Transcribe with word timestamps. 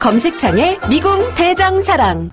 검색창에 0.00 0.78
미궁 0.88 1.34
대장사랑. 1.34 2.30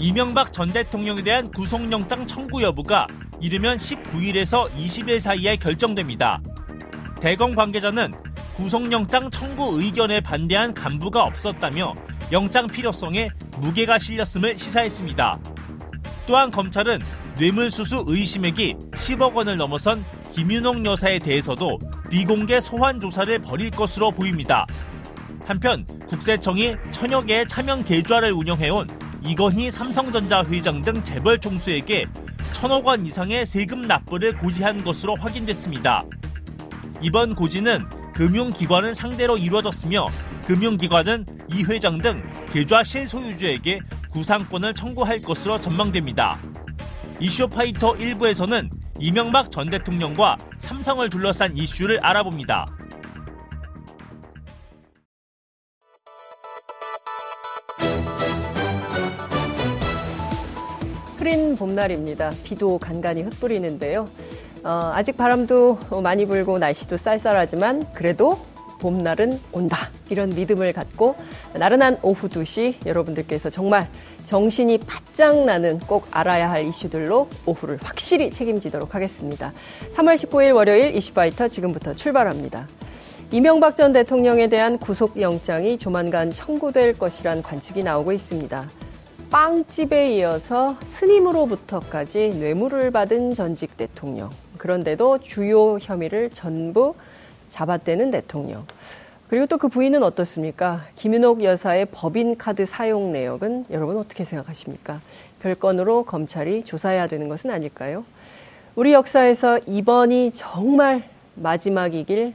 이명박 0.00 0.54
전 0.54 0.68
대통령에 0.68 1.22
대한 1.22 1.50
구속영장 1.50 2.24
청구 2.24 2.62
여부가 2.62 3.06
이르면 3.42 3.76
19일에서 3.76 4.70
20일 4.70 5.20
사이에 5.20 5.56
결정됩니다. 5.56 6.40
대검 7.20 7.54
관계자는 7.54 8.14
구속영장 8.54 9.30
청구 9.30 9.80
의견에 9.80 10.20
반대한 10.20 10.72
간부가 10.72 11.22
없었다며 11.22 11.94
영장 12.32 12.66
필요성에 12.66 13.28
무게가 13.58 13.98
실렸음을 13.98 14.56
시사했습니다. 14.56 15.38
또한 16.26 16.50
검찰은 16.50 17.00
뇌물수수 17.38 18.04
의심액이 18.06 18.74
10억 18.92 19.34
원을 19.34 19.56
넘어선 19.58 20.04
김윤옥 20.32 20.84
여사에 20.84 21.18
대해서도 21.18 21.78
비공개 22.10 22.58
소환 22.60 22.98
조사를 22.98 23.38
벌일 23.40 23.70
것으로 23.70 24.10
보입니다. 24.10 24.66
한편 25.44 25.86
국세청이 26.08 26.72
천여 26.90 27.20
개의 27.22 27.46
차명 27.48 27.84
계좌를 27.84 28.32
운영해온 28.32 28.86
이건희 29.24 29.70
삼성전자 29.70 30.42
회장 30.44 30.80
등 30.80 31.02
재벌 31.02 31.38
총수에게 31.38 32.04
천억 32.52 32.86
원 32.86 33.04
이상의 33.04 33.44
세금 33.44 33.82
납부를 33.82 34.38
고지한 34.38 34.84
것으로 34.84 35.14
확인됐습니다. 35.16 36.04
이번 37.02 37.34
고지는 37.34 37.88
금융기관을 38.14 38.94
상대로 38.94 39.38
이루어졌으며 39.38 40.06
금융기관은 40.46 41.24
이 41.52 41.64
회장 41.64 41.96
등 41.98 42.20
계좌 42.52 42.82
실소유주에게 42.82 43.78
구상권을 44.10 44.74
청구할 44.74 45.20
것으로 45.22 45.58
전망됩니다. 45.60 46.38
이슈파이터 47.20 47.94
1부에서는 47.94 48.68
이명박 48.98 49.50
전 49.50 49.70
대통령과 49.70 50.36
삼성을 50.58 51.08
둘러싼 51.08 51.56
이슈를 51.56 51.98
알아봅니다. 52.04 52.66
흐린 61.16 61.54
봄날입니다. 61.54 62.30
비도 62.44 62.78
간간히 62.78 63.22
흩뿌리는데요. 63.22 64.06
어, 64.62 64.92
아직 64.94 65.16
바람도 65.16 65.78
많이 66.02 66.26
불고 66.26 66.58
날씨도 66.58 66.98
쌀쌀하지만 66.98 67.82
그래도 67.94 68.38
봄날은 68.80 69.38
온다. 69.52 69.90
이런 70.08 70.30
믿음을 70.30 70.72
갖고 70.72 71.14
나른한 71.54 71.98
오후 72.02 72.28
2시 72.28 72.86
여러분들께서 72.86 73.50
정말 73.50 73.88
정신이 74.26 74.78
바짝 74.78 75.44
나는 75.44 75.78
꼭 75.80 76.06
알아야 76.10 76.50
할 76.50 76.66
이슈들로 76.66 77.28
오후를 77.46 77.78
확실히 77.82 78.30
책임지도록 78.30 78.94
하겠습니다. 78.94 79.52
3월 79.96 80.14
19일 80.14 80.54
월요일 80.54 80.96
이슈파이터 80.96 81.48
지금부터 81.48 81.94
출발합니다. 81.94 82.66
이명박 83.32 83.76
전 83.76 83.92
대통령에 83.92 84.48
대한 84.48 84.78
구속영장이 84.78 85.78
조만간 85.78 86.30
청구될 86.30 86.98
것이란 86.98 87.42
관측이 87.42 87.84
나오고 87.84 88.12
있습니다. 88.12 88.68
빵집에 89.30 90.16
이어서 90.16 90.74
스님으로부터까지 90.82 92.30
뇌물을 92.40 92.90
받은 92.90 93.30
전직 93.34 93.76
대통령. 93.76 94.28
그런데도 94.58 95.20
주요 95.20 95.78
혐의를 95.80 96.30
전부 96.30 96.96
잡아떼는 97.48 98.10
대통령. 98.10 98.66
그리고 99.28 99.46
또 99.46 99.56
그 99.56 99.68
부인은 99.68 100.02
어떻습니까? 100.02 100.82
김윤옥 100.96 101.44
여사의 101.44 101.86
법인 101.92 102.36
카드 102.36 102.66
사용 102.66 103.12
내역은 103.12 103.66
여러분 103.70 103.98
어떻게 103.98 104.24
생각하십니까? 104.24 105.00
별건으로 105.38 106.06
검찰이 106.06 106.64
조사해야 106.64 107.06
되는 107.06 107.28
것은 107.28 107.50
아닐까요? 107.50 108.04
우리 108.74 108.92
역사에서 108.92 109.60
이번이 109.60 110.32
정말 110.34 111.08
마지막이길 111.36 112.34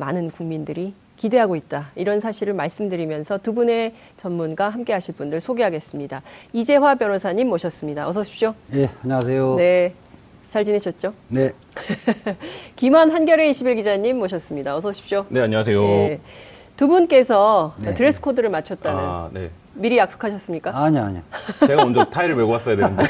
많은 0.00 0.32
국민들이 0.32 0.94
기대하고 1.16 1.56
있다. 1.56 1.90
이런 1.94 2.20
사실을 2.20 2.54
말씀드리면서 2.54 3.38
두 3.38 3.54
분의 3.54 3.94
전문가 4.16 4.68
함께 4.68 4.92
하실 4.92 5.14
분들 5.14 5.40
소개하겠습니다. 5.40 6.22
이재화 6.52 6.96
변호사님 6.96 7.48
모셨습니다. 7.48 8.08
어서 8.08 8.20
오십시오. 8.20 8.54
예, 8.74 8.88
안녕하세요. 9.02 9.56
네. 9.56 9.94
잘 10.50 10.64
지내셨죠? 10.64 11.12
네. 11.28 11.50
김한 12.76 13.10
한겨레 13.10 13.48
21 13.50 13.76
기자님 13.76 14.18
모셨습니다. 14.18 14.76
어서 14.76 14.88
오십시오. 14.90 15.26
네, 15.28 15.40
안녕하세요. 15.40 15.80
네. 15.82 16.20
두 16.76 16.88
분께서 16.88 17.74
네. 17.78 17.94
드레스 17.94 18.20
코드를 18.20 18.50
맞췄다는 18.50 19.00
아, 19.00 19.28
네. 19.32 19.50
미리 19.74 19.96
약속하셨습니까? 19.96 20.70
아니요, 20.74 21.02
아니요. 21.02 21.22
제가 21.66 21.84
먼저 21.84 22.04
타이를 22.04 22.34
메고 22.36 22.50
왔어야 22.50 22.76
되는데. 22.76 23.04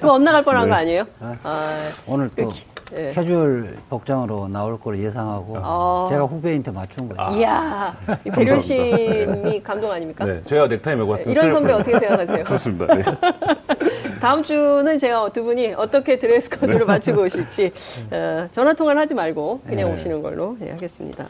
그럼 0.00 0.14
엇나갈 0.16 0.44
뻔한 0.44 0.64
네. 0.64 0.68
거 0.70 0.74
아니에요? 0.76 1.04
아, 1.20 1.36
아, 1.44 1.70
오늘 2.06 2.28
또 2.36 2.42
이렇게, 2.42 2.60
예. 2.94 3.10
캐주얼 3.10 3.76
복장으로 3.88 4.48
나올 4.48 4.78
걸 4.78 4.98
예상하고 4.98 5.56
아. 5.62 6.06
제가 6.08 6.24
후배한테 6.24 6.70
맞춘 6.70 7.08
거예요. 7.08 7.20
아. 7.20 7.36
이야, 7.36 7.96
이 8.24 8.30
배려심이 8.30 9.62
감동 9.62 9.90
아닙니까? 9.90 10.24
네, 10.24 10.40
제가 10.44 10.68
넥타이 10.68 10.96
메고 10.96 11.10
왔으면 11.10 11.30
이런 11.32 11.52
선배 11.52 11.72
날 11.72 11.80
어떻게 11.80 11.98
생각하세요? 11.98 12.44
좋습니다. 12.44 12.94
네. 12.94 13.02
다음 14.20 14.42
주는 14.42 14.98
제가 14.98 15.32
두 15.32 15.44
분이 15.44 15.74
어떻게 15.74 16.18
드레스 16.18 16.48
코드를 16.50 16.86
맞추고 16.86 17.22
오실지 17.22 17.72
어, 18.10 18.48
전화 18.52 18.72
통화를 18.72 19.00
하지 19.00 19.14
말고 19.14 19.60
그냥 19.66 19.88
네. 19.88 19.94
오시는 19.94 20.22
걸로 20.22 20.56
네, 20.58 20.70
하겠습니다. 20.70 21.28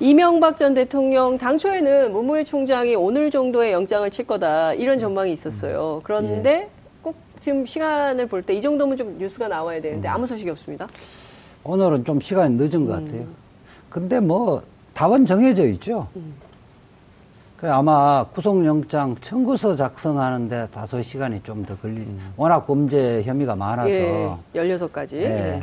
이명박 0.00 0.56
전 0.56 0.74
대통령 0.74 1.36
당초에는 1.38 2.12
문무일 2.12 2.44
총장이 2.44 2.94
오늘 2.94 3.30
정도의 3.30 3.72
영장을 3.72 4.10
칠 4.10 4.26
거다 4.26 4.72
이런 4.74 4.98
전망이 4.98 5.32
있었어요. 5.32 6.00
그런데 6.04 6.62
꼭 6.62 6.79
지금 7.40 7.64
시간을 7.64 8.26
볼 8.26 8.42
때 8.42 8.54
이 8.54 8.60
정도면 8.60 8.96
좀 8.96 9.16
뉴스가 9.18 9.48
나와야 9.48 9.80
되는데 9.80 10.08
아무 10.08 10.26
소식이 10.26 10.50
없습니다. 10.50 10.86
오늘은 11.64 12.04
좀 12.04 12.20
시간이 12.20 12.56
늦은 12.56 12.86
것 12.86 12.92
같아요. 13.04 13.24
근데 13.88 14.20
뭐 14.20 14.62
답은 14.94 15.26
정해져 15.26 15.66
있죠. 15.68 16.06
그 17.56 17.70
아마 17.70 18.24
구속영장 18.24 19.16
청구서 19.20 19.76
작성하는데 19.76 20.68
다소 20.72 21.02
시간이 21.02 21.42
좀 21.42 21.64
더 21.64 21.76
걸리. 21.76 22.06
워낙 22.36 22.66
범죄 22.66 23.22
혐의가 23.22 23.54
많아서 23.56 23.88
예, 23.90 24.30
16가지. 24.54 25.12
예. 25.14 25.62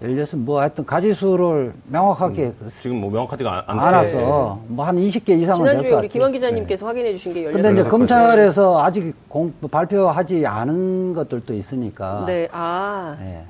열려서 0.00 0.36
뭐 0.36 0.60
하여튼 0.60 0.86
가지수를 0.86 1.72
명확하게 1.88 2.52
지금 2.68 3.00
뭐 3.00 3.10
명확하지가 3.10 3.64
않- 3.66 3.78
안. 3.80 3.94
와서 3.94 4.60
뭐 4.68 4.84
한 4.86 4.96
20개 4.96 5.30
이상은 5.30 5.64
될 5.64 5.72
지난주에 5.72 5.90
것 5.90 5.96
우리 5.96 6.06
같아요. 6.06 6.08
김원 6.08 6.32
기자님께서 6.32 6.86
확인해 6.86 7.12
주신 7.16 7.34
게 7.34 7.40
16가지. 7.42 7.52
근데 7.52 7.68
이제 7.70 7.78
열여섯 7.80 7.90
검찰에서 7.90 8.80
아직 8.84 9.12
공, 9.28 9.52
발표하지 9.68 10.46
않은 10.46 11.14
것들도 11.14 11.52
있으니까. 11.52 12.24
네, 12.26 12.46
아, 12.52 13.16
예. 13.22 13.42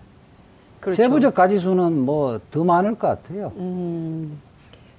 그렇죠. 0.80 0.96
세부적 1.02 1.34
가지수는 1.34 1.98
뭐 2.06 2.40
더 2.50 2.64
많을 2.64 2.94
것 2.94 3.08
같아요. 3.08 3.52
음. 3.56 4.40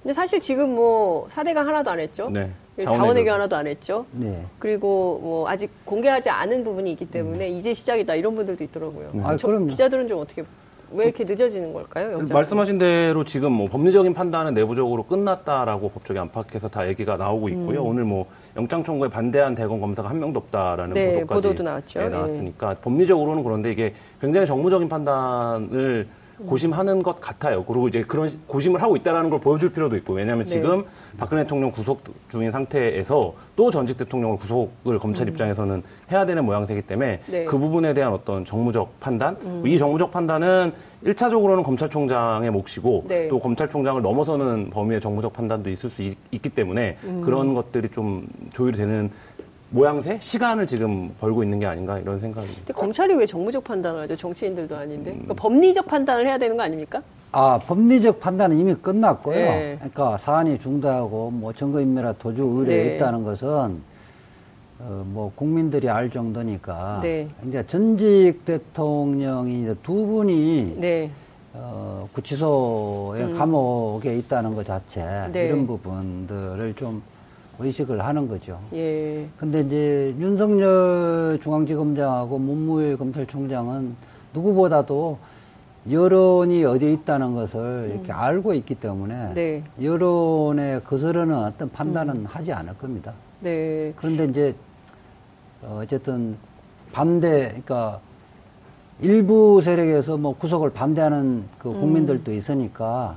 근데 0.04 0.14
사실 0.14 0.40
지금 0.40 0.74
뭐 0.76 1.26
사대강 1.32 1.66
하나도 1.66 1.90
안 1.90 1.98
했죠. 2.00 2.28
네. 2.30 2.50
자원외교 2.82 3.30
하나도 3.30 3.56
안 3.56 3.66
했죠. 3.66 4.06
네. 4.12 4.42
그리고 4.58 5.18
뭐 5.20 5.48
아직 5.48 5.68
공개하지 5.84 6.30
않은 6.30 6.62
부분이 6.64 6.92
있기 6.92 7.06
때문에 7.10 7.48
이제 7.48 7.74
시작이다 7.74 8.14
이런 8.14 8.34
분들도 8.36 8.62
있더라고요. 8.64 9.10
아, 9.24 9.36
저- 9.36 9.48
그럼요. 9.48 9.66
기자들은 9.66 10.06
좀 10.08 10.20
어떻게 10.20 10.42
왜 10.92 11.04
이렇게 11.06 11.24
늦어지는 11.24 11.72
걸까요? 11.72 12.12
영장 12.12 12.34
말씀하신 12.34 12.78
대로 12.78 13.24
지금 13.24 13.52
뭐 13.52 13.68
법리적인 13.68 14.12
판단은 14.14 14.54
내부적으로 14.54 15.04
끝났다라고 15.04 15.90
법조계 15.90 16.18
안팎에서 16.18 16.68
다 16.68 16.88
얘기가 16.88 17.16
나오고 17.16 17.48
있고요. 17.50 17.82
오늘 17.82 18.04
뭐 18.04 18.26
영장 18.56 18.82
청구에 18.82 19.08
반대한 19.08 19.54
대검 19.54 19.80
검사가 19.80 20.08
한 20.10 20.18
명도 20.18 20.40
없다라는 20.40 20.92
음. 20.92 20.94
네, 20.94 21.14
보도까지 21.20 21.46
보도도 21.48 21.62
나왔죠. 21.62 22.00
예, 22.00 22.04
예. 22.04 22.08
나왔으니까 22.08 22.74
법리적으로는 22.82 23.42
그런데 23.44 23.70
이게 23.70 23.94
굉장히 24.20 24.46
정무적인 24.46 24.88
판단을 24.88 26.08
고심하는 26.46 27.02
것 27.02 27.20
같아요. 27.20 27.64
그리고 27.64 27.86
이제 27.88 28.00
그런 28.02 28.28
시- 28.28 28.38
고심을 28.46 28.82
하고 28.82 28.96
있다는 28.96 29.28
걸 29.30 29.40
보여줄 29.40 29.72
필요도 29.72 29.96
있고 29.98 30.14
왜냐하면 30.14 30.46
네. 30.46 30.50
지금 30.50 30.84
박근혜 31.18 31.42
대통령 31.42 31.70
구속 31.70 32.02
중인 32.30 32.52
상태에서 32.52 33.34
또 33.56 33.70
전직 33.70 33.98
대통령을 33.98 34.36
구속을 34.38 34.98
검찰 34.98 35.28
입장에서는 35.28 35.82
해야 36.10 36.26
되는 36.26 36.44
모양새이기 36.44 36.82
때문에 36.82 37.20
음. 37.26 37.32
네. 37.32 37.44
그 37.44 37.58
부분에 37.58 37.94
대한 37.94 38.12
어떤 38.12 38.44
정무적 38.44 39.00
판단 39.00 39.36
이 39.64 39.78
정무적 39.78 40.10
판단은 40.10 40.72
일차적으로는 41.02 41.62
검찰총장의 41.62 42.50
몫이고 42.50 43.04
네. 43.08 43.28
또 43.28 43.38
검찰총장을 43.38 44.00
넘어서는 44.02 44.70
범위의 44.70 45.00
정무적 45.00 45.32
판단도 45.32 45.70
있을 45.70 45.88
수 45.90 46.02
있, 46.02 46.16
기 46.30 46.48
때문에 46.48 46.98
음. 47.04 47.22
그런 47.22 47.54
것들이 47.54 47.88
좀 47.88 48.26
조율이 48.52 48.76
되는 48.76 49.10
모양새 49.70 50.18
시간을 50.20 50.66
지금 50.66 51.14
벌고 51.20 51.42
있는 51.42 51.60
게 51.60 51.66
아닌가 51.66 51.98
이런 51.98 52.18
생각이 52.18 52.48
근데 52.48 52.72
검찰이 52.72 53.14
왜 53.14 53.24
정무적 53.24 53.62
판단을 53.64 54.02
하죠? 54.02 54.16
정치인들도 54.16 54.76
아닌데. 54.76 55.12
그러니까 55.12 55.34
법리적 55.34 55.86
판단을 55.86 56.26
해야 56.26 56.38
되는 56.38 56.56
거 56.56 56.62
아닙니까? 56.62 57.02
아, 57.32 57.60
법리적 57.64 58.20
판단은 58.20 58.58
이미 58.58 58.74
끝났고요. 58.74 59.34
네. 59.34 59.74
그러니까 59.76 60.16
사안이 60.16 60.58
중대하고 60.58 61.30
뭐 61.30 61.52
증거인멸이나 61.52 62.14
도주 62.14 62.42
의뢰가 62.42 62.88
네. 62.88 62.96
있다는 62.96 63.22
것은 63.22 63.90
어, 64.80 65.04
뭐 65.06 65.30
국민들이 65.36 65.88
알 65.88 66.10
정도니까 66.10 67.00
네. 67.02 67.28
이제 67.46 67.64
전직 67.66 68.44
대통령이 68.44 69.62
이제 69.62 69.76
두 69.82 70.06
분이 70.06 70.76
네. 70.78 71.10
어, 71.52 72.08
구치소에 72.12 73.24
음. 73.24 73.38
감옥에 73.38 74.16
있다는 74.16 74.54
것 74.54 74.66
자체 74.66 75.28
네. 75.32 75.46
이런 75.46 75.66
부분들을 75.66 76.74
좀 76.74 77.02
의식을 77.60 78.02
하는 78.02 78.26
거죠. 78.26 78.58
예. 78.72 79.26
근데 79.36 79.60
이제 79.60 80.14
윤석열 80.18 81.38
중앙지검장하고 81.42 82.38
문무일 82.38 82.96
검찰총장은 82.96 83.94
누구보다도 84.32 85.18
여론이 85.88 86.64
어디에 86.64 86.92
있다는 86.92 87.34
것을 87.34 87.92
이렇게 87.94 88.12
알고 88.12 88.52
있기 88.54 88.74
때문에 88.74 89.14
음. 89.14 89.34
네. 89.34 89.64
여론에 89.82 90.80
거스르는 90.80 91.34
어떤 91.34 91.70
판단은 91.70 92.26
하지 92.26 92.52
않을 92.52 92.76
겁니다. 92.76 93.12
네. 93.40 93.92
그런데 93.96 94.26
이제 94.26 94.54
어, 95.62 95.80
어쨌든 95.82 96.36
반대, 96.92 97.48
그러니까 97.48 98.00
일부 99.00 99.60
세력에서 99.62 100.18
뭐 100.18 100.36
구속을 100.36 100.70
반대하는 100.70 101.44
그 101.58 101.70
음. 101.70 101.80
국민들도 101.80 102.32
있으니까 102.32 103.16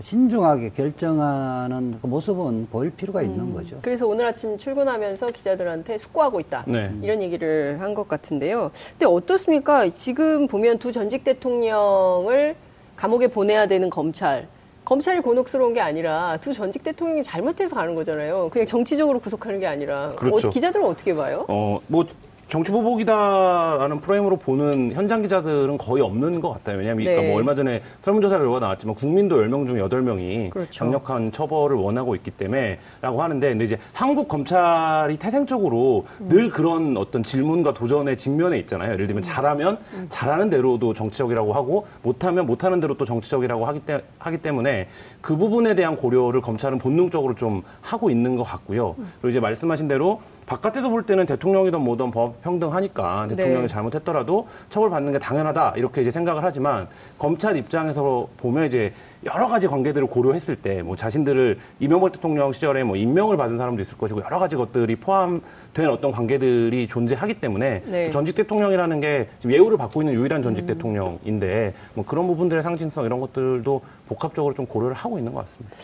신중하게 0.00 0.70
결정하는 0.70 1.98
그 2.00 2.06
모습은 2.06 2.68
보일 2.70 2.90
필요가 2.90 3.20
있는 3.22 3.52
거죠. 3.52 3.78
그래서 3.82 4.06
오늘 4.06 4.26
아침 4.26 4.56
출근하면서 4.56 5.28
기자들한테 5.28 5.98
숙고하고 5.98 6.38
있다. 6.40 6.64
네. 6.66 6.90
이런 7.02 7.20
얘기를 7.22 7.80
한 7.80 7.94
것 7.94 8.06
같은데요. 8.06 8.70
근데 8.92 9.06
어떻습니까? 9.06 9.90
지금 9.92 10.46
보면 10.46 10.78
두 10.78 10.92
전직 10.92 11.24
대통령을 11.24 12.54
감옥에 12.96 13.26
보내야 13.26 13.66
되는 13.66 13.90
검찰. 13.90 14.46
검찰이 14.84 15.20
곤혹스러운 15.20 15.74
게 15.74 15.80
아니라 15.80 16.38
두 16.40 16.52
전직 16.52 16.84
대통령이 16.84 17.22
잘못해서 17.24 17.74
가는 17.74 17.94
거잖아요. 17.94 18.50
그냥 18.52 18.66
정치적으로 18.66 19.18
구속하는 19.20 19.58
게 19.58 19.66
아니라. 19.66 20.06
그렇죠. 20.16 20.48
어, 20.48 20.50
기자들은 20.50 20.84
어떻게 20.86 21.14
봐요? 21.14 21.44
어, 21.48 21.80
뭐, 21.88 22.06
정치 22.48 22.72
보복이다라는 22.72 24.00
프레임으로 24.00 24.36
보는 24.36 24.92
현장 24.94 25.20
기자들은 25.20 25.76
거의 25.76 26.02
없는 26.02 26.40
것 26.40 26.50
같아요. 26.50 26.78
왜냐하면 26.78 27.04
네. 27.04 27.10
그러니까 27.10 27.28
뭐 27.28 27.38
얼마 27.38 27.54
전에 27.54 27.82
설문조사 28.02 28.38
결과가 28.38 28.60
나왔지만 28.60 28.94
국민도 28.94 29.36
10명 29.42 29.66
중 29.66 29.76
8명이 29.76 30.50
그렇죠. 30.50 30.84
강력한 30.84 31.30
처벌을 31.30 31.76
원하고 31.76 32.14
있기 32.14 32.30
때문에 32.30 32.78
라고 33.02 33.22
하는데 33.22 33.46
근데 33.50 33.64
이제 33.66 33.78
한국 33.92 34.28
검찰이 34.28 35.18
태생적으로 35.18 36.06
음. 36.22 36.28
늘 36.30 36.48
그런 36.48 36.96
어떤 36.96 37.22
질문과 37.22 37.74
도전에 37.74 38.16
직면해 38.16 38.58
있잖아요. 38.60 38.94
예를 38.94 39.06
들면 39.06 39.22
잘하면 39.22 39.76
음. 39.92 40.06
잘하는 40.08 40.48
대로도 40.48 40.94
정치적이라고 40.94 41.52
하고 41.52 41.86
못하면 42.02 42.46
못하는 42.46 42.80
대로 42.80 42.96
또 42.96 43.04
정치적이라고 43.04 43.66
하기, 43.66 43.80
때, 43.80 44.00
하기 44.18 44.38
때문에 44.38 44.88
그 45.20 45.36
부분에 45.36 45.74
대한 45.74 45.96
고려를 45.96 46.40
검찰은 46.40 46.78
본능적으로 46.78 47.34
좀 47.34 47.62
하고 47.82 48.08
있는 48.08 48.36
것 48.36 48.42
같고요. 48.44 48.94
음. 48.98 49.12
그리고 49.20 49.28
이제 49.28 49.40
말씀하신 49.40 49.86
대로 49.86 50.22
바깥에서 50.48 50.88
볼 50.88 51.04
때는 51.04 51.26
대통령이든 51.26 51.80
뭐든 51.80 52.10
법 52.10 52.40
평등하니까 52.42 53.28
대통령이 53.28 53.62
네. 53.62 53.68
잘못했더라도 53.68 54.48
처벌받는 54.70 55.12
게 55.12 55.18
당연하다 55.18 55.74
이렇게 55.76 56.00
이제 56.00 56.10
생각을 56.10 56.42
하지만 56.42 56.88
검찰 57.18 57.56
입장에서 57.56 58.26
보면 58.38 58.66
이제 58.66 58.94
여러 59.24 59.46
가지 59.46 59.66
관계들을 59.66 60.06
고려했을 60.06 60.56
때 60.56 60.82
뭐 60.82 60.96
자신들을 60.96 61.58
이명박 61.80 62.12
대통령 62.12 62.52
시절에 62.52 62.82
뭐 62.84 62.96
임명을 62.96 63.36
받은 63.36 63.58
사람도 63.58 63.82
있을 63.82 63.98
것이고 63.98 64.22
여러 64.22 64.38
가지 64.38 64.56
것들이 64.56 64.96
포함된 64.96 65.88
어떤 65.90 66.12
관계들이 66.12 66.86
존재하기 66.88 67.34
때문에 67.34 67.82
네. 67.84 68.06
또 68.06 68.12
전직 68.12 68.34
대통령이라는 68.36 69.00
게 69.00 69.28
지금 69.40 69.54
예우를 69.54 69.76
받고 69.76 70.00
있는 70.00 70.14
유일한 70.14 70.42
전직 70.42 70.66
대통령인데 70.66 71.74
뭐 71.94 72.06
그런 72.06 72.26
부분들의 72.26 72.62
상징성 72.62 73.04
이런 73.04 73.20
것들도 73.20 73.82
복합적으로 74.08 74.54
좀 74.54 74.66
고려를 74.66 74.94
하고 74.94 75.18
있는 75.18 75.34
것 75.34 75.44
같습니다. 75.44 75.76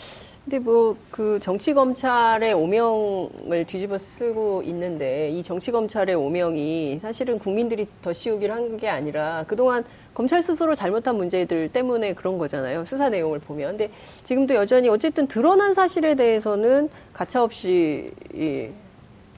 근데 0.44 0.58
뭐 0.58 0.94
그 1.10 1.38
정치 1.40 1.72
검찰의 1.72 2.52
오명을 2.54 3.64
뒤집어 3.66 3.96
쓰고 3.96 4.62
있는데 4.64 5.30
이 5.30 5.42
정치 5.42 5.70
검찰의 5.70 6.14
오명이 6.16 6.98
사실은 7.00 7.38
국민들이 7.38 7.86
더 8.02 8.12
씌우기를 8.12 8.54
한 8.54 8.76
게 8.76 8.88
아니라 8.88 9.44
그동안 9.46 9.84
검찰 10.12 10.42
스스로 10.42 10.74
잘못한 10.74 11.16
문제들 11.16 11.68
때문에 11.70 12.14
그런 12.14 12.36
거잖아요. 12.38 12.84
수사 12.84 13.08
내용을 13.08 13.38
보면. 13.38 13.70
근데 13.76 13.90
지금도 14.24 14.54
여전히 14.54 14.88
어쨌든 14.88 15.26
드러난 15.28 15.72
사실에 15.72 16.14
대해서는 16.14 16.88
가차없이 17.12 18.10
이 18.34 18.68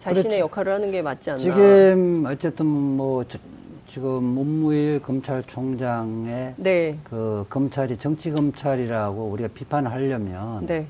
자신의 0.00 0.22
그렇죠. 0.24 0.38
역할을 0.40 0.72
하는 0.72 0.90
게 0.90 1.02
맞지 1.02 1.30
않나. 1.30 1.38
지금 1.38 2.24
어쨌든 2.26 2.66
뭐 2.66 3.24
저- 3.28 3.38
지금 3.96 4.24
문무일 4.24 5.00
검찰총장의 5.00 6.52
네. 6.58 6.98
그 7.02 7.46
검찰이 7.48 7.96
정치 7.96 8.30
검찰이라고 8.30 9.24
우리가 9.24 9.48
비판을 9.54 9.90
하려면 9.90 10.66
네. 10.66 10.86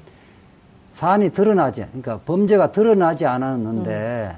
사안이 0.92 1.30
드러나지, 1.30 1.82
그러니까 1.82 2.18
범죄가 2.26 2.72
드러나지 2.72 3.24
않았는데 3.24 4.34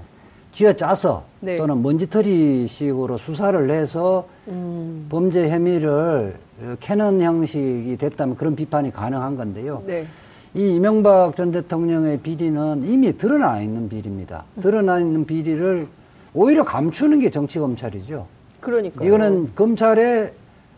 쥐어짜서 0.53 1.25
음. 1.41 1.47
네. 1.47 1.57
또는 1.57 1.83
먼지털이식으로 1.83 3.17
수사를 3.17 3.71
해서 3.71 4.29
음. 4.49 5.07
범죄 5.09 5.49
혐의를 5.49 6.37
캐는 6.81 7.23
형식이 7.23 7.97
됐다면 7.97 8.37
그런 8.37 8.55
비판이 8.55 8.93
가능한 8.93 9.39
건데요. 9.39 9.83
네. 9.87 10.07
이 10.53 10.75
이명박 10.75 11.37
전 11.37 11.53
대통령의 11.53 12.19
비리는 12.19 12.83
이미 12.87 13.17
드러나 13.17 13.63
있는 13.63 13.89
비리입니다. 13.89 14.45
음. 14.59 14.61
드러나 14.61 15.01
있는 15.01 15.25
비리를 15.25 15.87
오히려 16.35 16.65
감추는 16.65 17.21
게 17.21 17.31
정치 17.31 17.59
검찰이죠. 17.59 18.27
그러니까요. 18.61 19.07
이거는 19.07 19.55
검찰에 19.55 20.33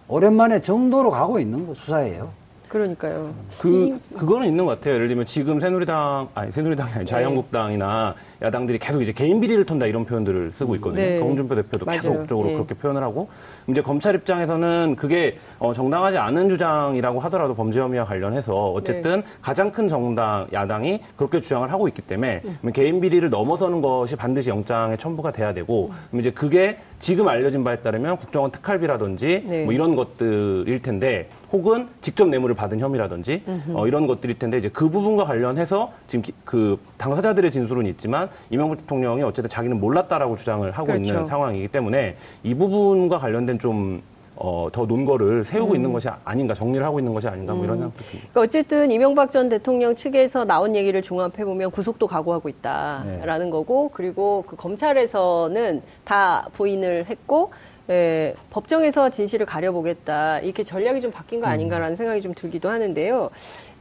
오랜만에 0.09 0.61
정도로 0.63 1.11
가고 1.11 1.39
있는 1.39 1.67
거 1.67 1.75
수사예요. 1.75 2.33
그러니까요. 2.71 3.35
그, 3.59 3.99
그거는 4.17 4.47
있는 4.47 4.65
것 4.65 4.79
같아요. 4.79 4.95
예를 4.95 5.09
들면 5.09 5.27
지금 5.27 5.59
새누리당, 5.59 6.29
아니, 6.35 6.53
새누리당이 6.53 6.93
아니, 6.93 7.05
자유한국당이나 7.05 8.15
야당들이 8.41 8.79
계속 8.79 9.03
이제 9.03 9.13
개인 9.13 9.41
비리를 9.41 9.67
턴다 9.67 9.87
이런 9.87 10.05
표현들을 10.05 10.53
쓰고 10.53 10.77
있거든요. 10.77 11.03
네. 11.03 11.19
홍준표 11.19 11.57
대표도 11.57 11.85
맞아요. 11.85 12.01
계속적으로 12.01 12.51
예. 12.51 12.55
그렇게 12.55 12.75
표현을 12.75 13.03
하고. 13.03 13.29
이제 13.67 13.83
검찰 13.83 14.15
입장에서는 14.15 14.97
그게 14.97 15.39
어, 15.59 15.75
정당하지 15.75 16.19
않은 16.19 16.49
주장이라고 16.49 17.21
하더라도 17.21 17.55
범죄 17.55 17.81
혐의와 17.81 18.05
관련해서 18.05 18.71
어쨌든 18.73 19.21
네. 19.21 19.27
가장 19.43 19.73
큰 19.73 19.89
정당, 19.89 20.47
야당이 20.53 21.01
그렇게 21.17 21.41
주장을 21.41 21.71
하고 21.71 21.89
있기 21.89 22.03
때문에 22.03 22.43
음. 22.45 22.73
개인 22.73 23.01
비리를 23.01 23.29
넘어서는 23.29 23.83
것이 23.83 24.15
반드시 24.15 24.49
영장에 24.49 24.97
첨부가 24.97 25.33
돼야 25.33 25.53
되고 25.53 25.91
그럼 26.11 26.21
이제 26.21 26.31
그게 26.31 26.79
지금 27.01 27.29
알려진 27.29 27.65
바에 27.65 27.77
따르면 27.77 28.17
국정원 28.19 28.53
특활비라든지 28.53 29.45
네. 29.47 29.65
뭐 29.65 29.73
이런 29.73 29.97
것들일 29.97 30.83
텐데 30.83 31.29
혹은 31.53 31.89
직접 32.01 32.29
뇌물을 32.29 32.55
받은 32.55 32.79
혐의라든지 32.81 33.43
어, 33.75 33.87
이런 33.87 34.07
것들일 34.07 34.39
텐데 34.39 34.59
이제 34.59 34.69
그 34.73 34.89
부분과 34.89 35.25
관련해서 35.25 35.93
지금 36.07 36.23
기- 36.23 36.33
그 36.45 36.79
당사자들의 36.97 37.51
진술은 37.51 37.87
있지만 37.87 38.29
이명박 38.51 38.79
대통령이 38.79 39.23
어쨌든 39.23 39.49
자기는 39.51 39.81
몰랐다라고 39.81 40.37
주장을 40.37 40.71
하고 40.71 40.87
그렇죠. 40.87 41.03
있는 41.03 41.27
상황이기 41.27 41.69
때문에 41.69 42.17
이 42.45 42.55
부분과 42.55 43.19
관련된 43.19 43.59
좀 43.59 44.03
어, 44.43 44.69
더 44.73 44.87
논거를 44.87 45.45
세우고 45.45 45.75
있는 45.75 45.93
것이 45.93 46.09
아닌가 46.25 46.55
정리를 46.55 46.83
하고 46.87 46.99
있는 46.99 47.13
것이 47.13 47.29
아닌가 47.29 47.53
뭐 47.53 47.65
이런 47.65 47.77
생각도 47.77 48.03
듭니다. 48.05 48.29
그러니까 48.33 48.41
어쨌든 48.41 48.91
이명박 48.91 49.31
전 49.31 49.51
대통령 49.51 49.95
측에서 49.95 50.47
나온 50.47 50.75
얘기를 50.75 51.03
종합해 51.03 51.45
보면 51.45 51.71
구속도 51.71 52.07
각오하고 52.07 52.49
있다라는 52.49 53.47
네. 53.47 53.51
거고 53.51 53.91
그리고 53.93 54.45
그 54.47 54.57
검찰에서는 54.57 55.83
다 56.05 56.49
부인을 56.55 57.05
했고 57.11 57.51
에, 57.89 58.35
법정에서 58.51 59.11
진실을 59.11 59.47
가려보겠다 59.47 60.41
이렇게 60.41 60.65
전략이 60.65 61.01
좀 61.01 61.11
바뀐 61.11 61.41
거 61.41 61.47
아닌가라는 61.47 61.97
생각이 61.97 62.21
좀 62.23 62.35
들기도 62.35 62.69
하는데요. 62.69 63.31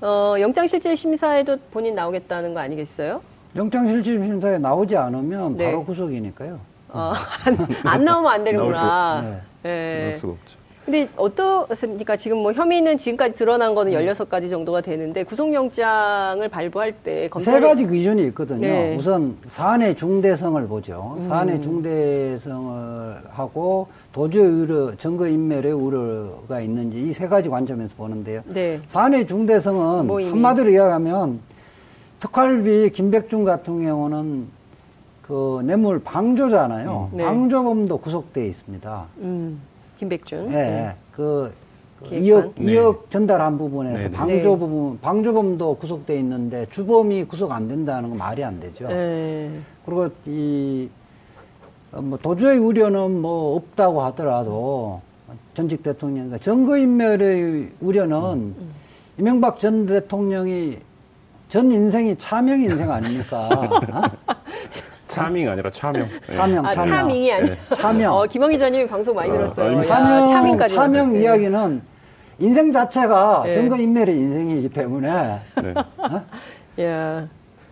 어, 0.01 0.36
영장실질심사에도 0.39 1.58
본인 1.72 1.96
나오겠다는 1.96 2.53
거 2.53 2.60
아니겠어요? 2.60 3.22
영장실질심사에 3.56 4.60
나오지 4.60 4.96
않으면 4.96 5.58
네. 5.58 5.65
바로 5.65 5.84
구속이니까요. 5.84 6.60
어, 6.89 7.13
안, 7.46 7.58
안 7.86 8.03
나오면 8.03 8.32
안 8.32 8.44
되는구나. 8.44 9.22
네. 9.22 9.41
예. 9.65 10.00
그럴 10.00 10.13
수가 10.15 10.34
없죠. 10.34 10.59
근데 10.86 11.07
어떻습니까? 11.17 12.17
지금 12.17 12.38
뭐 12.39 12.51
혐의는 12.51 12.98
지금까지 12.98 13.36
드러난 13.36 13.75
거는 13.75 13.91
16가지 13.91 14.50
정도가 14.50 14.81
되는데 14.81 15.24
구속영장을 15.24 16.48
발부할 16.50 16.93
때세 17.03 17.29
검찰이 17.29 17.62
가지 17.63 17.86
기준이 17.88 18.24
있거든요. 18.27 18.62
네. 18.62 18.95
우선 18.95 19.38
사안의 19.48 19.95
중대성을 19.95 20.67
보죠. 20.67 21.17
음. 21.19 21.27
사안의 21.27 21.62
중대성을 21.62 23.17
하고 23.29 23.88
도주 24.13 24.39
우려, 24.41 24.95
증거 24.98 25.27
인멸의 25.27 25.71
우려가 25.74 26.59
있는지 26.59 27.00
이 27.01 27.13
세 27.13 27.27
가지 27.27 27.50
관점에서 27.50 27.93
보는데요. 27.95 28.41
네. 28.45 28.79
사안의 28.88 29.27
중대성은 29.27 30.07
뭐 30.07 30.24
한마디로 30.24 30.69
이야기하면 30.71 31.39
특활비 32.19 32.89
김백준 32.91 33.43
같은 33.43 33.83
경우는 33.83 34.48
그 35.21 35.62
뇌물 35.63 36.00
방조잖아요. 36.00 37.09
네. 37.13 37.24
방조범도 37.25 37.98
구속돼 37.98 38.48
있습니다. 38.48 39.05
음, 39.19 39.62
김백준. 40.00 40.53
예, 40.53 40.96
그 41.12 41.53
2억, 42.03 42.53
네. 42.56 42.74
2억 42.74 43.10
전달한 43.10 43.58
부분에서 43.58 44.03
네, 44.03 44.10
네. 44.10 44.12
방조 44.12 44.51
네. 44.53 44.58
부분, 44.58 45.00
방조범도 45.01 45.75
구속돼 45.75 46.18
있는데 46.20 46.65
주범이 46.72 47.25
구속 47.25 47.51
안 47.51 47.68
된다는 47.68 48.10
건 48.10 48.18
말이 48.18 48.41
안 48.44 48.60
되죠. 48.62 48.88
네. 48.88 49.51
그리고 49.86 50.10
이, 50.25 50.89
어, 51.91 52.01
뭐 52.01 52.18
도저히 52.18 52.58
우려는 52.58 53.20
뭐 53.22 53.58
없다고 53.58 54.01
하더라도 54.03 55.01
전직 55.53 55.84
대통령, 55.84 56.29
그러니까 56.29 56.44
증거인멸의 56.44 57.72
우려는 57.82 58.18
음, 58.18 58.72
이명박 59.18 59.60
전 59.60 59.86
대통령이 59.86 60.77
전 61.50 61.70
인생이 61.70 62.15
차명 62.18 62.62
인생 62.62 62.89
아닙니까? 62.89 63.50
어? 63.50 63.79
차밍 65.10 65.50
아니라 65.50 65.70
차명. 65.72 66.08
네. 66.08 66.36
차명, 66.36 66.66
아, 66.66 66.72
차명. 66.74 66.98
차밍이 66.98 67.34
아니라. 67.34 67.56
차명. 67.75 68.13
어, 68.13 68.25
김홍희 68.25 68.58
전님이 68.58 68.88
방송 68.88 69.16
많이 69.16 69.30
어, 69.32 69.34
들었어요. 69.34 69.68
아니, 69.68 69.78
야, 69.78 69.82
차명, 69.82 70.25
차밍까지. 70.28 70.75
차명 70.75 71.13
네. 71.13 71.22
이야기는 71.22 71.82
인생 72.38 72.72
자체가 72.72 73.44
네. 73.46 73.54
증거인멸의 73.54 74.16
인생이기 74.16 74.70
때문에 74.70 75.42
네. 76.78 76.86
야. 76.86 77.28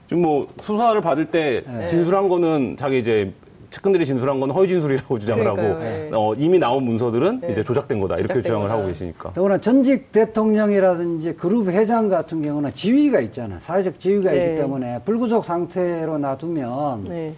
지금 0.10 0.24
뭐 0.24 0.48
수사를 0.62 1.00
받을 1.00 1.26
때 1.28 1.64
네. 1.66 1.86
진술한 1.86 2.28
거는 2.28 2.76
자기 2.78 3.00
이제 3.00 3.32
측근들이 3.70 4.06
진술한 4.06 4.40
건 4.40 4.52
허위 4.52 4.68
진술이라고 4.70 5.20
주장을 5.20 5.44
그러니까요, 5.44 5.74
하고 5.74 5.84
네. 5.84 6.10
어, 6.14 6.34
이미 6.38 6.58
나온 6.60 6.84
문서들은 6.84 7.42
네. 7.42 7.52
이제 7.52 7.64
조작된 7.64 8.00
거다 8.00 8.16
이렇게 8.16 8.28
조작된 8.36 8.44
주장을 8.44 8.62
거다. 8.64 8.74
하고 8.78 8.88
계시니까. 8.88 9.34
더구나 9.34 9.58
전직 9.58 10.12
대통령이라든지 10.12 11.34
그룹 11.36 11.68
회장 11.70 12.08
같은 12.10 12.42
경우는 12.42 12.74
지위가 12.74 13.20
있잖아요. 13.22 13.60
사회적 13.62 14.00
지위가 14.00 14.32
네. 14.32 14.46
있기 14.46 14.56
때문에 14.56 15.00
불구속 15.04 15.46
상태로 15.46 16.18
놔두면 16.18 17.04
네. 17.10 17.34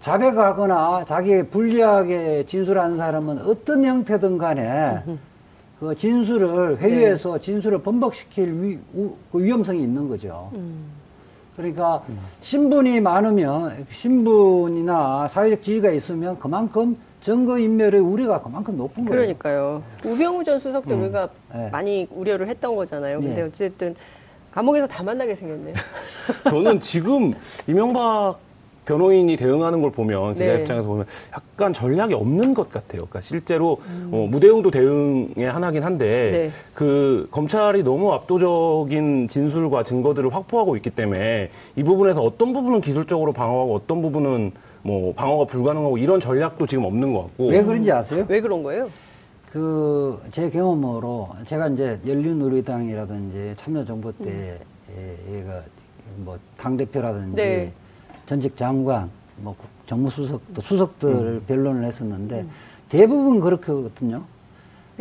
자백하거나 0.00 1.04
자기의 1.06 1.48
불리하게 1.48 2.44
진술한 2.46 2.96
사람은 2.96 3.38
어떤 3.42 3.84
형태든 3.84 4.38
간에 4.38 5.00
그 5.80 5.94
진술을 5.94 6.78
회유해서 6.78 7.34
네. 7.34 7.40
진술을 7.40 7.82
번복시킬 7.82 8.62
위, 8.62 8.78
우- 8.94 9.14
그 9.30 9.42
위험성이 9.42 9.82
있는 9.82 10.08
거죠. 10.08 10.50
음. 10.54 10.97
그러니까 11.58 12.04
신분이 12.40 13.00
많으면 13.00 13.84
신분이나 13.90 15.26
사회적 15.26 15.64
지위가 15.64 15.90
있으면 15.90 16.38
그만큼 16.38 16.96
증거인멸의 17.20 18.00
우려가 18.00 18.40
그만큼 18.40 18.76
높은 18.76 19.04
거예요. 19.04 19.10
그러니까요. 19.10 19.82
우병우 20.04 20.44
전 20.44 20.60
수석도 20.60 20.96
우리가 20.96 21.28
네. 21.52 21.68
많이 21.70 22.06
우려를 22.12 22.46
했던 22.48 22.76
거잖아요. 22.76 23.18
근데 23.18 23.34
네. 23.34 23.42
어쨌든 23.42 23.96
감옥에서 24.52 24.86
다 24.86 25.02
만나게 25.02 25.34
생겼네요. 25.34 25.74
저는 26.48 26.78
지금 26.78 27.34
이명박 27.66 28.38
변호인이 28.92 29.36
대응하는 29.36 29.82
걸 29.82 29.92
보면 29.92 30.32
기자 30.32 30.46
네. 30.46 30.60
입장에서 30.62 30.86
보면 30.86 31.04
약간 31.34 31.74
전략이 31.74 32.14
없는 32.14 32.54
것 32.54 32.70
같아요. 32.72 33.02
그러니까 33.02 33.20
실제로 33.20 33.82
어, 34.10 34.26
무대응도 34.30 34.70
대응의 34.70 35.44
하나긴 35.52 35.84
한데 35.84 36.06
음. 36.28 36.32
네. 36.32 36.50
그 36.72 37.28
검찰이 37.30 37.82
너무 37.82 38.14
압도적인 38.14 39.28
진술과 39.28 39.82
증거들을 39.84 40.34
확보하고 40.34 40.74
있기 40.76 40.88
때문에 40.88 41.50
이 41.76 41.82
부분에서 41.84 42.22
어떤 42.22 42.54
부분은 42.54 42.80
기술적으로 42.80 43.32
방어하고 43.34 43.74
어떤 43.74 44.00
부분은 44.00 44.52
뭐 44.82 45.12
방어가 45.12 45.44
불가능하고 45.44 45.98
이런 45.98 46.18
전략도 46.18 46.66
지금 46.66 46.84
없는 46.86 47.12
것 47.12 47.24
같고 47.24 47.48
왜 47.48 47.62
그런지 47.62 47.92
아세요? 47.92 48.24
왜 48.26 48.40
그런 48.40 48.62
거예요? 48.62 48.88
그 49.52 50.18
제 50.32 50.48
경험으로 50.48 51.28
제가 51.46 51.68
이제 51.68 52.00
열린우리당이라든지 52.06 53.54
참여정부 53.56 54.12
때 54.16 54.58
예, 54.96 55.36
얘가 55.36 55.60
뭐 56.16 56.38
당 56.56 56.76
대표라든지 56.78 57.36
네. 57.36 57.72
전직 58.28 58.56
장관, 58.58 59.08
뭐 59.38 59.54
국- 59.58 59.66
정무수석도 59.86 60.60
수석들을 60.60 61.14
음. 61.14 61.44
변론을 61.48 61.84
했었는데 61.84 62.44
대부분 62.90 63.40
그렇거든요. 63.40 64.22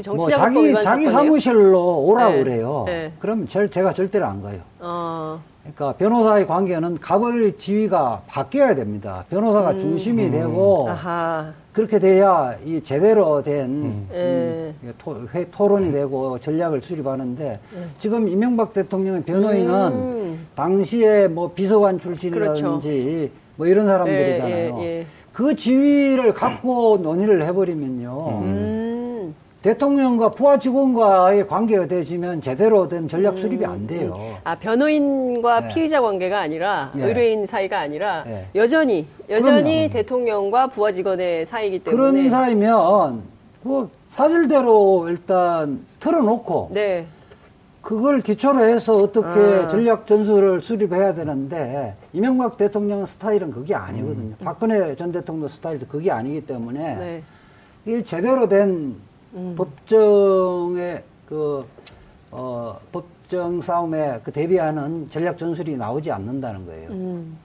그뭐 0.01 0.29
자기 0.29 0.71
자기 0.73 0.83
사건이에요? 0.83 1.09
사무실로 1.09 2.05
오라 2.05 2.29
네. 2.29 2.43
그래요. 2.43 2.83
네. 2.85 3.11
그럼 3.19 3.45
절, 3.47 3.69
제가 3.69 3.93
절대로 3.93 4.25
안 4.27 4.41
가요. 4.41 4.59
어, 4.79 5.41
그러니까 5.63 5.91
변호사의 5.97 6.47
관계는 6.47 6.99
갑을 6.99 7.57
지위가 7.57 8.21
바뀌어야 8.27 8.75
됩니다. 8.75 9.25
변호사가 9.29 9.75
중심이 9.75 10.29
되고 10.31 10.85
음. 10.85 10.89
아하. 10.91 11.51
그렇게 11.77 11.99
돼야 11.99 12.55
이 12.65 12.81
제대로 12.83 13.43
된 13.43 14.07
예. 14.11 14.73
음, 14.81 14.93
토, 14.97 15.15
회, 15.31 15.45
토론이 15.51 15.91
되고 15.91 16.39
전략을 16.39 16.81
수립하는데 16.81 17.59
지금 17.99 18.27
이명박 18.27 18.73
대통령의 18.73 19.21
변호인은 19.21 19.73
음. 19.91 20.47
당시에 20.55 21.27
뭐 21.27 21.51
비서관 21.53 21.99
출신이라든지 21.99 23.29
뭐 23.57 23.67
이런 23.67 23.85
사람들이잖아요. 23.85 24.77
예, 24.79 24.83
예, 24.83 24.99
예. 25.01 25.05
그 25.31 25.55
지위를 25.55 26.33
갖고 26.33 26.97
논의를 26.97 27.43
해버리면요. 27.43 28.41
음. 29.67 29.73
대통령과 29.73 30.29
부하 30.31 30.57
직원과의 30.57 31.47
관계가 31.47 31.87
되시면 31.87 32.41
제대로 32.41 32.87
된 32.87 33.07
전략 33.09 33.37
수립이 33.37 33.65
안 33.65 33.85
돼요. 33.85 34.37
아, 34.43 34.55
변호인과 34.55 35.61
네. 35.61 35.67
피의자 35.73 36.01
관계가 36.01 36.39
아니라 36.39 36.91
네. 36.95 37.05
의뢰인 37.05 37.45
사이가 37.45 37.77
아니라 37.79 38.23
네. 38.23 38.47
여전히 38.55 39.05
여전히 39.29 39.89
그럼요. 39.89 39.93
대통령과 39.93 40.67
부하 40.67 40.91
직원의 40.91 41.45
사이이기 41.47 41.79
때문에 41.79 42.11
그런 42.11 42.29
사이면 42.29 43.23
뭐 43.63 43.89
사실대로 44.09 45.07
일단 45.09 45.85
틀어놓고 45.99 46.69
네. 46.73 47.05
그걸 47.81 48.21
기초로 48.21 48.63
해서 48.65 48.97
어떻게 48.97 49.27
아. 49.27 49.67
전략 49.67 50.07
전술을 50.07 50.61
수립해야 50.61 51.13
되는데 51.13 51.95
이명박 52.13 52.57
대통령 52.57 53.05
스타일은 53.05 53.51
그게 53.51 53.75
아니거든요. 53.75 54.35
박근혜 54.43 54.95
전 54.95 55.11
대통령 55.11 55.47
스타일도 55.47 55.87
그게 55.87 56.11
아니기 56.11 56.45
때문에 56.45 56.95
네. 56.95 57.23
이게 57.85 58.03
제대로 58.03 58.47
된 58.49 58.95
음. 59.37 59.53
법정의 59.55 61.03
그 61.27 61.65
어, 62.31 62.79
법정 62.91 63.61
싸움에 63.61 64.19
그 64.23 64.31
대비하는 64.31 65.09
전략 65.09 65.37
전술이 65.37 65.77
나오지 65.77 66.11
않는다는 66.11 66.65
거예요. 66.65 66.89
음. 66.89 67.37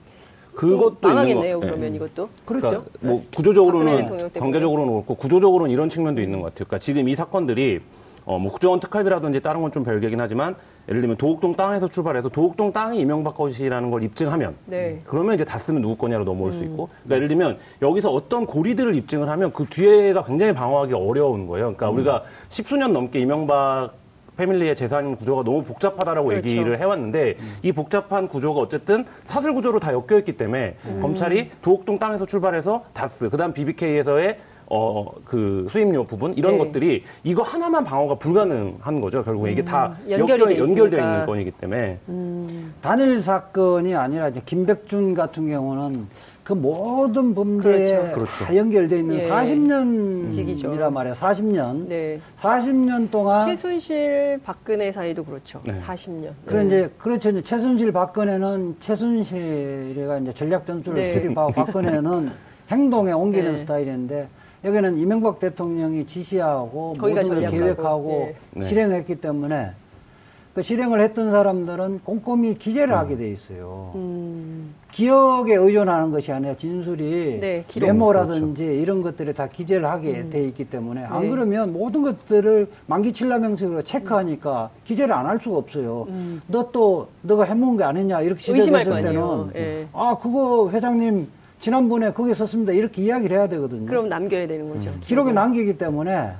그것도 0.55 0.97
망하겠네요. 1.01 1.59
그러면 1.59 1.91
네. 1.91 1.95
이것도. 1.95 2.29
그러니까 2.45 2.69
그렇죠? 2.69 2.85
뭐 2.99 3.17
박근혜 3.17 3.27
구조적으로는. 3.35 4.29
관계적으로는 4.33 4.93
그렇고 4.93 5.15
구조적으로는 5.15 5.73
이런 5.73 5.89
측면도 5.89 6.21
있는 6.21 6.41
것 6.41 6.47
같아요. 6.47 6.65
그러니까 6.67 6.79
지금 6.79 7.07
이 7.07 7.15
사건들이 7.15 7.81
어, 8.25 8.39
뭐 8.39 8.51
국정원 8.51 8.79
특활비라든지 8.79 9.41
다른 9.41 9.61
건 9.61 9.73
좀 9.73 9.83
별개긴 9.83 10.21
하지만 10.21 10.55
예를 10.87 11.01
들면 11.01 11.17
도곡동 11.17 11.55
땅에서 11.55 11.87
출발해서 11.87 12.29
도곡동 12.29 12.73
땅이 12.73 12.99
이명박 12.99 13.35
것이라는 13.35 13.89
걸 13.89 14.03
입증하면 14.03 14.55
네. 14.65 14.99
그러면 15.05 15.33
이제 15.33 15.43
다 15.43 15.57
쓰면 15.57 15.81
누구 15.81 15.95
거냐로 15.95 16.23
넘어올 16.25 16.51
수 16.51 16.63
있고 16.63 16.89
그러니까 17.03 17.15
예를 17.15 17.27
들면 17.27 17.57
여기서 17.81 18.11
어떤 18.11 18.45
고리들을 18.45 18.93
입증을 18.95 19.27
하면 19.29 19.51
그 19.51 19.65
뒤에가 19.65 20.25
굉장히 20.25 20.53
방어하기 20.53 20.93
어려운 20.93 21.47
거예요. 21.47 21.73
그러니까 21.73 21.89
우리가 21.89 22.23
십수년 22.49 22.93
넘게 22.93 23.19
이명박 23.19 23.91
패밀리의 24.37 24.75
재산 24.75 25.15
구조가 25.15 25.43
너무 25.43 25.63
복잡하다라고 25.63 26.29
그렇죠. 26.29 26.47
얘기를 26.47 26.79
해왔는데 26.79 27.37
이 27.61 27.71
복잡한 27.71 28.27
구조가 28.27 28.59
어쨌든 28.61 29.05
사슬 29.25 29.53
구조로 29.53 29.79
다 29.79 29.93
엮여 29.93 30.19
있기 30.19 30.37
때문에 30.37 30.75
검찰이 31.01 31.51
도곡동 31.61 31.99
땅에서 31.99 32.25
출발해서 32.25 32.83
다스 32.93 33.29
그다음 33.29 33.53
BBK에서의 33.53 34.37
어 34.69 35.05
그 35.25 35.67
수임료 35.69 36.03
부분 36.05 36.33
이런 36.35 36.53
네. 36.53 36.57
것들이 36.59 37.03
이거 37.23 37.41
하나만 37.43 37.83
방어가 37.83 38.15
불가능한 38.15 39.01
거죠. 39.01 39.23
결국에 39.23 39.51
이게 39.51 39.63
다 39.63 39.95
음, 40.03 40.11
연결이 40.11 40.59
연결되어. 40.59 40.99
있는 40.99 41.25
건이기 41.25 41.51
때문에 41.51 41.97
단일 42.81 43.19
사건이 43.19 43.95
아니라 43.95 44.29
이제 44.29 44.41
김백준 44.45 45.13
같은 45.15 45.49
경우는 45.49 46.07
그 46.43 46.51
모든 46.53 47.33
범죄에 47.33 47.85
그렇죠. 47.97 48.13
그렇죠. 48.15 48.45
다 48.45 48.55
연결되어 48.55 48.99
있는 48.99 49.15
예. 49.21 49.27
40년이라 49.29 50.31
직이죠. 50.31 50.91
말이에요. 50.91 51.15
40년. 51.15 51.87
네. 51.87 52.19
40년 52.37 53.09
동안 53.09 53.47
최순실 53.47 54.41
박근혜 54.43 54.91
사이도 54.91 55.23
그렇죠. 55.23 55.61
네. 55.65 55.73
40년. 55.79 56.31
그런 56.45 56.67
이제 56.67 56.91
그렇죠. 56.97 57.29
이제 57.29 57.41
최순실 57.41 57.93
박근혜는 57.93 58.75
최순실이가 58.81 60.17
이제 60.19 60.33
전략 60.33 60.65
전술을 60.67 61.01
네. 61.01 61.13
수립하고 61.13 61.53
박근혜는 61.53 62.31
행동에 62.69 63.13
옮기는 63.13 63.51
네. 63.53 63.57
스타일인데 63.57 64.27
여기는 64.63 64.97
이명박 64.97 65.39
대통령이 65.39 66.05
지시하고 66.05 66.95
모든 66.99 67.13
걸 67.41 67.49
계획하고 67.49 68.33
네. 68.51 68.63
실행했기 68.63 69.15
때문에 69.15 69.71
그 70.53 70.61
실행을 70.61 71.01
했던 71.01 71.31
사람들은 71.31 72.01
꼼꼼히 72.03 72.53
기재를 72.53 72.95
하게 72.95 73.17
돼 73.17 73.31
있어요. 73.31 73.91
음. 73.95 74.75
기억에 74.91 75.55
의존하는 75.55 76.11
것이 76.11 76.31
아니라 76.31 76.55
진술이 76.55 77.39
네. 77.41 77.65
메모라든지 77.81 78.63
이런 78.63 79.01
것들이 79.01 79.33
다 79.33 79.47
기재를 79.47 79.87
하게 79.89 80.29
돼 80.29 80.45
있기 80.45 80.65
때문에 80.65 81.03
안 81.05 81.23
네. 81.23 81.29
그러면 81.29 81.73
모든 81.73 82.03
것들을 82.03 82.67
만기칠라명식으로 82.85 83.81
체크하니까 83.81 84.69
기재를 84.85 85.13
안 85.15 85.25
할 85.25 85.39
수가 85.39 85.57
없어요. 85.57 86.07
너 86.47 86.69
또 86.71 87.07
너가 87.23 87.43
해먹은 87.45 87.77
게 87.77 87.83
아니냐 87.83 88.21
이렇게 88.21 88.39
지적했을. 88.39 89.01
때는 89.01 89.49
예. 89.55 89.87
아 89.91 90.15
그거 90.21 90.69
회장님 90.69 91.27
지난번에 91.67 92.11
거기 92.11 92.33
썼습니다 92.33 92.73
이렇게 92.73 93.01
이야기를 93.03 93.37
해야 93.37 93.47
되거든요. 93.47 93.85
그럼 93.85 94.09
남겨야 94.09 94.47
되는 94.47 94.67
거죠. 94.67 94.89
음. 94.89 94.99
기록에 95.05 95.31
남기기 95.31 95.77
때문에 95.77 96.31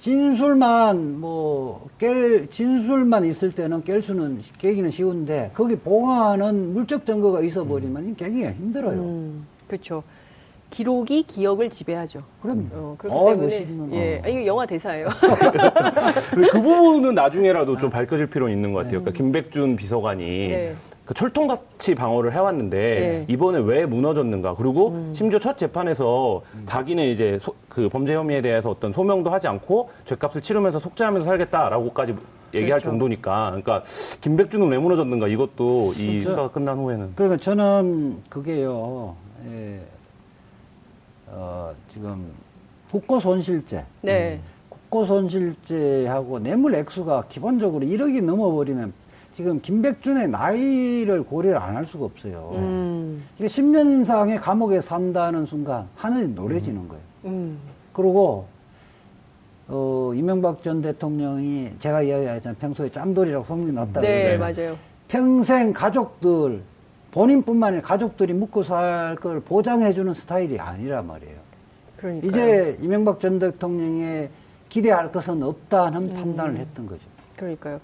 진술만 0.00 1.20
뭐 1.20 1.88
깰 2.00 2.50
진술만 2.50 3.26
있을 3.26 3.52
때는 3.52 3.82
깰 3.84 4.00
수는 4.00 4.40
깨기는 4.56 4.88
쉬운데 4.88 5.50
거기 5.52 5.76
보강하는 5.76 6.72
물적 6.72 7.04
증거가 7.04 7.42
있어 7.42 7.64
버리면 7.64 8.16
깨기가 8.16 8.52
힘들어요. 8.52 8.98
음, 8.98 9.46
그렇죠. 9.68 10.02
기록이 10.70 11.24
기억을 11.24 11.68
지배하죠. 11.68 12.22
그럼 12.40 12.70
어, 12.72 12.94
그렇기 12.96 13.14
어, 13.14 13.28
때문에 13.28 13.46
멋있는, 13.60 13.92
예, 13.92 14.16
어. 14.16 14.22
아, 14.24 14.28
이거 14.28 14.46
영화 14.46 14.64
대사예요. 14.64 15.08
그 16.50 16.62
부분은 16.62 17.14
나중에라도 17.14 17.76
좀 17.76 17.90
밝혀질 17.90 18.26
필요는 18.28 18.54
있는 18.54 18.72
것 18.72 18.78
같아요. 18.78 19.00
그러니까 19.00 19.10
김백준 19.12 19.76
비서관이 19.76 20.24
네. 20.48 20.74
그 21.04 21.14
철통같이 21.14 21.94
방어를 21.96 22.32
해왔는데 22.32 22.76
네. 22.78 23.24
이번에 23.28 23.58
왜 23.58 23.86
무너졌는가? 23.86 24.54
그리고 24.54 25.10
심지어 25.12 25.38
첫 25.40 25.58
재판에서 25.58 26.42
자기는 26.66 27.02
이제 27.04 27.38
소- 27.40 27.54
그 27.68 27.88
범죄 27.88 28.14
혐의에 28.14 28.40
대해서 28.40 28.70
어떤 28.70 28.92
소명도 28.92 29.30
하지 29.30 29.48
않고 29.48 29.90
죄값을 30.04 30.42
치르면서 30.42 30.78
속죄하면서 30.78 31.26
살겠다라고까지 31.26 32.14
얘기할 32.54 32.78
그렇죠. 32.80 32.90
정도니까, 32.90 33.46
그러니까 33.46 33.82
김백준은 34.20 34.68
왜 34.68 34.78
무너졌는가? 34.78 35.26
이것도 35.26 35.94
이 35.96 36.06
그렇죠. 36.20 36.28
수사가 36.30 36.50
끝난 36.50 36.78
후에는 36.78 37.12
그러니까 37.16 37.42
저는 37.42 38.22
그게요, 38.28 39.16
예, 39.50 39.80
어, 41.28 41.72
지금 41.92 42.26
국고손실죄, 42.90 43.84
네. 44.02 44.38
국고손실죄하고 44.68 46.38
뇌물 46.40 46.74
액수가 46.74 47.24
기본적으로 47.30 47.86
1억이 47.86 48.22
넘어버리면 48.22 48.92
지금 49.34 49.60
김백준의 49.60 50.28
나이를 50.28 51.22
고려를 51.24 51.58
안 51.58 51.72
할 51.76 51.86
수가 51.86 52.04
없어요. 52.04 52.52
음, 52.56 53.24
이게 53.38 53.46
10년 53.46 54.00
이상의 54.02 54.38
감옥에 54.38 54.80
산다는 54.80 55.46
순간 55.46 55.86
하늘이 55.96 56.28
노래지는 56.28 56.86
거예요. 56.88 57.02
음, 57.24 57.58
그리고 57.92 58.46
어, 59.68 60.12
이명박 60.14 60.62
전 60.62 60.82
대통령이 60.82 61.70
제가 61.78 62.02
이야기하잖아요. 62.02 62.56
평소에 62.58 62.90
짠돌이라고 62.90 63.44
소문이 63.44 63.72
났다고. 63.72 64.00
네, 64.02 64.36
네. 64.36 64.38
맞아요. 64.38 64.76
평생 65.08 65.72
가족들, 65.72 66.60
본인뿐만 67.10 67.68
아니라 67.68 67.82
가족들이 67.82 68.32
묵고 68.34 68.62
살 68.62 69.16
걸 69.20 69.40
보장해주는 69.40 70.12
스타일이 70.12 70.58
아니란 70.58 71.06
말이에요. 71.06 71.36
그러니까 71.96 72.26
이제 72.26 72.76
이명박 72.82 73.18
전 73.20 73.38
대통령의 73.38 74.28
기대할 74.68 75.10
것은 75.12 75.42
없다는 75.42 76.10
음. 76.10 76.14
판단을 76.14 76.56
했던 76.58 76.86
거죠. 76.86 77.00
그러니까요. 77.42 77.80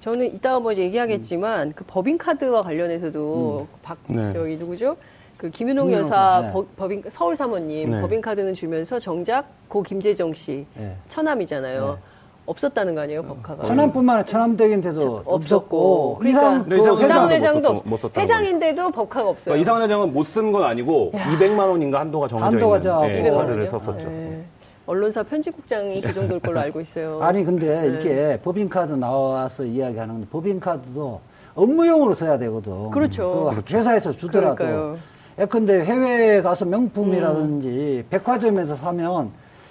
저는 0.00 0.34
이따가 0.34 0.58
뭐 0.58 0.74
얘기하겠지만 0.74 1.72
그 1.76 1.84
법인카드와 1.86 2.62
관련해서도 2.62 3.66
박 3.82 3.98
네. 4.06 4.32
저기 4.32 4.56
누구죠? 4.56 4.96
그 5.36 5.50
김윤홍 5.50 5.92
여사 5.92 6.40
네. 6.42 6.52
법- 6.52 6.76
법인 6.76 7.02
서울 7.08 7.36
사모님 7.36 7.90
네. 7.90 8.00
법인카드는 8.00 8.54
주면서 8.54 8.98
정작 8.98 9.46
고 9.68 9.82
김재정 9.82 10.32
씨 10.32 10.64
예. 10.78 10.94
처남이잖아요. 11.08 11.98
없었다는 12.44 12.96
거 12.96 13.02
아니에요, 13.02 13.22
법카가? 13.22 13.64
천안뿐만 13.64 14.16
아니라 14.16 14.26
천안댁인데도 14.26 15.22
없었고, 15.24 16.16
그러니까 16.18 16.40
이상, 16.40 16.68
네, 16.68 16.76
그 16.76 16.82
이상 16.82 16.94
이상훈 16.96 17.22
못 17.22 17.30
회장도 17.32 17.96
썼다는 17.98 18.20
회장인데도 18.22 18.90
법카가 18.90 19.28
없어요. 19.28 19.44
그러니까 19.52 19.62
이상한 19.62 19.82
회장은 19.82 20.12
못 20.12 20.24
쓴 20.26 20.50
건 20.50 20.64
아니고 20.64 21.12
200만 21.14 21.68
원인가 21.68 22.00
한도가 22.00 22.26
정해져 22.26 22.46
한도가 22.46 22.76
있는. 22.78 23.10
예, 23.26 23.30
200만 23.30 23.36
카드를? 23.38 23.68
썼었죠. 23.68 24.08
네. 24.08 24.44
언론사 24.92 25.22
편집국장이 25.22 26.02
그 26.02 26.12
정도일 26.12 26.40
걸로 26.40 26.60
알고 26.60 26.80
있어요. 26.82 27.18
아니 27.24 27.44
근데 27.44 27.88
네. 27.88 27.98
이게 27.98 28.38
법인카드 28.42 28.92
나와서 28.92 29.64
이야기하는 29.64 30.14
건데 30.14 30.28
법인카드도 30.30 31.20
업무용으로 31.54 32.12
써야 32.12 32.38
되거든. 32.38 32.90
그렇죠. 32.90 33.54
그 33.54 33.74
회사에서 33.76 34.12
주더라도. 34.12 34.56
그러니까요. 34.56 34.98
예컨대 35.38 35.80
해외에 35.84 36.42
가서 36.42 36.66
명품이라든지 36.66 38.04
백화점에서 38.10 38.76
사면 38.76 39.30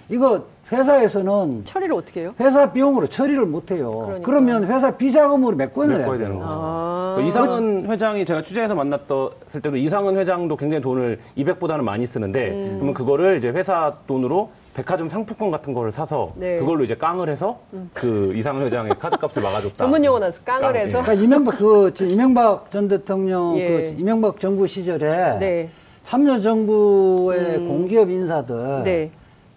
이거 0.09 0.43
회사에서는 0.71 1.65
처리를 1.65 1.93
어떻게 1.93 2.21
해요? 2.21 2.33
회사 2.39 2.71
비용으로 2.71 3.05
처리를 3.07 3.45
못 3.45 3.69
해요. 3.71 3.91
그러니까요. 3.91 4.21
그러면 4.23 4.65
회사 4.71 4.97
비자금으로 4.97 5.55
메꿔야 5.55 5.87
돼요. 5.87 6.17
되는 6.17 6.39
거죠. 6.39 6.51
아. 6.51 7.15
그 7.17 7.23
이상은 7.27 7.85
회장이 7.89 8.25
제가 8.25 8.41
취재해서 8.41 8.73
만났을 8.73 9.61
때도 9.61 9.75
이상은 9.75 10.17
회장도 10.17 10.55
굉장히 10.55 10.81
돈을 10.81 11.19
200보다는 11.37 11.81
많이 11.83 12.07
쓰는데 12.07 12.49
음. 12.51 12.75
그러면 12.75 12.93
그거를 12.95 13.37
이제 13.37 13.49
회사 13.49 13.93
돈으로 14.07 14.49
백화점 14.73 15.09
상품권 15.09 15.51
같은 15.51 15.73
거를 15.73 15.91
사서 15.91 16.31
네. 16.35 16.55
음. 16.55 16.59
그걸로 16.61 16.83
이제 16.83 16.95
깡을 16.95 17.27
해서 17.29 17.59
그 17.93 18.31
이상은 18.35 18.65
회장의 18.65 18.93
카드값을 18.99 19.41
막아줬다. 19.41 19.75
전문 19.75 20.03
용어 20.05 20.19
나서 20.19 20.39
깡을 20.45 20.61
깡, 20.61 20.75
해서. 20.75 20.99
예. 20.99 21.01
그러니까 21.01 21.13
이명박 21.13 21.57
그 21.57 21.91
저 21.93 22.05
이명박 22.05 22.71
전 22.71 22.87
대통령 22.87 23.57
예. 23.57 23.67
그 23.67 23.95
이명박 23.99 24.39
정부 24.39 24.65
시절에 24.67 25.39
네. 25.39 25.69
참여 26.05 26.39
정부의 26.39 27.57
음. 27.57 27.67
공기업 27.67 28.09
인사들 28.09 28.83
네. 28.83 29.11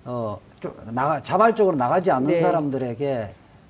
어, 0.04 0.38
좀 0.60 0.72
나가, 0.90 1.22
자발적으로 1.22 1.76
나가지 1.76 2.10
않는 2.10 2.26
네. 2.28 2.40
사람들에게 2.40 3.28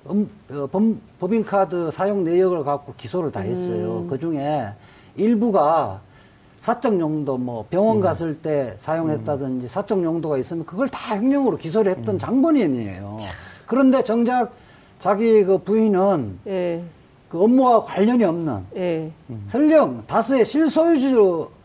음, 0.09 0.29
어, 0.51 0.67
법, 0.71 0.83
법인카드 1.19 1.91
사용 1.91 2.23
내역을 2.23 2.63
갖고 2.63 2.93
기소를 2.97 3.31
다 3.31 3.41
했어요. 3.41 3.99
음. 4.03 4.07
그 4.09 4.17
중에 4.19 4.67
일부가 5.15 6.01
사적 6.65 6.99
용도, 6.99 7.37
뭐 7.37 7.63
병원 7.69 7.99
갔을 7.99 8.33
때 8.33 8.73
사용했다든지 8.79 9.67
사적 9.67 10.03
용도가 10.03 10.39
있으면 10.39 10.65
그걸 10.65 10.87
다 10.89 11.15
횡령으로 11.15 11.57
기소를 11.57 11.95
했던 11.95 12.17
장본인이에요. 12.17 13.17
그런데 13.67 14.03
정작 14.03 14.51
자기 14.97 15.43
그 15.43 15.59
부인은 15.59 16.39
예. 16.47 16.81
그 17.29 17.43
업무와 17.43 17.83
관련이 17.83 18.23
없는 18.23 18.65
예. 18.77 19.11
설령 19.47 20.05
다수의 20.07 20.43
실소유주라고 20.43 21.55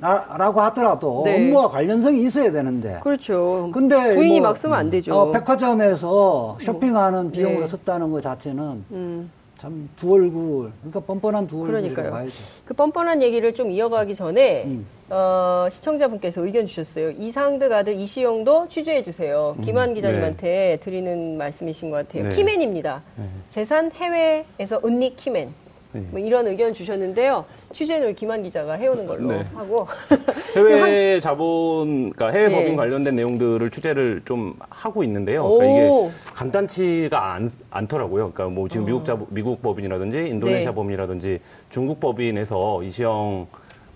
하더라도 0.00 1.22
네. 1.26 1.34
업무와 1.36 1.68
관련성이 1.68 2.22
있어야 2.22 2.50
되는데 2.50 3.00
그렇죠. 3.02 3.68
근데 3.70 4.14
부인이 4.14 4.40
뭐, 4.40 4.48
막 4.48 4.56
쓰면 4.56 4.78
안 4.78 4.88
되죠. 4.88 5.14
어, 5.14 5.30
백화점에서 5.30 6.56
쇼핑하는 6.58 7.32
비용으로 7.32 7.64
네. 7.64 7.66
썼다는 7.66 8.10
것 8.10 8.22
자체는 8.22 8.84
음. 8.92 9.30
참 9.60 9.90
두 9.96 10.14
얼굴, 10.14 10.72
그러니까 10.80 11.00
뻔뻔한 11.00 11.46
두 11.46 11.60
얼굴이라고 11.60 11.94
그러니까요. 11.94 12.10
봐야죠. 12.12 12.34
그 12.64 12.72
뻔뻔한 12.74 13.22
얘기를 13.22 13.52
좀 13.54 13.70
이어가기 13.70 14.14
전에 14.14 14.64
음. 14.64 14.86
어, 15.10 15.66
시청자분께서 15.70 16.44
의견 16.44 16.64
주셨어요. 16.66 17.10
이상득 17.10 17.70
아들 17.70 17.94
이시영도 18.00 18.68
취재해 18.68 19.02
주세요. 19.02 19.54
김한 19.62 19.92
기자님한테 19.94 20.78
드리는 20.80 21.36
말씀이신 21.36 21.90
것 21.90 22.08
같아요. 22.08 22.28
네. 22.30 22.34
키맨입니다. 22.34 23.02
재산 23.50 23.90
해외에서 23.92 24.80
은닉 24.82 25.16
키맨. 25.16 25.52
네. 25.92 26.00
뭐 26.10 26.20
이런 26.20 26.46
의견 26.46 26.72
주셨는데요. 26.72 27.44
취재는 27.72 28.14
김한 28.14 28.42
기자가 28.42 28.74
해오는 28.74 29.06
걸로 29.06 29.28
네. 29.28 29.46
하고 29.54 29.86
해외 30.56 31.20
자본, 31.20 32.10
그러니까 32.10 32.30
해외 32.30 32.52
예. 32.52 32.56
법인 32.56 32.76
관련된 32.76 33.14
내용들을 33.14 33.70
취재를 33.70 34.22
좀 34.24 34.54
하고 34.68 35.04
있는데요. 35.04 35.44
오. 35.44 35.58
그러니까 35.58 35.80
이게 35.80 36.10
간단치가 36.34 37.32
않, 37.34 37.50
않더라고요. 37.70 38.32
그러니까 38.32 38.54
뭐 38.54 38.68
지금 38.68 38.86
미국 38.86 39.04
자, 39.04 39.16
미국 39.28 39.62
법인이라든지 39.62 40.28
인도네시아 40.28 40.70
네. 40.70 40.74
법인이라든지 40.74 41.40
중국 41.68 42.00
법인에서 42.00 42.82
이시영 42.82 43.46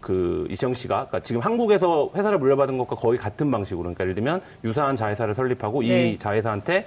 그 0.01 0.47
이시영 0.51 0.75
씨가 0.75 1.07
그러니까 1.07 1.21
지금 1.21 1.41
한국에서 1.41 2.11
회사를 2.15 2.39
물려받은 2.39 2.79
것과 2.79 2.95
거의 2.95 3.19
같은 3.19 3.51
방식으로 3.51 3.85
그러니까 3.85 4.05
예를 4.05 4.15
들면 4.15 4.41
유사한 4.63 4.95
자회사를 4.95 5.35
설립하고 5.35 5.81
네. 5.81 6.11
이 6.11 6.19
자회사한테 6.19 6.87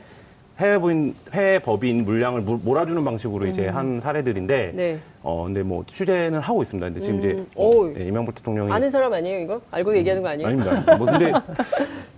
해외 0.60 0.78
법인 0.80 1.16
해외 1.34 1.60
법인 1.60 2.04
물량을 2.04 2.42
물- 2.42 2.60
몰아주는 2.64 3.04
방식으로 3.04 3.46
이제 3.46 3.68
한 3.68 4.00
사례들인데 4.02 4.72
음. 4.74 4.78
네. 4.78 5.00
어 5.22 5.44
근데 5.44 5.62
뭐 5.62 5.84
취재는 5.86 6.40
하고 6.40 6.64
있습니다. 6.64 6.88
근데 6.88 7.00
지금 7.02 7.16
음. 7.16 7.20
이제 7.20 7.44
오. 7.56 7.86
어, 7.86 7.94
예, 7.98 8.08
이명박 8.08 8.34
대통령이 8.36 8.72
아는 8.72 8.90
사람 8.90 9.14
아니에요 9.14 9.40
이거? 9.42 9.62
알고 9.70 9.96
얘기하는 9.98 10.24
거 10.24 10.30
아니에요? 10.30 10.48
아닙니다. 10.48 10.98
뭐 10.98 11.06
근데 11.06 11.32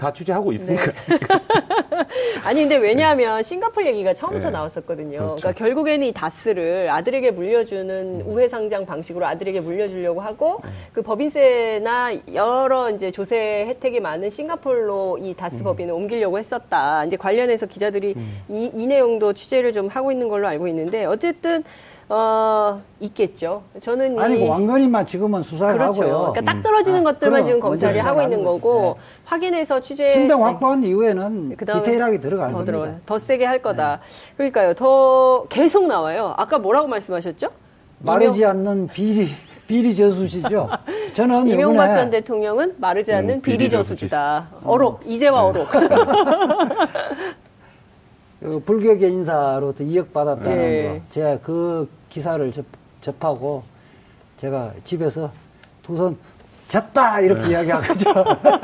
다 0.00 0.10
취재하고 0.10 0.50
있으니까. 0.52 0.86
네. 0.86 1.18
아니 2.44 2.60
근데 2.60 2.78
왜냐하면 2.78 3.42
싱가폴 3.42 3.84
얘기가 3.86 4.14
처음부터 4.14 4.46
네. 4.46 4.52
나왔었거든요. 4.52 5.18
그렇죠. 5.18 5.36
그러니까 5.36 5.52
결국에는 5.52 6.06
이 6.06 6.12
다스를 6.12 6.88
아들에게 6.88 7.30
물려주는 7.32 8.22
우회 8.22 8.48
상장 8.48 8.86
방식으로 8.86 9.26
아들에게 9.26 9.60
물려주려고 9.60 10.22
하고 10.22 10.62
그 10.94 11.02
법인세나 11.02 12.32
여러 12.32 12.90
이제 12.90 13.10
조세 13.10 13.66
혜택이 13.68 14.00
많은 14.00 14.30
싱가폴로 14.30 15.18
이 15.20 15.34
다스 15.34 15.62
법인을 15.62 15.92
옮기려고 15.92 16.38
했었다. 16.38 17.04
이제 17.04 17.16
관련해서 17.16 17.66
기자들이 17.66 18.14
이, 18.48 18.70
이 18.74 18.86
내용도 18.86 19.34
취재를 19.34 19.74
좀 19.74 19.88
하고 19.88 20.10
있는 20.10 20.28
걸로 20.28 20.48
알고 20.48 20.66
있는데 20.68 21.04
어쨌든 21.04 21.62
어 22.12 22.82
있겠죠. 22.98 23.62
저는 23.80 24.16
이 24.16 24.20
아니, 24.20 24.40
그 24.40 24.48
왕건이만 24.48 25.06
지금은 25.06 25.44
수사를 25.44 25.78
그렇죠. 25.78 26.02
하고요. 26.02 26.32
그러니까 26.32 26.52
딱 26.52 26.60
떨어지는 26.60 26.98
음. 27.02 27.06
아, 27.06 27.12
것들만 27.12 27.32
그럼 27.34 27.46
지금 27.46 27.60
검찰이 27.60 28.00
하고 28.00 28.20
있는 28.20 28.42
거고 28.42 28.94
거죠. 28.94 28.96
확인해서 29.26 29.80
취재 29.80 30.10
신병 30.10 30.44
확보한 30.44 30.82
이후에는 30.82 31.54
그다음에 31.56 31.82
디테일하게 31.84 32.18
들어갈 32.18 32.48
더 32.48 32.54
겁니다. 32.54 32.72
들어가요. 32.72 32.96
더 33.06 33.16
세게 33.16 33.44
할 33.44 33.62
거다. 33.62 34.00
그러니까요. 34.36 34.74
더 34.74 35.44
계속 35.48 35.86
나와요. 35.86 36.34
아까 36.36 36.58
뭐라고 36.58 36.88
말씀하셨죠? 36.88 37.48
마르지 38.00 38.44
않는 38.44 38.88
비리, 38.88 39.28
비리 39.68 39.94
저수지죠. 39.94 40.68
저는 41.14 41.46
이명박 41.46 41.84
이번에 41.84 41.94
전 41.94 42.10
대통령은 42.10 42.74
마르지 42.78 43.12
않는 43.14 43.34
음, 43.36 43.40
비리 43.40 43.56
비리 43.56 43.70
저수지다. 43.70 44.48
어록 44.64 45.02
이제와 45.06 45.44
어록. 45.44 45.68
그 48.40 48.60
불교계 48.66 49.06
인사로 49.06 49.74
2억 49.74 50.12
받았다는 50.12 50.56
네. 50.56 50.98
거. 50.98 51.00
제가 51.10 51.38
그 51.40 51.88
기사를 52.10 52.52
접, 52.52 52.64
접하고 53.00 53.62
제가 54.36 54.72
집에서 54.84 55.30
두 55.82 55.96
손 55.96 56.16
졌다 56.68 57.20
이렇게 57.22 57.42
네. 57.42 57.50
이야기하거든요. 57.50 58.14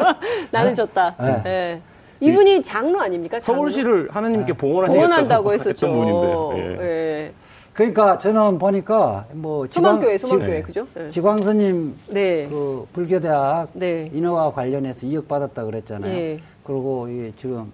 나는 0.52 0.74
졌다. 0.74 1.16
네. 1.18 1.42
예. 1.46 1.80
이분이 2.20 2.62
장로 2.62 3.00
아닙니까? 3.00 3.40
장로? 3.40 3.62
서울시를 3.62 4.08
하나님께 4.12 4.52
봉헌하시겠다고 4.52 5.08
봉헌한다고 5.08 5.52
했었죠. 5.54 5.92
분인데. 5.92 6.58
예. 6.58 6.86
예. 6.86 7.32
그러니까 7.72 8.16
저는 8.18 8.58
보니까 8.60 9.26
뭐 9.32 9.66
소망교회, 9.66 10.16
지광- 10.16 10.28
소망교회, 10.28 10.50
네. 10.58 10.62
그죠? 10.62 10.86
네. 10.94 11.10
지광 11.10 11.42
스님 11.42 11.96
네. 12.08 12.46
그 12.48 12.86
불교대학 12.92 13.70
네. 13.72 14.08
인허가 14.14 14.52
관련해서 14.52 15.04
2억 15.06 15.26
받았다 15.26 15.64
그랬잖아요. 15.64 16.14
예. 16.14 16.40
그리고 16.64 17.08
이 17.08 17.32
지금 17.38 17.72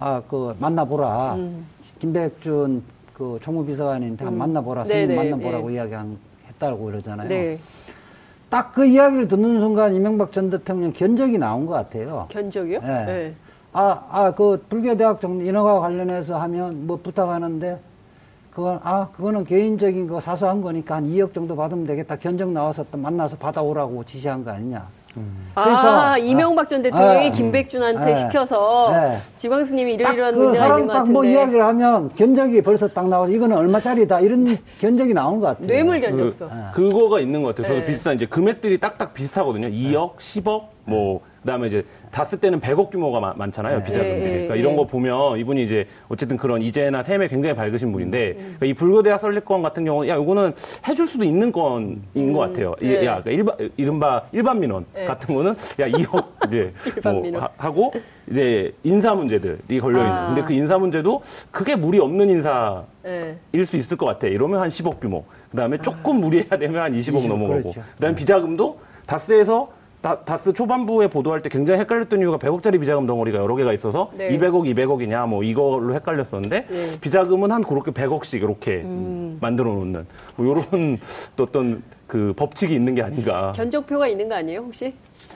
아 0.00 0.22
그 0.28 0.56
만나보라 0.58 1.34
음. 1.34 1.66
김백준 2.00 2.82
그 3.22 3.38
총무비서관한테 3.40 4.24
한 4.24 4.36
만나보라 4.36 4.82
네네, 4.82 5.14
스님 5.14 5.16
만나보라고 5.16 5.70
예. 5.70 5.76
이야기한 5.76 6.18
했다고 6.48 6.84
그러잖아요. 6.86 7.28
네. 7.28 7.60
딱그 8.50 8.84
이야기를 8.84 9.28
듣는 9.28 9.60
순간 9.60 9.94
이명박 9.94 10.32
전 10.32 10.50
대통령 10.50 10.92
견적이 10.92 11.38
나온 11.38 11.64
것 11.64 11.74
같아요. 11.74 12.26
견적이요? 12.30 12.80
네. 12.80 13.04
네. 13.06 13.34
아, 13.72 14.04
아, 14.10 14.32
그 14.32 14.64
불교대학 14.68 15.20
정 15.20 15.40
인허가 15.40 15.78
관련해서 15.78 16.40
하면 16.40 16.88
뭐 16.88 16.98
부탁하는데 17.00 17.78
그건 18.50 18.80
아, 18.82 19.08
그거는 19.14 19.44
개인적인 19.44 20.08
거 20.08 20.18
사소한 20.18 20.60
거니까 20.60 20.96
한 20.96 21.04
2억 21.06 21.32
정도 21.32 21.54
받으면 21.54 21.86
되겠다. 21.86 22.16
견적 22.16 22.50
나와서 22.50 22.84
또 22.90 22.98
만나서 22.98 23.36
받아오라고 23.36 24.02
지시한 24.02 24.44
거 24.44 24.50
아니냐. 24.50 24.84
아, 25.54 25.64
그러니까, 25.64 26.18
이명박 26.18 26.68
전 26.68 26.82
대통령이 26.82 27.28
아, 27.28 27.32
김백준한테 27.32 28.04
네. 28.04 28.16
시켜서 28.16 28.90
네. 28.92 29.18
지광 29.36 29.64
스님이 29.64 29.98
딱 29.98 30.14
이러이러한 30.14 30.34
그 30.34 30.38
문제가 30.40 30.66
있는 30.66 30.86
것딱 30.86 30.98
같은데 31.00 31.12
뭐 31.12 31.24
이야기를 31.24 31.62
하면 31.62 32.08
견적이 32.10 32.62
벌써 32.62 32.88
딱 32.88 33.08
나와서 33.08 33.30
이거는 33.32 33.56
얼마짜리다 33.56 34.20
이런 34.20 34.58
견적이 34.78 35.12
나온 35.12 35.40
것 35.40 35.48
같아요. 35.48 35.66
뇌물 35.66 36.00
견적서. 36.00 36.48
그, 36.72 36.88
그거가 36.88 37.20
있는 37.20 37.42
것 37.42 37.48
같아요. 37.48 37.66
저도 37.66 37.80
네. 37.80 37.92
비슷한 37.92 38.14
이제 38.14 38.24
금액들이 38.24 38.78
딱딱 38.78 39.12
비슷하거든요. 39.12 39.68
2억, 39.68 40.16
10억, 40.16 40.62
뭐 40.84 41.20
그다음에 41.42 41.66
이제 41.66 41.84
다 42.10 42.24
쓸 42.24 42.38
때는 42.40 42.60
100억 42.60 42.90
규모가 42.90 43.20
마- 43.20 43.34
많잖아요. 43.36 43.82
비자금들이. 43.82 44.20
네, 44.20 44.30
그러니까 44.32 44.54
네, 44.54 44.60
이런 44.60 44.72
네. 44.72 44.76
거 44.76 44.86
보면 44.86 45.38
이분이 45.38 45.62
이제 45.64 45.86
어쨌든 46.08 46.36
그런 46.36 46.62
이재나 46.62 47.02
셈에 47.02 47.26
굉장히 47.28 47.54
밝으신 47.56 47.90
분인데 47.92 48.30
음. 48.30 48.36
그러니까 48.58 48.66
이 48.66 48.74
불교대학 48.74 49.20
설립 49.20 49.44
건 49.44 49.60
같은 49.62 49.84
경우는 49.84 50.08
야 50.08 50.16
이거는 50.16 50.52
해줄 50.86 51.06
수도 51.06 51.24
있는 51.24 51.50
건인 51.50 52.32
것 52.32 52.38
같아요. 52.40 52.74
이- 52.80 52.86
네. 52.88 53.04
야 53.06 53.22
그러니까 53.22 53.30
일반 53.30 53.70
이른바 53.76 54.22
일반 54.32 54.60
민원 54.60 54.84
네. 54.94 55.04
같은 55.04 55.34
거는 55.34 55.50
야 55.80 55.88
2억 55.88 56.24
이제 56.48 56.72
뭐 57.02 57.20
민원. 57.22 57.42
하- 57.42 57.50
하고 57.56 57.92
이제 58.30 58.72
인사 58.84 59.14
문제들이 59.14 59.80
걸려 59.80 59.98
있는. 59.98 60.12
아. 60.12 60.26
근데 60.28 60.42
그 60.42 60.52
인사 60.52 60.78
문제도 60.78 61.22
크게 61.50 61.74
무리 61.76 61.98
없는 61.98 62.30
인사 62.30 62.84
네. 63.02 63.36
일수 63.52 63.76
있을 63.76 63.96
것 63.96 64.06
같아. 64.06 64.28
이러면 64.28 64.60
한 64.60 64.68
10억 64.68 65.00
규모. 65.00 65.24
그 65.50 65.56
다음에 65.56 65.76
조금 65.78 66.20
무리해야 66.20 66.56
되면 66.56 66.80
한 66.82 66.92
20억 66.92 67.16
20억, 67.16 67.28
넘어가고. 67.28 67.62
그렇죠. 67.62 67.82
그 67.96 68.00
다음에 68.00 68.14
비자금도 68.14 68.78
다스에서 69.06 69.70
다, 70.02 70.18
다스 70.18 70.52
초반부에 70.52 71.06
보도할 71.06 71.40
때 71.40 71.48
굉장히 71.48 71.80
헷갈렸던 71.80 72.20
이유가 72.20 72.36
100억짜리 72.36 72.80
비자금 72.80 73.06
덩어리가 73.06 73.38
여러 73.38 73.54
개가 73.54 73.72
있어서 73.72 74.10
네. 74.14 74.36
200억, 74.36 74.74
200억이냐 74.74 75.28
뭐 75.28 75.44
이걸로 75.44 75.94
헷갈렸었는데 75.94 76.66
네. 76.68 77.00
비자금은 77.00 77.52
한 77.52 77.62
그렇게 77.62 77.92
100억씩 77.92 78.42
이렇게 78.42 78.82
음. 78.84 79.38
만들어 79.40 79.72
놓는 79.72 80.04
뭐 80.34 80.46
이런 80.46 80.98
또 81.36 81.44
어떤 81.44 81.84
그 82.08 82.34
법칙이 82.36 82.74
있는 82.74 82.96
게 82.96 83.02
아닌가. 83.02 83.52
견적표가 83.54 84.08
있는 84.08 84.28
거 84.28 84.34
아니에요, 84.34 84.60
혹시? 84.60 84.92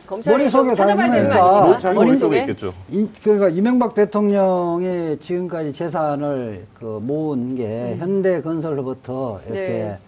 검찰이 0.07 0.37
머릿속에 0.37 0.69
좀 0.69 0.75
찾아봐야 0.75 1.11
되는 1.11 1.31
거 1.31 1.35
다니니까. 1.35 1.63
아닙니까? 1.65 1.93
뭐 1.93 2.05
머릿속에? 2.05 2.41
있겠죠. 2.41 2.75
이, 2.91 3.09
그러니까 3.23 3.49
이명박 3.49 3.95
대통령의 3.95 5.19
지금까지 5.19 5.73
재산을 5.73 6.67
그 6.75 7.01
모은 7.03 7.55
게 7.55 7.97
현대건설로부터 7.99 9.41
이렇게 9.47 9.61
네. 9.61 9.99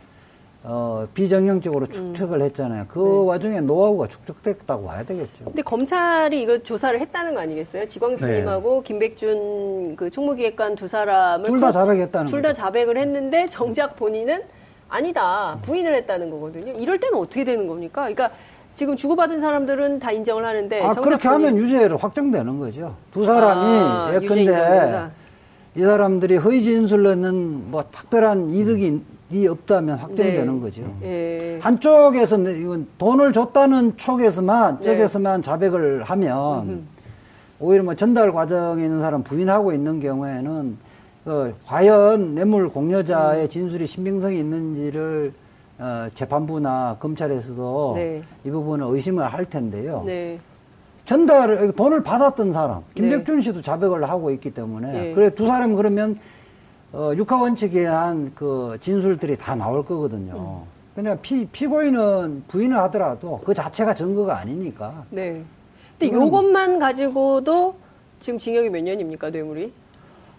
어, 0.70 1.06
비정형적으로 1.14 1.86
축적을 1.86 2.42
했잖아요. 2.42 2.84
그 2.88 3.24
와중에 3.24 3.62
노하우가 3.62 4.06
축적됐다고 4.08 4.84
봐야 4.84 5.02
되겠죠. 5.02 5.44
근데 5.46 5.62
검찰이 5.62 6.42
이거 6.42 6.58
조사를 6.58 7.00
했다는 7.00 7.34
거 7.34 7.40
아니겠어요? 7.40 7.86
지광 7.86 8.18
스님하고 8.18 8.82
김백준 8.82 9.96
그 9.96 10.10
총무기획관 10.10 10.74
두 10.76 10.86
사람을 10.86 11.46
둘다또 11.48 11.72
자백했다는 11.72 12.26
둘 12.30 12.42
다. 12.42 12.52
자백을 12.52 12.98
했는데 12.98 13.46
정작 13.48 13.96
본인은 13.96 14.42
아니다 14.90 15.58
부인을 15.62 15.94
했다는 15.96 16.28
거거든요. 16.30 16.72
이럴 16.74 17.00
때는 17.00 17.18
어떻게 17.18 17.44
되는 17.44 17.66
겁니까? 17.66 18.02
그러니까 18.02 18.30
지금 18.74 18.94
주고받은 18.94 19.40
사람들은 19.40 20.00
다 20.00 20.12
인정을 20.12 20.44
하는데 20.44 20.82
아, 20.82 20.92
그렇게 20.92 21.28
본인- 21.30 21.46
하면 21.46 21.56
유죄로 21.56 21.96
확정되는 21.96 22.58
거죠. 22.58 22.94
두 23.10 23.24
사람이 23.24 23.60
아, 23.64 24.10
예컨대. 24.14 25.08
이 25.76 25.80
사람들이 25.80 26.36
허위 26.36 26.62
진술로는 26.62 27.70
뭐 27.70 27.84
특별한 27.90 28.50
이득이 28.50 29.00
없다면 29.46 29.98
확정되는 29.98 30.54
네. 30.54 30.60
거죠. 30.60 30.82
예. 31.02 31.58
한쪽에서는 31.60 32.60
이건 32.60 32.86
돈을 32.98 33.32
줬다는 33.32 33.96
쪽에서만 33.96 34.78
네. 34.78 34.82
쪽에서만 34.82 35.42
자백을 35.42 36.02
하면 36.04 36.86
오히려 37.60 37.82
뭐 37.82 37.94
전달 37.94 38.32
과정에 38.32 38.84
있는 38.84 39.00
사람 39.00 39.22
부인하고 39.22 39.72
있는 39.72 40.00
경우에는 40.00 40.78
그 41.24 41.54
과연 41.66 42.34
뇌물 42.34 42.68
공여자의 42.70 43.44
음. 43.44 43.48
진술이 43.48 43.86
신빙성이 43.86 44.38
있는지를 44.38 45.32
어, 45.78 46.08
재판부나 46.14 46.96
검찰에서도 46.98 47.92
네. 47.96 48.22
이 48.44 48.50
부분을 48.50 48.86
의심을 48.88 49.26
할 49.26 49.44
텐데요. 49.44 50.02
네. 50.06 50.40
전달 51.04 51.72
돈을 51.72 52.02
받았던 52.02 52.52
사람 52.52 52.82
김백준 52.94 53.40
씨도 53.40 53.62
자백을 53.62 54.08
하고 54.08 54.30
있기 54.30 54.52
때문에 54.52 54.92
네. 54.92 55.14
그래 55.14 55.30
두 55.30 55.46
사람 55.46 55.74
그러면 55.74 56.18
어, 56.92 57.12
육하 57.16 57.36
원칙에 57.36 57.84
한 57.86 58.32
그 58.34 58.78
진술들이 58.80 59.36
다 59.36 59.54
나올 59.54 59.84
거거든요. 59.84 60.62
그냥 60.94 61.18
피, 61.22 61.46
피고인은 61.46 62.44
부인을 62.48 62.76
하더라도 62.78 63.40
그 63.44 63.54
자체가 63.54 63.94
증거가 63.94 64.38
아니니까. 64.38 65.04
네. 65.10 65.42
근데 65.98 66.14
요것만 66.14 66.78
가지고도 66.78 67.74
지금 68.20 68.38
징역이 68.38 68.70
몇 68.70 68.82
년입니까, 68.82 69.30
뇌물이? 69.30 69.72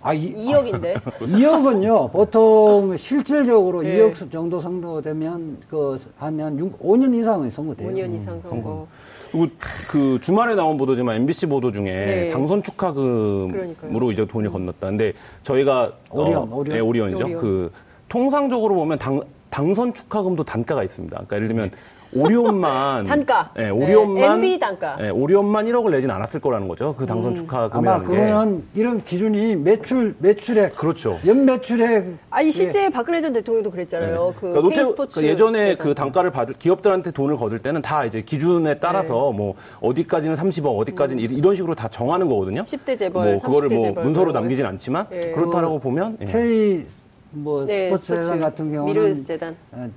아, 0.01 0.13
이, 0.13 0.33
2억인데. 0.33 0.95
2억은요, 1.19 2.11
보통 2.11 2.95
실질적으로 2.97 3.81
네. 3.83 3.97
2억 3.97 4.31
정도 4.31 4.59
선고되면, 4.59 5.57
그, 5.69 5.97
하면 6.17 6.57
6, 6.57 6.79
5년 6.79 7.13
이상의 7.15 7.51
선고돼요. 7.51 7.89
5년 7.89 8.15
이상 8.15 8.41
선고. 8.41 8.87
그리고 9.31 9.47
그 9.87 10.19
주말에 10.21 10.55
나온 10.55 10.77
보도지만 10.77 11.15
MBC 11.17 11.47
보도 11.47 11.71
중에 11.71 11.83
네. 11.83 12.29
당선 12.31 12.63
축하금으로 12.63 13.51
그러니까요. 13.51 14.11
이제 14.11 14.25
돈이 14.25 14.49
건넜다. 14.49 14.87
근데 14.87 15.13
저희가 15.43 15.91
오리온, 16.11 16.35
어, 16.51 16.55
오리온. 16.55 16.75
네, 16.75 16.79
오리온이죠. 16.79 17.25
오리온. 17.25 17.41
그 17.41 17.71
통상적으로 18.07 18.75
보면 18.75 18.97
당, 18.97 19.21
당선 19.49 19.93
축하금도 19.93 20.43
단가가 20.43 20.83
있습니다. 20.83 21.15
그러니까 21.15 21.35
예를 21.35 21.47
들면 21.47 21.71
오리온만 22.15 23.05
단가. 23.05 23.51
네, 23.55 23.69
오리온만 23.69 24.15
네, 24.15 24.25
MB 24.49 24.59
단가. 24.59 24.95
네, 24.97 25.09
오리온만 25.09 25.65
1억을 25.67 25.91
내진 25.91 26.09
않았을 26.09 26.39
거라는 26.39 26.67
거죠. 26.67 26.95
그 26.97 27.05
당선 27.05 27.31
아마 27.31 27.35
축하금이라는 27.35 28.07
게. 28.09 28.15
그거는 28.15 28.63
이런 28.75 29.03
기준이 29.03 29.55
매출, 29.55 30.15
매출액, 30.19 30.75
그렇죠. 30.75 31.19
연매출액. 31.25 32.05
아니, 32.29 32.51
실제 32.51 32.89
박근혜 32.89 33.21
전 33.21 33.33
대통령도 33.33 33.71
그랬잖아요. 33.71 34.33
그 34.39 34.53
그러니까 34.53 34.61
노태- 34.61 34.75
K스포츠. 34.85 35.13
그러니까 35.15 35.33
예전에 35.33 35.63
네, 35.69 35.75
그 35.75 35.93
단가를 35.93 36.31
받을 36.31 36.55
기업들한테 36.55 37.11
돈을 37.11 37.35
거둘 37.37 37.59
때는 37.59 37.81
다 37.81 38.05
이제 38.05 38.21
기준에 38.21 38.79
따라서 38.79 39.31
뭐 39.31 39.55
어디까지는 39.81 40.35
30억, 40.35 40.77
어디까지는 40.79 41.21
이- 41.23 41.25
이런 41.35 41.55
식으로 41.55 41.75
다 41.75 41.87
정하는 41.89 42.27
거거든요. 42.27 42.63
10대 42.63 42.97
재벌, 42.97 43.33
뭐 43.33 43.41
그거를 43.41 43.69
30대 43.69 43.75
뭐 43.75 43.83
재벌 43.85 44.03
문서로 44.03 44.25
그런 44.25 44.33
거. 44.33 44.39
남기진 44.39 44.65
않지만 44.65 45.05
예. 45.11 45.31
그렇다라고 45.31 45.79
보면 45.79 46.17
예. 46.21 46.25
K 46.25 46.85
뭐 47.31 47.65
네, 47.65 47.89
스포츠 47.89 48.05
스포츠 48.05 48.23
재단 48.23 48.39
같은 48.39 48.71
경우는 48.71 48.85
미르 49.15 49.23
재단. 49.25 49.55
어, 49.71 49.87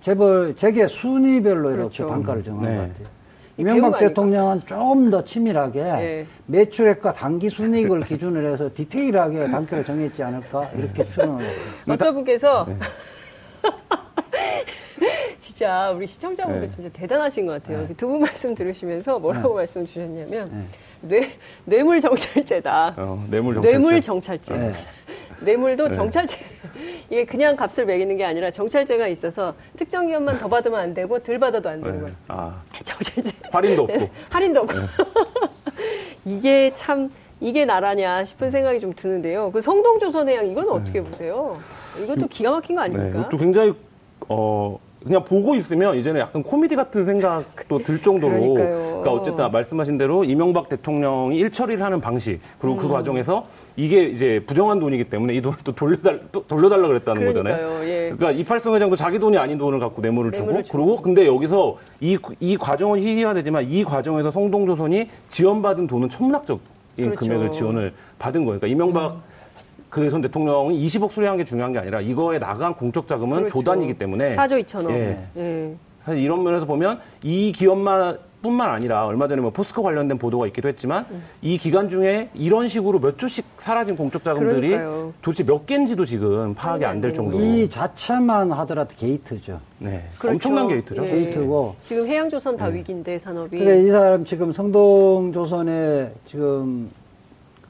재벌 0.00 0.54
재계 0.56 0.86
순위별로 0.86 1.70
이렇게 1.70 1.76
그렇죠. 1.76 2.08
단가를 2.08 2.42
정한 2.42 2.64
네. 2.64 2.76
것 2.76 2.82
같아요. 2.88 3.20
이 3.56 3.62
이명박 3.62 3.98
대통령은 3.98 4.62
좀더 4.64 5.22
치밀하게 5.24 5.82
네. 5.82 6.26
매출액과 6.46 7.12
단기 7.12 7.50
순이익을 7.50 8.00
기준으로 8.00 8.48
해서 8.48 8.70
디테일하게 8.74 9.50
단가를 9.50 9.84
정했지 9.84 10.22
않을까 10.22 10.70
이렇게 10.74 11.06
추론을 11.06 11.44
해요. 11.44 11.60
어떤 11.86 12.14
분께서 12.14 12.66
네. 12.66 12.78
진짜 15.38 15.90
우리 15.90 16.06
시청자분들 16.06 16.62
네. 16.62 16.68
진짜 16.68 16.88
대단하신 16.90 17.44
것 17.44 17.62
같아요. 17.62 17.86
두분 17.98 18.20
말씀 18.20 18.54
들으시면서 18.54 19.18
뭐라고 19.18 19.54
말씀 19.54 19.84
주셨냐면 19.84 20.50
네. 20.50 20.64
뇌, 21.02 21.30
뇌물 21.64 22.00
정찰제다. 22.00 22.94
어, 22.96 23.26
뇌물 23.28 23.54
정찰제. 23.54 23.76
뇌물 23.76 24.00
정찰제. 24.02 24.74
네. 25.40 25.44
뇌물도 25.44 25.88
네. 25.88 25.94
정찰제. 25.94 26.38
이게 27.10 27.24
그냥 27.24 27.56
값을 27.56 27.86
매기는 27.86 28.16
게 28.16 28.24
아니라 28.24 28.50
정찰제가 28.50 29.08
있어서 29.08 29.54
특정 29.76 30.06
기업만 30.06 30.38
더 30.38 30.48
받으면 30.48 30.78
안 30.78 30.94
되고 30.94 31.18
덜 31.18 31.38
받아도 31.38 31.68
안 31.68 31.80
되는 31.80 31.96
네. 31.96 32.00
거예요. 32.02 32.16
아, 32.28 32.62
정찰제. 32.84 33.30
할인도 33.50 33.82
없고. 33.84 34.08
할인도 34.30 34.60
없고. 34.60 34.74
이게 36.24 36.72
참 36.74 37.10
이게 37.40 37.64
나라냐 37.64 38.24
싶은 38.24 38.50
생각이 38.50 38.80
좀 38.80 38.92
드는데요. 38.94 39.50
그 39.50 39.62
성동조선해양 39.62 40.46
이건 40.46 40.68
어떻게 40.68 41.02
보세요? 41.02 41.58
이것도 42.02 42.28
기가 42.28 42.50
막힌 42.50 42.76
거 42.76 42.82
네, 42.86 42.94
아닙니까? 42.94 43.20
이것도 43.20 43.36
굉장히 43.38 43.72
어 44.28 44.78
그냥 45.04 45.24
보고 45.24 45.54
있으면 45.54 45.96
이제는 45.96 46.20
약간 46.20 46.42
코미디 46.42 46.76
같은 46.76 47.06
생각도 47.06 47.78
들 47.78 48.02
정도로 48.02 48.32
그러니까요. 48.54 48.84
그러니까 49.00 49.12
어쨌든 49.12 49.50
말씀하신 49.50 49.96
대로 49.96 50.24
이명박 50.24 50.68
대통령이 50.68 51.38
일처리를 51.38 51.82
하는 51.82 52.00
방식 52.00 52.38
그리고 52.58 52.76
음. 52.76 52.78
그 52.82 52.88
과정에서 52.88 53.46
이게 53.76 54.02
이제 54.04 54.42
부정한 54.46 54.78
돈이기 54.78 55.04
때문에 55.04 55.34
이 55.34 55.40
돈을 55.40 55.56
또 55.64 55.72
돌려달 55.74 56.20
또 56.32 56.44
돌려달라 56.46 56.86
그랬다는 56.88 57.22
그러니까요, 57.32 57.68
거잖아요. 57.68 57.88
예. 57.88 58.12
그러니까 58.14 58.30
이팔성 58.32 58.74
회장도 58.74 58.96
자기 58.96 59.18
돈이 59.18 59.38
아닌 59.38 59.56
돈을 59.56 59.78
갖고 59.78 60.02
뇌물을 60.02 60.32
주고 60.32 60.46
뇌물을 60.46 60.64
주고. 60.64 60.78
그리고 60.78 60.96
근데 61.02 61.26
여기서 61.26 61.78
이 62.00 62.18
이 62.40 62.56
과정은 62.58 62.98
희희화되지만 63.00 63.70
이 63.70 63.84
과정에서 63.84 64.30
성동조선이 64.30 65.08
지원받은 65.28 65.86
돈은 65.86 66.08
천문학적 66.10 66.60
인 66.98 67.06
그렇죠. 67.06 67.20
금액을 67.20 67.50
지원을 67.52 67.92
받은 68.18 68.44
거예요. 68.44 68.58
그러니까 68.60 68.66
이명박 68.66 69.22
그전 69.90 70.20
대통령이 70.22 70.86
20억 70.86 71.10
수리한 71.10 71.36
게 71.36 71.44
중요한 71.44 71.72
게 71.72 71.80
아니라 71.80 72.00
이거에 72.00 72.38
나간 72.38 72.74
공적 72.74 73.08
자금은 73.08 73.38
그렇죠. 73.38 73.52
조 73.52 73.61
단위기 73.61 73.94
때문에 73.94 74.36
4조 74.36 74.64
2천억. 74.64 74.90
예. 74.92 75.26
예. 75.36 75.74
사실 76.04 76.22
이런 76.22 76.42
면에서 76.42 76.64
보면 76.64 77.00
이 77.22 77.52
기업만 77.52 78.18
뿐만 78.40 78.70
아니라 78.70 79.04
얼마 79.04 79.28
전에 79.28 79.42
뭐 79.42 79.50
포스코 79.50 79.82
관련된 79.82 80.16
보도가 80.16 80.46
있기도 80.46 80.68
했지만 80.68 81.04
음. 81.10 81.22
이 81.42 81.58
기간 81.58 81.90
중에 81.90 82.30
이런 82.32 82.68
식으로 82.68 82.98
몇 82.98 83.18
조씩 83.18 83.44
사라진 83.58 83.96
공적 83.96 84.24
자금들이 84.24 84.68
그러니까요. 84.70 85.12
도대체 85.20 85.44
몇 85.44 85.66
개인지도 85.66 86.06
지금 86.06 86.54
파악이 86.54 86.86
안될안 86.86 87.14
정도로 87.14 87.44
이 87.44 87.68
자체만 87.68 88.50
하더라도 88.52 88.94
게이트죠. 88.96 89.60
네, 89.78 90.04
그렇죠. 90.18 90.36
엄청난 90.36 90.68
게이트죠. 90.68 91.04
예. 91.04 91.10
게이트고. 91.10 91.76
지금 91.82 92.06
해양조선 92.06 92.56
다 92.56 92.68
네. 92.68 92.76
위기인데 92.76 93.18
산업이. 93.18 93.58
그러니까 93.58 93.86
이 93.86 93.90
사람 93.90 94.24
지금 94.24 94.52
성동조선에 94.52 96.12
지금 96.24 96.90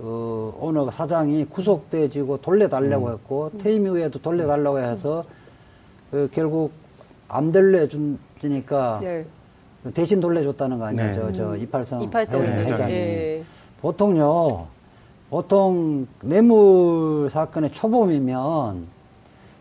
그 0.00 0.54
오너 0.58 0.90
사장이 0.90 1.44
구속돼지고 1.44 2.38
돌려달라고 2.38 3.08
음. 3.08 3.12
했고 3.12 3.50
퇴임 3.58 3.84
이후에도 3.84 4.18
돌려달라고 4.18 4.78
해서 4.78 5.22
그 6.10 6.30
결국 6.32 6.72
안 7.28 7.52
돌려주니까 7.52 9.00
예. 9.02 9.26
대신 9.92 10.20
돌려줬다는 10.20 10.78
거 10.78 10.86
아니에요? 10.86 11.06
네. 11.06 11.12
저, 11.12 11.32
저 11.32 11.54
이팔성, 11.54 12.02
이팔성 12.02 12.40
회장, 12.40 12.60
회장. 12.60 12.72
회장이. 12.72 12.92
예. 12.92 13.44
보통요, 13.82 14.66
보통 15.28 16.06
뇌물 16.22 17.28
사건의 17.30 17.70
초범이면 17.70 18.86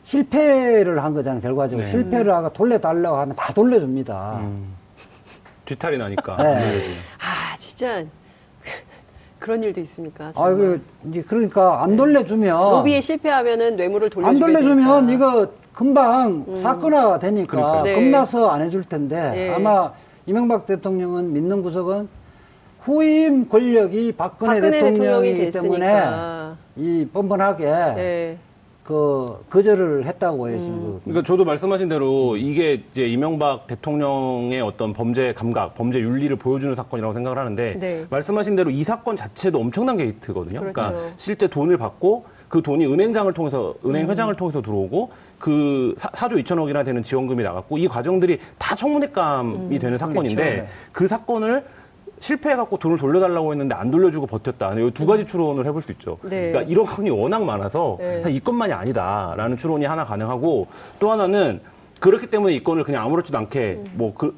실패를 0.03 1.03
한 1.03 1.13
거잖아요, 1.13 1.41
결과적으로. 1.41 1.85
네. 1.85 1.91
실패를 1.91 2.31
하고 2.33 2.51
돌려달라고 2.53 3.17
하면 3.17 3.35
다 3.35 3.53
돌려줍니다. 3.53 4.39
음, 4.39 4.73
뒤탈이 5.65 5.97
나니까. 5.97 6.37
네. 6.37 6.95
아, 7.19 7.57
진짜. 7.57 8.05
그런 9.39 9.63
일도 9.63 9.79
있습니까? 9.81 10.31
아. 10.35 10.49
그, 10.49 10.81
이제 11.09 11.23
그러니까 11.23 11.83
안 11.83 11.95
돌려주면. 11.95 12.55
로비에 12.57 13.01
실패하면은 13.01 13.75
뇌물을 13.77 14.09
돌려주게 14.09 14.35
안 14.35 14.39
돌려주면 14.39 15.07
되니까. 15.07 15.31
이거 15.31 15.51
금방 15.73 16.45
사건화가 16.55 17.19
되니까 17.19 17.47
그러니까요. 17.47 17.83
네. 17.83 17.95
겁나서 17.95 18.49
안 18.49 18.61
해줄 18.61 18.83
텐데 18.83 19.31
네. 19.31 19.53
아마 19.53 19.93
이명박 20.25 20.65
대통령은 20.65 21.31
믿는 21.33 21.63
구석은 21.63 22.09
후임 22.81 23.47
권력이 23.47 24.13
박근혜, 24.13 24.55
박근혜 24.55 24.71
대통령이 24.71 25.33
대통령이기 25.35 25.51
때문에 25.51 25.79
됐으니까. 25.87 26.57
이 26.75 27.07
뻔뻔하게 27.13 27.65
네. 27.65 28.37
그 28.89 29.45
거절을 29.51 30.07
했다고 30.07 30.49
해요 30.49 30.57
음. 30.57 30.63
지금. 30.63 30.99
그러니까 31.03 31.23
저도 31.23 31.45
말씀하신 31.45 31.89
대로 31.89 32.35
이게 32.35 32.81
이제 32.91 33.05
이명박 33.05 33.67
대통령의 33.67 34.61
어떤 34.61 34.93
범죄 34.93 35.31
감각, 35.35 35.75
범죄 35.75 35.99
윤리를 35.99 36.35
보여주는 36.37 36.73
사건이라고 36.73 37.13
생각을 37.13 37.37
하는데 37.37 37.77
네. 37.79 38.05
말씀하신 38.09 38.55
대로 38.55 38.71
이 38.71 38.83
사건 38.83 39.15
자체도 39.15 39.59
엄청난 39.59 39.95
게이트거든요. 39.97 40.61
그렇죠. 40.61 40.81
러니까 40.81 41.11
실제 41.17 41.45
돈을 41.45 41.77
받고 41.77 42.25
그 42.47 42.63
돈이 42.63 42.87
은행장을 42.87 43.31
통해서 43.33 43.75
은행 43.85 44.05
음. 44.05 44.09
회장을 44.09 44.33
통해서 44.33 44.59
들어오고 44.59 45.11
그 45.37 45.93
사, 45.99 46.09
4조 46.09 46.43
2천억이나 46.43 46.83
되는 46.83 47.03
지원금이 47.03 47.43
나갔고 47.43 47.77
이 47.77 47.87
과정들이 47.87 48.39
다 48.57 48.73
청문회감이 48.75 49.75
음. 49.75 49.79
되는 49.79 49.99
사건인데 49.99 50.43
그렇죠. 50.43 50.61
네. 50.63 50.67
그 50.91 51.07
사건을 51.07 51.63
실패해갖고 52.19 52.77
돈을 52.77 52.97
돌려달라고 52.97 53.51
했는데 53.51 53.75
안 53.75 53.91
돌려주고 53.91 54.27
버텼다. 54.27 54.73
이 54.73 54.91
두 54.91 55.05
가지 55.05 55.25
추론을 55.25 55.65
해볼 55.65 55.81
수 55.81 55.91
있죠. 55.93 56.17
네. 56.23 56.51
그러니까 56.51 56.61
이런 56.71 56.85
건이 56.85 57.09
워낙 57.09 57.43
많아서 57.43 57.97
네. 57.99 58.21
사실 58.21 58.35
이 58.37 58.39
건만이 58.39 58.73
아니다라는 58.73 59.57
추론이 59.57 59.85
하나 59.85 60.05
가능하고 60.05 60.67
또 60.99 61.11
하나는 61.11 61.61
그렇기 61.99 62.27
때문에 62.27 62.53
이 62.55 62.63
건을 62.63 62.83
그냥 62.83 63.03
아무렇지도 63.05 63.37
않게 63.37 63.83
뭐 63.93 64.13
그 64.13 64.35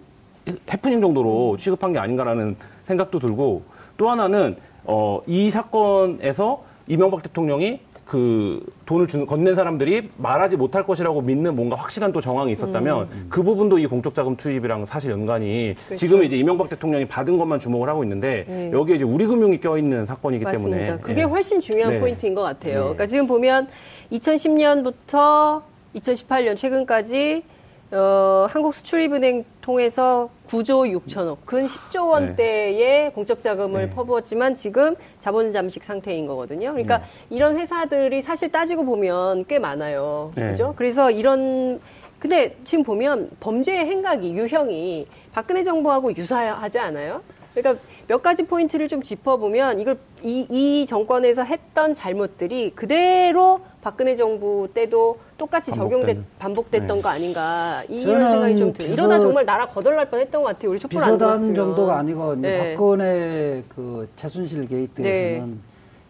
해프닝 0.71 1.01
정도로 1.01 1.57
취급한 1.57 1.93
게 1.93 1.99
아닌가라는 1.99 2.55
생각도 2.87 3.19
들고 3.19 3.63
또 3.97 4.09
하나는 4.09 4.55
어 4.85 5.21
이 5.27 5.51
사건에서 5.51 6.63
이명박 6.87 7.21
대통령이 7.21 7.79
그 8.11 8.61
돈을 8.87 9.07
주는 9.07 9.25
건넨 9.25 9.55
사람들이 9.55 10.09
말하지 10.17 10.57
못할 10.57 10.85
것이라고 10.85 11.21
믿는 11.21 11.55
뭔가 11.55 11.77
확실한 11.77 12.11
또 12.11 12.19
정황이 12.19 12.51
있었다면 12.51 13.27
그 13.29 13.41
부분도 13.41 13.79
이 13.79 13.87
공적 13.87 14.13
자금 14.13 14.35
투입이랑 14.35 14.85
사실 14.85 15.11
연관이 15.11 15.75
그렇죠. 15.85 15.95
지금 15.95 16.21
이제 16.21 16.35
이명박 16.35 16.67
대통령이 16.67 17.05
받은 17.05 17.37
것만 17.37 17.61
주목을 17.61 17.87
하고 17.87 18.03
있는데 18.03 18.43
네. 18.49 18.69
여기에 18.73 18.97
이제 18.97 19.05
우리 19.05 19.25
금융이 19.25 19.61
껴 19.61 19.77
있는 19.77 20.05
사건이기 20.05 20.43
맞습니다. 20.43 20.77
때문에 20.77 21.01
그게 21.01 21.21
예. 21.21 21.23
훨씬 21.23 21.61
중요한 21.61 21.93
네. 21.93 21.99
포인트인 22.01 22.35
것 22.35 22.41
같아요. 22.41 22.81
그러니까 22.81 23.07
지금 23.07 23.27
보면 23.27 23.69
2010년부터 24.11 25.61
2018년 25.95 26.57
최근까지 26.57 27.43
어, 27.91 28.47
한국수출입은행 28.49 29.43
통해서 29.61 30.29
9조 30.47 30.97
6천억, 31.05 31.37
근 31.45 31.67
10조 31.67 32.09
원대의 32.09 33.11
공적 33.11 33.41
자금을 33.41 33.89
네. 33.89 33.93
퍼부었지만 33.93 34.55
지금 34.55 34.95
자본 35.19 35.51
잠식 35.51 35.83
상태인 35.83 36.25
거거든요. 36.25 36.71
그러니까 36.71 36.99
네. 36.99 37.03
이런 37.29 37.57
회사들이 37.57 38.21
사실 38.21 38.49
따지고 38.49 38.85
보면 38.85 39.45
꽤 39.47 39.59
많아요. 39.59 40.31
네. 40.35 40.51
그죠? 40.51 40.73
그래서 40.77 41.11
이런 41.11 41.81
근데 42.17 42.55
지금 42.63 42.83
보면 42.83 43.31
범죄의 43.39 43.85
행각이 43.85 44.33
유형이 44.35 45.07
박근혜 45.33 45.63
정부하고 45.63 46.15
유사하지 46.15 46.79
않아요? 46.79 47.21
그러니까 47.53 47.83
몇 48.07 48.21
가지 48.21 48.43
포인트를 48.43 48.87
좀 48.87 49.03
짚어보면 49.03 49.79
이걸 49.79 49.97
이, 50.23 50.45
이 50.49 50.85
정권에서 50.85 51.43
했던 51.43 51.93
잘못들이 51.93 52.71
그대로 52.71 53.59
박근혜 53.81 54.15
정부 54.15 54.67
때도 54.73 55.17
똑같이 55.37 55.71
적용돼 55.71 56.13
반복되는. 56.13 56.25
반복됐던 56.39 56.97
네. 56.97 57.01
거 57.01 57.09
아닌가 57.09 57.83
이- 57.89 58.01
이런 58.01 58.21
생각이 58.31 58.57
좀 58.57 58.73
들어요. 58.73 58.93
이러다 58.93 59.19
정말 59.19 59.45
나라 59.45 59.65
거덜날 59.67 60.09
뻔했던 60.09 60.43
것 60.43 60.47
같아요. 60.49 60.71
우리 60.71 60.79
촛불 60.79 60.97
안 60.99 61.03
비서단 61.05 61.17
들었으면. 61.17 61.55
정도가 61.55 61.97
아니고 61.97 62.35
네. 62.35 62.75
박근혜 62.75 63.63
그 63.69 64.07
최순실 64.17 64.67
게이트에서는 64.67 65.49
네. 65.49 65.57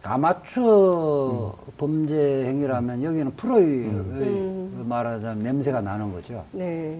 아마추어 0.03 1.55
범죄 1.77 2.43
행위라면 2.45 3.03
여기는 3.03 3.31
프로의 3.35 3.63
음. 3.65 4.73
그 4.77 4.83
말하자면 4.89 5.39
냄새가 5.43 5.79
나는 5.81 6.11
거죠. 6.11 6.43
네. 6.51 6.99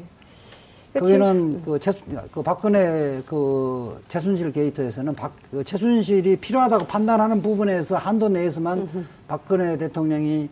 거기는 0.94 1.62
그, 1.64 1.80
최, 1.80 1.94
그 2.34 2.42
박근혜 2.44 3.22
그 3.26 3.98
최순실 4.10 4.52
게이트에서는 4.52 5.16
박, 5.16 5.32
그 5.50 5.64
최순실이 5.64 6.36
필요하다고 6.36 6.86
판단하는 6.86 7.42
부분에서 7.42 7.96
한도 7.96 8.28
내에서만 8.28 8.90
박근혜 9.28 9.78
대통령이 9.78 10.50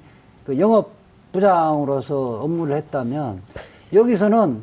그 0.50 0.58
영업 0.58 0.90
부장으로서 1.32 2.40
업무를 2.42 2.76
했다면 2.78 3.44
여기서는 3.94 4.62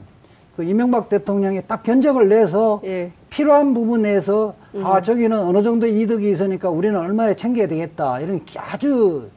그 0.56 0.64
이명박 0.64 1.08
대통령이 1.08 1.62
딱 1.68 1.84
견적을 1.84 2.28
내서 2.28 2.80
예. 2.82 3.12
필요한 3.30 3.72
부분에서 3.72 4.54
아 4.82 5.00
저기는 5.00 5.38
어느 5.38 5.62
정도 5.62 5.86
이득이 5.86 6.28
있으니까 6.32 6.70
우리는 6.70 6.98
얼마에 6.98 7.36
챙겨야 7.36 7.68
되겠다 7.68 8.18
이런 8.18 8.40
아주 8.56 9.28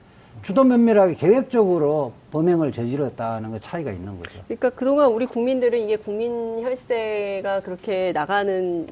주도 0.42 0.64
면밀하게 0.64 1.14
계획적으로 1.14 2.14
범행을 2.32 2.72
저질렀다는 2.72 3.52
그 3.52 3.60
차이가 3.60 3.92
있는 3.92 4.18
거죠. 4.18 4.40
그러니까 4.48 4.72
그동안 4.72 5.12
우리 5.12 5.28
국민들은 5.28 5.78
이게 5.82 5.98
국민 5.98 6.64
혈세가 6.64 7.60
그렇게 7.60 8.12
나가는 8.12 8.88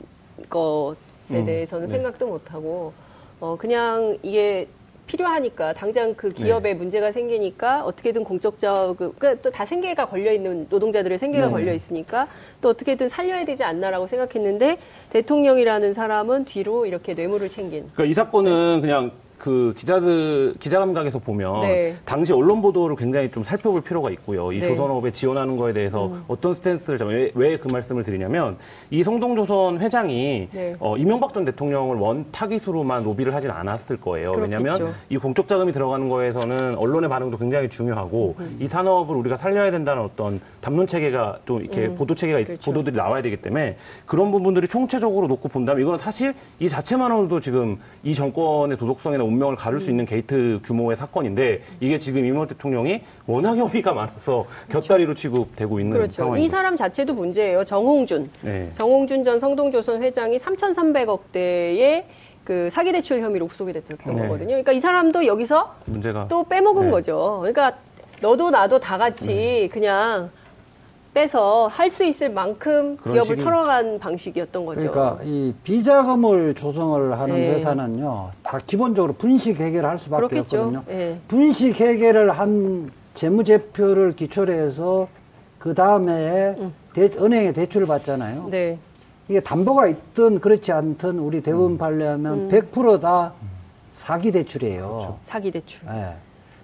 것에 0.47 0.97
음, 1.31 1.45
대해서는 1.45 1.87
네. 1.87 1.93
생각도 1.93 2.27
못하고, 2.27 2.93
어, 3.39 3.55
그냥 3.57 4.17
이게 4.21 4.67
필요하니까, 5.07 5.73
당장 5.73 6.13
그 6.15 6.29
기업에 6.29 6.73
문제가 6.75 7.11
생기니까 7.11 7.83
어떻게든 7.85 8.23
공적자, 8.23 8.93
그, 8.97 9.13
그러니까 9.17 9.41
또 9.41 9.49
다 9.49 9.65
생계가 9.65 10.07
걸려 10.09 10.31
있는, 10.31 10.67
노동자들의 10.69 11.17
생계가 11.17 11.47
네. 11.47 11.51
걸려 11.51 11.73
있으니까 11.73 12.27
또 12.61 12.69
어떻게든 12.69 13.09
살려야 13.09 13.45
되지 13.45 13.63
않나라고 13.63 14.07
생각했는데, 14.07 14.77
대통령이라는 15.09 15.93
사람은 15.93 16.45
뒤로 16.45 16.85
이렇게 16.85 17.13
뇌물을 17.13 17.49
챙긴. 17.49 17.89
그러니까 17.93 18.03
이 18.05 18.13
사건은 18.13 18.81
그냥 18.81 19.11
그 19.37 19.73
기자들 19.77 20.55
기자 20.59 20.79
감각에서 20.79 21.19
보면 21.19 21.61
네. 21.61 21.95
당시 22.05 22.33
언론 22.33 22.61
보도를 22.61 22.95
굉장히 22.95 23.29
좀 23.29 23.43
살펴볼 23.43 23.81
필요가 23.81 24.09
있고요. 24.09 24.51
이 24.51 24.59
네. 24.59 24.67
조선업에 24.67 25.11
지원하는 25.11 25.57
거에 25.57 25.73
대해서 25.73 26.11
어떤 26.27 26.55
스탠스를 26.55 26.97
잡으면 26.97 27.29
왜그 27.35 27.67
말씀을 27.67 28.03
드리냐면 28.03 28.57
이 28.89 29.03
성동조선 29.03 29.79
회장이 29.79 30.49
네. 30.51 30.75
어, 30.79 30.97
이명박 30.97 31.33
전 31.35 31.45
대통령을 31.45 31.97
one 31.97 32.25
target으로만 32.31 33.03
로비를 33.03 33.35
하진 33.35 33.51
않았을 33.51 33.97
거예요. 33.97 34.31
그렇겠죠. 34.33 34.63
왜냐하면 34.63 34.93
이 35.09 35.17
공적 35.17 35.47
자금이 35.47 35.71
들어가는 35.71 36.09
거에서는 36.09 36.75
언론의 36.75 37.09
반응도 37.09 37.37
굉장히 37.37 37.69
중요하고 37.69 38.35
음. 38.39 38.57
이 38.59 38.67
산업을 38.67 39.15
우리가 39.15 39.37
살려야 39.37 39.69
된다는 39.69 40.01
어떤 40.01 40.41
담론 40.61 40.87
체계가 40.87 41.39
좀 41.45 41.61
이렇게 41.61 41.89
보도 41.89 42.15
체계가 42.15 42.39
있- 42.39 42.45
그렇죠. 42.47 42.63
보도들이 42.63 42.95
나와야 42.95 43.21
되기 43.21 43.37
때문에 43.37 43.77
그런 44.07 44.31
부분들이 44.31 44.67
총체적으로 44.67 45.27
놓고 45.27 45.47
본다면 45.49 45.83
이건 45.83 45.99
사실 45.99 46.33
이 46.59 46.67
자체만으로도 46.67 47.39
지금 47.39 47.77
이 48.03 48.15
정권의 48.15 48.77
도덕성이나 48.77 49.26
운명을 49.27 49.55
가를 49.55 49.79
수 49.79 49.89
있는 49.89 50.05
게이트 50.05 50.59
규모의 50.63 50.97
사건인데 50.97 51.61
이게 51.79 51.99
지금 51.99 52.25
이명박 52.25 52.49
대통령이 52.49 53.01
워낙 53.25 53.55
혐의가 53.55 53.93
많아서 53.93 54.45
곁다리로 54.69 55.13
취급되고 55.13 55.79
있는 55.79 55.93
그렇죠. 55.93 56.13
상황입니다. 56.13 56.45
이 56.45 56.49
사람 56.49 56.75
자체도 56.77 57.13
문제예요. 57.13 57.63
정홍준. 57.63 58.29
네. 58.41 58.69
정홍준 58.73 59.23
전 59.23 59.39
성동조선 59.39 60.01
회장이 60.01 60.37
3,300억대의 60.39 62.03
그 62.43 62.69
사기 62.71 62.91
대출 62.93 63.21
혐의로 63.21 63.47
구속이 63.47 63.73
됐던 63.73 63.97
네. 64.05 64.13
거거든요. 64.13 64.47
그러니까 64.47 64.71
이 64.71 64.79
사람도 64.79 65.25
여기서 65.25 65.75
문제가 65.85 66.27
또 66.29 66.45
빼먹은 66.45 66.85
네. 66.85 66.91
거죠. 66.91 67.37
그러니까 67.41 67.77
너도 68.21 68.49
나도 68.49 68.79
다 68.79 68.97
같이 68.97 69.69
그냥 69.71 70.31
빼서 71.21 71.67
할 71.67 71.89
수 71.89 72.03
있을 72.03 72.29
만큼 72.29 72.95
기업을 72.97 73.37
식이- 73.37 73.43
털어간 73.43 73.97
방식이었던 73.97 74.65
거죠. 74.67 74.79
그러니까 74.91 75.19
이 75.23 75.51
비자금을 75.63 76.53
조성을 76.53 77.17
하는 77.19 77.33
네. 77.35 77.53
회사는요, 77.53 78.29
다 78.43 78.59
기본적으로 78.63 79.13
분식 79.13 79.59
회계를 79.59 79.89
할 79.89 79.97
수밖에 79.97 80.27
그렇겠죠. 80.27 80.57
없거든요. 80.57 80.83
예. 80.89 81.17
분식 81.27 81.79
회계를 81.81 82.29
한 82.31 82.91
재무제표를 83.15 84.11
기초로 84.11 84.53
해서 84.53 85.07
그 85.57 85.73
다음에 85.73 86.55
은행에 86.95 87.51
대출을 87.53 87.87
받잖아요. 87.87 88.43
음. 88.45 88.51
네. 88.51 88.77
이게 89.27 89.39
담보가 89.39 89.87
있든 89.87 90.39
그렇지 90.39 90.71
않든 90.71 91.17
우리 91.17 91.41
대부분 91.41 91.79
판례하면 91.79 92.33
음. 92.41 92.49
100%다 92.49 93.33
사기 93.95 94.31
대출이에요. 94.31 95.17
사기 95.23 95.49
대출. 95.49 95.81
예. 95.89 96.13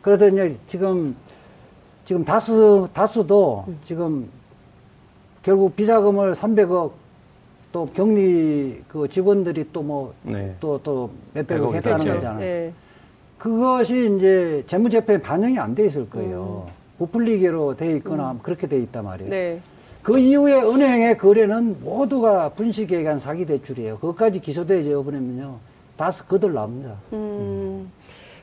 그래서 0.03 0.27
이제 0.27 0.55
지금 0.67 1.15
지금 2.05 2.23
다수 2.23 2.87
다수도 2.93 3.63
음. 3.67 3.79
지금 3.85 4.29
결국 5.43 5.75
비자금을 5.75 6.33
300억 6.33 6.91
또 7.71 7.85
격리 7.93 8.81
그 8.87 9.07
직원들이 9.09 9.69
또 9.73 9.81
뭐 9.83 10.13
또또 10.59 11.09
네. 11.33 11.41
몇백억 11.41 11.71
백억 11.71 11.75
했다는. 11.75 12.05
거잖아요. 12.15 12.39
네. 12.39 12.73
그것이 13.37 14.15
이제 14.15 14.63
재무제표에 14.67 15.17
반영이 15.21 15.59
안 15.59 15.75
돼 15.75 15.85
있을 15.87 16.09
거예요. 16.09 16.67
음. 16.67 16.73
부풀리기로 16.99 17.75
돼 17.75 17.97
있거나 17.97 18.37
그렇게 18.41 18.67
돼 18.67 18.77
있단 18.79 19.03
말이에요. 19.03 19.29
네. 19.29 19.59
그 20.01 20.17
이후에 20.19 20.61
은행의 20.61 21.17
거래는 21.17 21.77
모두가 21.81 22.49
분식에 22.49 22.97
의한 22.97 23.19
사기 23.19 23.45
대출이에요. 23.45 23.97
그것까지 23.97 24.39
기소되지 24.39 24.93
버리면요. 24.93 25.57
다스 25.97 26.25
그들 26.25 26.53
납니다. 26.53 26.95
음. 27.13 27.91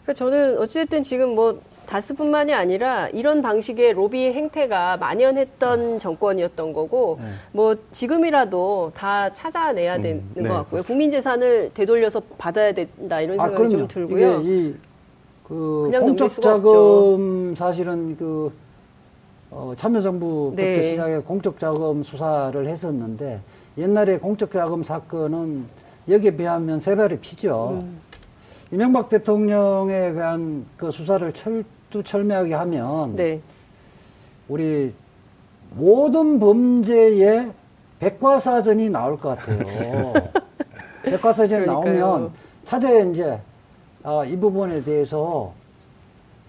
그러니까 0.02 0.12
저는 0.14 0.58
어쨌든 0.58 1.02
지금 1.02 1.34
뭐 1.34 1.60
다스뿐만이 1.90 2.54
아니라 2.54 3.08
이런 3.08 3.42
방식의 3.42 3.94
로비 3.94 4.32
행태가 4.32 4.98
만연했던 4.98 5.98
정권이었던 5.98 6.72
거고 6.72 7.18
네. 7.20 7.26
뭐 7.50 7.76
지금이라도 7.90 8.92
다 8.94 9.32
찾아내야 9.32 9.96
음, 9.96 10.02
되는 10.02 10.22
네, 10.34 10.48
것 10.48 10.54
같고요. 10.54 10.84
국민 10.84 11.10
재산을 11.10 11.70
되돌려서 11.74 12.22
받아야 12.38 12.72
된다 12.72 13.20
이런 13.20 13.40
아, 13.40 13.46
생각이 13.46 13.70
좀 13.70 13.88
들고요. 13.88 14.40
이, 14.42 14.74
그, 15.48 15.90
공적 16.00 16.40
자금 16.40 17.56
사실은 17.56 18.16
그, 18.16 18.52
어, 19.50 19.72
참여정부부터 19.76 20.62
네. 20.62 20.82
시작해 20.82 21.18
공적 21.18 21.58
자금 21.58 22.04
수사를 22.04 22.68
했었는데 22.68 23.40
옛날에 23.78 24.18
공적 24.18 24.52
자금 24.52 24.84
사건은 24.84 25.64
여기에 26.08 26.36
비하면 26.36 26.78
세 26.78 26.94
발의 26.94 27.18
피죠. 27.20 27.80
음. 27.82 28.00
이명박 28.70 29.08
대통령에 29.08 30.12
대한 30.12 30.64
그 30.76 30.92
수사를 30.92 31.32
철 31.32 31.64
두철미하게 31.90 32.54
하면 32.54 33.16
네. 33.16 33.40
우리 34.48 34.92
모든 35.74 36.40
범죄의 36.40 37.50
백과사전이 37.98 38.90
나올 38.90 39.18
것 39.18 39.36
같아요. 39.36 40.12
백과사전이. 41.04 41.66
나오면 41.66 42.30
차제에 42.64 43.10
이제 43.10 43.38
아, 44.02 44.24
이 44.24 44.36
부분에 44.36 44.82
대해서 44.82 45.52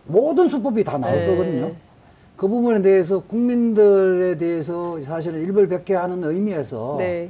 모든 0.06 0.47
수법이 0.47 0.84
다 0.84 0.97
나올 0.97 1.15
네. 1.15 1.27
거거든요. 1.27 1.71
그 2.38 2.47
부분에 2.47 2.82
대해서 2.82 3.19
국민들에 3.19 4.38
대해서 4.38 4.99
사실은 5.01 5.41
일벌백계하는 5.43 6.23
의미에서 6.23 6.95
네. 6.97 7.30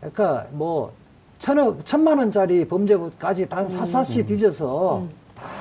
그러니까 0.00 0.46
뭐 0.52 0.92
천억 1.38 1.84
천만 1.84 2.18
원짜리 2.18 2.66
범죄까지 2.66 3.48
다 3.48 3.68
샅샅이 3.68 4.24
뒤져서 4.24 5.06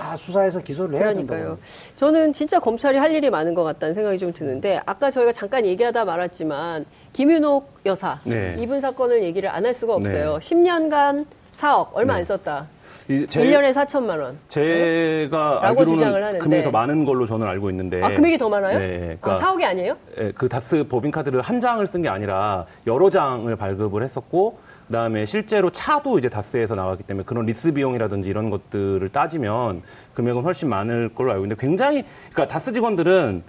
다 0.07 0.15
수사해서 0.15 0.61
기소를 0.61 0.95
해야. 0.97 1.09
그러니까요. 1.11 1.57
저는 1.95 2.31
진짜 2.31 2.59
검찰이 2.59 2.97
할 2.97 3.13
일이 3.13 3.29
많은 3.29 3.53
것 3.53 3.63
같다는 3.65 3.93
생각이 3.93 4.17
좀 4.17 4.31
드는데 4.31 4.79
아까 4.85 5.11
저희가 5.11 5.33
잠깐 5.33 5.65
얘기하다 5.65 6.05
말았지만 6.05 6.85
김윤옥 7.11 7.81
여사 7.85 8.19
네. 8.23 8.55
이분 8.57 8.79
사건을 8.79 9.21
얘기를 9.23 9.49
안 9.49 9.65
할 9.65 9.73
수가 9.73 9.97
네. 9.99 10.09
없어요. 10.23 10.39
10년간 10.39 11.25
4억 11.57 11.87
얼마 11.93 12.13
네. 12.13 12.19
안 12.19 12.23
썼다. 12.25 12.67
이 13.09 13.25
제- 13.29 13.41
1년에 13.41 13.73
4천만 13.73 14.21
원. 14.21 14.37
제가 14.47 15.59
라고 15.61 15.79
주장을 15.83 15.97
알기로는 16.03 16.23
하는데. 16.23 16.37
금액이 16.39 16.63
더 16.63 16.71
많은 16.71 17.03
걸로 17.03 17.25
저는 17.25 17.45
알고 17.45 17.69
있는데. 17.71 18.01
아 18.01 18.09
금액이 18.15 18.37
더 18.37 18.47
많아요? 18.47 18.79
네, 18.79 19.17
아, 19.21 19.25
그러니까 19.25 19.39
4억이 19.45 19.63
아니에요? 19.65 19.97
예, 20.19 20.31
그 20.33 20.47
다스 20.47 20.85
법인 20.87 21.11
카드를 21.11 21.41
한 21.41 21.59
장을 21.59 21.85
쓴 21.85 22.01
게 22.01 22.07
아니라 22.07 22.65
여러 22.85 23.09
장을 23.09 23.53
발급을 23.55 24.03
했었고 24.03 24.59
그다음에 24.87 25.25
실제로 25.25 25.69
차도 25.69 26.17
이제 26.17 26.29
다스에서 26.29 26.75
나왔기 26.75 27.03
때문에 27.03 27.25
그런 27.25 27.45
리스 27.45 27.71
비용이라든지 27.71 28.29
이런 28.29 28.49
것들을 28.49 29.07
따지면 29.09 29.81
금액은 30.13 30.41
훨씬 30.43 30.69
많을 30.69 31.09
걸로 31.13 31.31
알고 31.31 31.45
있는데 31.45 31.59
굉장히 31.59 32.03
그러니까 32.31 32.47
다스 32.47 32.71
직원들은 32.71 33.43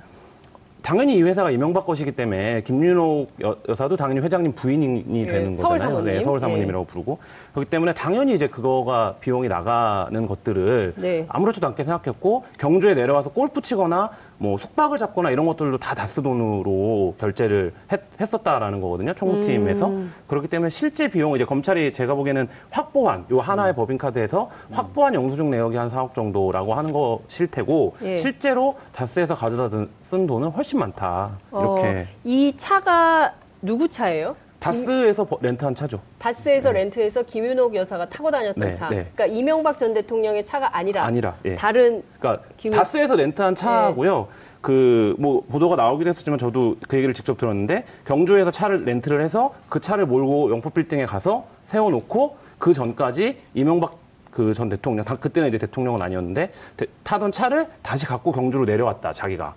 당연히 0.83 1.17
이 1.17 1.23
회사가 1.23 1.51
이명박 1.51 1.87
것이기 1.87 2.13
때문에 2.13 2.63
김윤옥 2.63 3.33
여, 3.43 3.57
여사도 3.69 3.97
당연히 3.97 4.21
회장님 4.21 4.53
부인이 4.53 5.27
예, 5.27 5.27
되는 5.27 5.57
서울 5.57 5.71
거잖아요. 5.71 5.97
사모님. 5.97 6.05
네, 6.05 6.23
서울 6.23 6.41
사모님이라고 6.41 6.85
부르고 6.85 7.19
그렇기 7.53 7.69
때문에 7.69 7.95
당연히 7.95 8.35
이제 8.35 8.49
그거가 8.49 9.17
비용이 9.21 9.49
나가는 9.49 10.27
것들을 10.27 10.95
네. 10.97 11.27
아무렇지도 11.29 11.67
않게 11.67 11.85
생각했고 11.85 12.45
경주에 12.59 12.95
내려와서 12.95 13.31
골프 13.31 13.61
치거나 13.61 14.11
뭐 14.41 14.57
숙박을 14.57 14.99
잡거나 14.99 15.31
이런 15.31 15.47
것들도 15.47 15.79
다 15.79 15.95
다스 15.95 16.23
돈으로 16.23 17.15
결제를 17.19 17.73
했, 17.93 18.35
었다라는 18.35 18.81
거거든요. 18.81 19.13
총무팀에서 19.15 19.89
음. 19.89 20.13
그렇기 20.29 20.49
때문에 20.49 20.71
실제 20.71 21.09
비용 21.09 21.35
이제 21.35 21.45
검찰이 21.45 21.93
제가 21.93 22.15
보기에는 22.15 22.49
확보한 22.71 23.27
요 23.33 23.41
하나의 23.41 23.75
법인카드에서 23.75 24.51
확보한 24.71 25.15
영수증 25.15 25.51
내역이 25.51 25.77
한 25.77 25.91
4억 25.91 26.15
정도라고 26.15 26.75
하는 26.75 26.93
것일 26.93 27.49
테고 27.51 27.97
예. 28.03 28.17
실제로 28.17 28.77
다스에서 28.93 29.35
가져다 29.35 29.69
든- 29.69 29.89
쓴 30.05 30.27
돈은 30.27 30.51
훨씬 30.51 30.79
많다 30.79 31.33
이렇게 31.51 31.89
어, 31.89 32.05
이 32.25 32.55
차가 32.57 33.33
누구 33.61 33.89
차예요? 33.89 34.37
다스에서 34.59 35.25
버- 35.25 35.39
렌트한 35.41 35.75
차죠. 35.75 36.01
다스에서 36.19 36.73
렌트해서 36.73 37.23
김윤옥 37.23 37.75
여사가 37.77 38.09
타고 38.09 38.31
다녔던 38.31 38.61
네, 38.69 38.75
차. 38.75 38.89
네. 38.89 38.97
그러니까 39.15 39.27
이명박 39.27 39.79
전 39.79 39.95
대통령의 39.95 40.45
차가 40.45 40.77
아니라, 40.77 41.05
아니라, 41.05 41.37
예. 41.45 41.55
다른 41.57 42.03
그러니까 42.19 42.45
김- 42.57 42.73
다스에서 42.73 43.15
렌트한 43.17 43.55
차고요. 43.55 44.29
그 44.61 45.15
뭐 45.19 45.43
보도가 45.49 45.77
나오기도 45.77 46.11
했었지만 46.11 46.39
저도 46.39 46.77
그 46.89 46.97
얘기를 46.97 47.15
직접 47.15 47.39
들었는데 47.39 47.85
경주에서 48.05 48.51
차를 48.51 48.85
렌트를 48.85 49.21
해서 49.23 49.55
그 49.69 49.79
차를 49.81 50.05
몰고 50.07 50.51
영포 50.51 50.71
빌딩에 50.71 51.07
가서 51.07 51.47
세워놓고 51.67 52.37
그 52.59 52.75
전까지 52.75 53.39
이명박 53.55 53.97
그 54.33 54.53
전 54.55 54.69
대통령 54.69 55.05
다- 55.05 55.17
그때는 55.17 55.49
이제 55.49 55.59
대통령은 55.59 56.03
아니었는데 56.03 56.53
대- 56.77 56.87
타던 57.05 57.31
차를 57.33 57.67
다시 57.83 58.07
갖고 58.07 58.31
경주로 58.33 58.65
내려왔다 58.65 59.13
자기가 59.13 59.55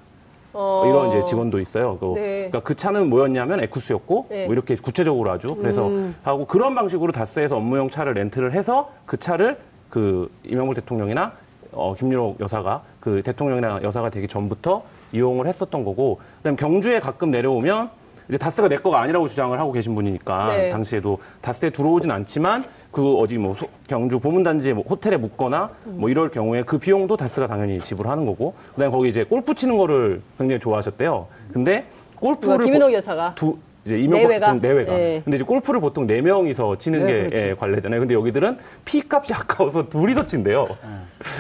어, 0.54 0.84
이런 0.86 1.10
이제 1.10 1.24
직원도 1.26 1.60
있어요. 1.60 1.98
그, 1.98 2.14
네. 2.16 2.40
러니까 2.42 2.60
그 2.62 2.76
차는 2.76 3.10
뭐였냐면 3.10 3.62
에쿠스였고 3.64 4.28
네. 4.30 4.46
뭐 4.46 4.54
이렇게 4.54 4.76
구체적으로 4.76 5.32
아주 5.32 5.56
그래서 5.56 5.88
음. 5.88 6.16
하고 6.24 6.46
그런 6.46 6.76
방식으로 6.76 7.12
다스에서 7.12 7.58
업무용 7.58 7.90
차를 7.90 8.14
렌트를 8.14 8.54
해서 8.54 8.92
그 9.06 9.18
차를 9.18 9.58
그 9.90 10.32
이명박 10.44 10.76
대통령이나 10.76 11.34
어, 11.72 11.96
김윤옥 11.96 12.40
여사가 12.42 12.84
그 13.00 13.22
대통령이나 13.24 13.82
여사가 13.84 14.10
되기 14.10 14.28
전부터 14.28 14.84
이용을 15.14 15.48
했었던 15.48 15.84
거고 15.84 16.20
그다음 16.38 16.56
경주에 16.56 17.00
가끔 17.00 17.32
내려오면 17.32 17.90
이제 18.30 18.38
다스가 18.38 18.70
내 18.70 18.78
거가 18.78 19.02
아니라고 19.02 19.28
주장을 19.28 19.58
하고 19.60 19.72
계신 19.72 19.94
분이니까 19.96 20.56
네. 20.56 20.70
당시에도 20.70 21.20
다스에 21.42 21.70
들어오진 21.70 22.12
않지만 22.12 22.64
그 22.92 23.16
어디 23.16 23.38
뭐 23.38 23.56
소- 23.56 23.68
경주 23.88 24.20
보문단지에 24.20 24.74
뭐 24.74 24.84
호텔에 24.88 25.18
묵거나 25.18 25.70
뭐 25.86 26.10
이럴 26.10 26.30
경우에 26.30 26.64
그 26.64 26.78
비용도 26.78 27.16
다스가 27.18 27.48
당연히 27.48 27.80
지불하는 27.80 28.26
거고 28.26 28.54
그다음에 28.76 28.92
거기 28.92 29.10
이제 29.10 29.24
골프 29.24 29.54
치는 29.56 29.78
거를 29.78 30.22
굉장히 30.38 30.60
좋아하셨대요. 30.60 31.28
근데 31.54 31.86
골프를 32.20 32.66
김윤옥 32.66 32.94
여사가 32.94 33.36
두 33.36 33.58
이제 33.84 33.98
이명박 33.98 34.28
내외가? 34.28 34.46
대통령 34.54 34.62
내외가. 34.62 34.91
네. 34.96 35.22
근데 35.24 35.38
이제 35.38 35.44
골프를 35.44 35.80
보통 35.80 36.06
네 36.06 36.22
명이서 36.22 36.78
치는 36.78 37.00
네, 37.00 37.06
게 37.08 37.20
그렇죠. 37.30 37.38
예, 37.38 37.56
관례잖아요. 37.56 38.00
근데 38.00 38.13
여기들은 38.13 38.58
피 38.86 39.02
값이 39.10 39.34
아까워서 39.34 39.89
둘이서 39.89 40.28
친대요. 40.28 40.67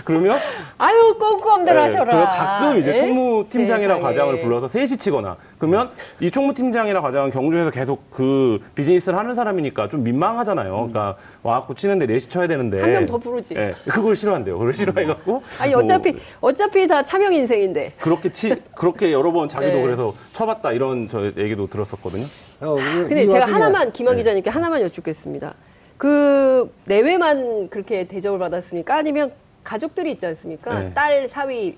그러면 0.05 0.39
아유 0.77 1.15
꼼꼼들 1.19 1.73
예, 1.75 1.77
하셔라. 1.79 2.05
그리고 2.05 2.25
가끔 2.25 2.79
이제 2.79 2.91
예? 2.93 2.97
총무 2.97 3.45
팀장이나 3.49 3.95
세상에. 3.95 4.01
과장을 4.01 4.41
불러서 4.41 4.67
셋이 4.67 4.97
치거나 4.97 5.37
그러면 5.59 5.91
이 6.19 6.31
총무 6.31 6.53
팀장이나 6.55 7.01
과장은 7.01 7.29
경주에서 7.31 7.69
계속 7.69 8.09
그 8.11 8.59
비즈니스를 8.75 9.17
하는 9.17 9.35
사람이니까 9.35 9.89
좀 9.89 10.03
민망하잖아요. 10.03 10.71
그러니까 10.73 11.15
와갖고 11.43 11.75
치는데 11.75 12.05
넷이 12.07 12.21
쳐야 12.21 12.47
되는데 12.47 12.79
한 12.81 12.91
명 12.91 13.05
더 13.05 13.17
부르지. 13.17 13.55
예, 13.55 13.73
그걸 13.87 14.15
싫어한대요. 14.15 14.57
그걸 14.57 14.73
싫어해갖고 14.73 15.43
아니 15.59 15.73
뭐 15.73 15.81
어차피 15.83 16.17
어차피 16.39 16.87
다 16.87 17.03
차명 17.03 17.33
인생인데. 17.33 17.93
그렇게 17.99 18.31
치 18.31 18.55
그렇게 18.75 19.11
여러 19.11 19.31
번 19.31 19.47
자기도 19.49 19.77
네. 19.77 19.81
그래서 19.83 20.13
쳐봤다 20.33 20.71
이런 20.71 21.07
저 21.09 21.25
얘기도 21.37 21.67
들었었거든요. 21.67 22.25
어, 22.61 22.77
이- 22.77 23.07
근데 23.07 23.23
이 23.23 23.27
제가 23.27 23.45
하나만 23.45 23.91
김한 23.91 24.15
네. 24.15 24.21
기자님께 24.21 24.49
하나만 24.49 24.81
여쭙겠습니다. 24.81 25.55
그 25.97 26.73
내외만 26.85 27.69
그렇게 27.69 28.05
대접을 28.05 28.39
받았습니까? 28.39 28.95
아니면 28.97 29.31
가족들이 29.63 30.11
있지 30.13 30.25
않습니까? 30.25 30.79
네. 30.79 30.93
딸, 30.93 31.27
사위, 31.27 31.77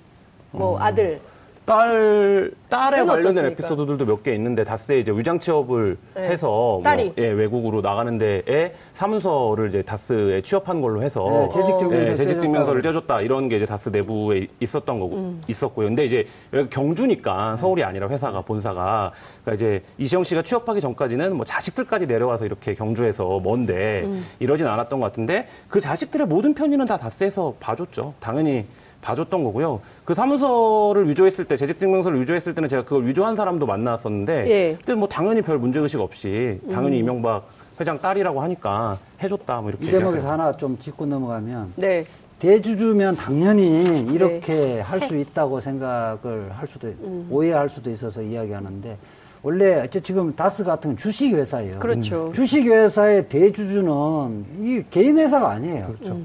뭐 0.51 0.79
아들 0.79 1.19
딸 1.65 2.51
딸에 2.69 2.97
관련된 3.05 3.45
어떻습니까? 3.45 3.47
에피소드들도 3.47 4.05
몇 4.05 4.23
개 4.23 4.33
있는데 4.35 4.63
다스에 4.63 4.99
이제 4.99 5.11
위장 5.11 5.39
취업을 5.39 5.97
네. 6.15 6.21
해서 6.29 6.47
뭐, 6.47 6.81
딸이? 6.83 7.13
예, 7.17 7.27
외국으로 7.27 7.81
나가는 7.81 8.17
데에 8.17 8.73
사문서를 8.93 9.69
이제 9.69 9.81
다스에 9.81 10.41
취업한 10.41 10.81
걸로 10.81 11.01
해서 11.01 11.23
네, 11.29 11.49
재직 11.49 11.79
증명서 11.79 12.11
예, 12.11 12.15
재직 12.15 12.41
증명서를 12.41 12.81
떼줬다고. 12.81 13.07
떼줬다 13.07 13.21
이런 13.21 13.49
게 13.49 13.57
이제 13.57 13.65
다스 13.65 13.89
내부에 13.89 14.47
있었던 14.59 14.99
거고 14.99 15.15
음. 15.15 15.41
있었고요. 15.47 15.87
근데 15.87 16.05
이제 16.05 16.27
여기 16.53 16.69
경주니까 16.69 17.57
서울이 17.57 17.83
아니라 17.83 18.07
회사가 18.09 18.41
본사가 18.41 19.11
그러니까 19.43 19.53
이제 19.55 19.83
이시영 19.97 20.23
씨가 20.23 20.41
취업하기 20.43 20.81
전까지는 20.81 21.35
뭐 21.35 21.45
자식들까지 21.45 22.07
내려와서 22.07 22.45
이렇게 22.45 22.75
경주에서 22.75 23.39
먼데 23.41 24.03
음. 24.05 24.25
이러진 24.39 24.67
않았던 24.67 24.99
것 24.99 25.05
같은데 25.07 25.47
그 25.69 25.79
자식들의 25.79 26.27
모든 26.27 26.53
편의는 26.53 26.85
다 26.85 26.97
다스에서 26.97 27.55
봐줬죠. 27.59 28.13
당연히 28.19 28.65
봐줬던 29.03 29.43
거고요. 29.43 29.81
그 30.05 30.13
사무소를 30.13 31.07
위조했을 31.09 31.45
때, 31.45 31.57
재직증명서를 31.57 32.19
위조했을 32.21 32.55
때는 32.55 32.69
제가 32.69 32.83
그걸 32.83 33.05
위조한 33.05 33.35
사람도 33.35 33.65
만났었는데, 33.65 34.49
예. 34.49 34.77
그때 34.77 34.95
뭐 34.95 35.07
당연히 35.07 35.41
별 35.41 35.59
문제 35.59 35.79
의식 35.79 35.99
없이, 35.99 36.59
당연히 36.71 36.97
음. 36.97 37.01
이명박 37.01 37.47
회장 37.79 37.99
딸이라고 37.99 38.41
하니까 38.41 38.97
해줬다, 39.21 39.61
뭐 39.61 39.69
이렇게. 39.69 39.87
이 39.87 39.91
대목에서. 39.91 40.31
하나 40.31 40.51
좀 40.53 40.79
짚고 40.79 41.05
넘어가면 41.05 41.73
네. 41.75 42.05
대주주면 42.39 43.15
당연히 43.15 43.99
이렇게 44.11 44.53
네. 44.53 44.79
할수 44.81 45.15
있다고 45.15 45.59
생각을 45.59 46.51
할 46.51 46.67
수도 46.67 46.87
음. 46.87 47.27
오해할 47.29 47.69
수도 47.69 47.89
있어서 47.89 48.21
이야기하는데 48.21 48.97
원래 49.43 49.81
어째 49.81 49.99
지금 49.99 50.35
다스 50.35 50.63
같은 50.63 50.91
건 50.91 50.97
주식 50.97 51.33
회사예요. 51.33 51.79
그렇죠. 51.79 52.31
주식 52.33 52.65
회사의 52.65 53.29
대주주는 53.29 54.45
이 54.61 54.83
개인 54.89 55.17
회사가 55.17 55.51
아니에요. 55.51 55.87
그렇죠. 55.87 56.17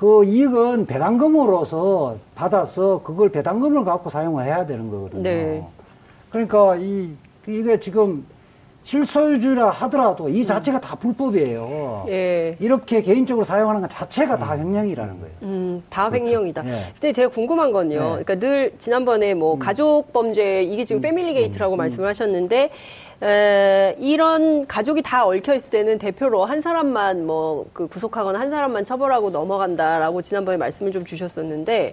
그 0.00 0.24
이익은 0.24 0.86
배당금으로서 0.86 2.16
받아서 2.34 3.02
그걸 3.04 3.28
배당금을 3.28 3.84
갖고 3.84 4.08
사용을 4.08 4.46
해야 4.46 4.64
되는 4.64 4.90
거거든요. 4.90 5.22
네. 5.22 5.62
그러니까 6.30 6.76
이 6.76 7.10
이게 7.46 7.78
지금 7.78 8.24
실소유주라 8.82 9.68
하더라도 9.68 10.30
이 10.30 10.46
자체가 10.46 10.80
다 10.80 10.96
불법이에요. 10.96 12.06
예. 12.08 12.56
이렇게 12.60 13.02
개인적으로 13.02 13.44
사용하는 13.44 13.82
것 13.82 13.90
자체가 13.90 14.38
다 14.38 14.56
횡령이라는 14.56 15.20
거예요. 15.20 15.34
음, 15.42 15.82
다 15.90 16.10
횡령이다. 16.10 16.62
네. 16.62 16.70
근데 16.94 17.12
제가 17.12 17.28
궁금한 17.28 17.70
건요. 17.70 17.98
네. 18.16 18.24
그러니까 18.24 18.34
늘 18.36 18.72
지난번에 18.78 19.34
뭐 19.34 19.58
가족 19.58 20.14
범죄 20.14 20.62
이게 20.62 20.86
지금 20.86 21.02
패밀리 21.02 21.34
게이트라고 21.34 21.76
말씀을 21.76 22.08
하셨는데 22.08 22.70
에, 23.22 23.96
이런 23.98 24.66
가족이 24.66 25.02
다 25.02 25.26
얽혀 25.26 25.54
있을 25.54 25.70
때는 25.70 25.98
대표로 25.98 26.44
한 26.44 26.60
사람만 26.60 27.26
뭐 27.26 27.66
그 27.72 27.86
구속하거나 27.86 28.38
한 28.40 28.50
사람만 28.50 28.84
처벌하고 28.84 29.30
넘어간다라고 29.30 30.22
지난번에 30.22 30.56
말씀을 30.56 30.92
좀 30.92 31.04
주셨었는데 31.04 31.92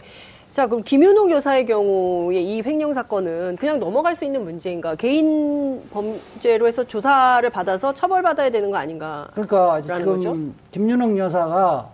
자, 0.54 0.66
그럼 0.66 0.82
김윤옥 0.84 1.30
여사의 1.32 1.66
경우에 1.68 2.42
이 2.42 2.62
횡령 2.62 2.94
사건은 2.94 3.58
그냥 3.60 3.80
넘어갈 3.80 4.16
수 4.16 4.26
있는 4.26 4.44
문제인가? 4.44 4.96
개인 4.96 5.82
범죄로 5.92 6.68
해서 6.68 6.84
조사를 6.84 7.48
받아서 7.52 7.94
처벌받아야 7.94 8.50
되는 8.50 8.72
거 8.72 8.78
아닌가? 8.78 9.28
그러니까 9.34 9.82
지금? 9.82 10.56
김윤옥 10.72 11.18
여사가 11.18 11.90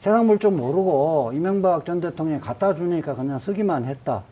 세상 0.00 0.26
물좀 0.28 0.56
모르고 0.56 1.32
이명박 1.34 1.84
전 1.84 2.00
대통령이 2.00 2.40
갖다 2.40 2.72
주니까 2.74 3.16
그냥 3.16 3.38
쓰기만 3.38 3.84
했다. 3.86 4.22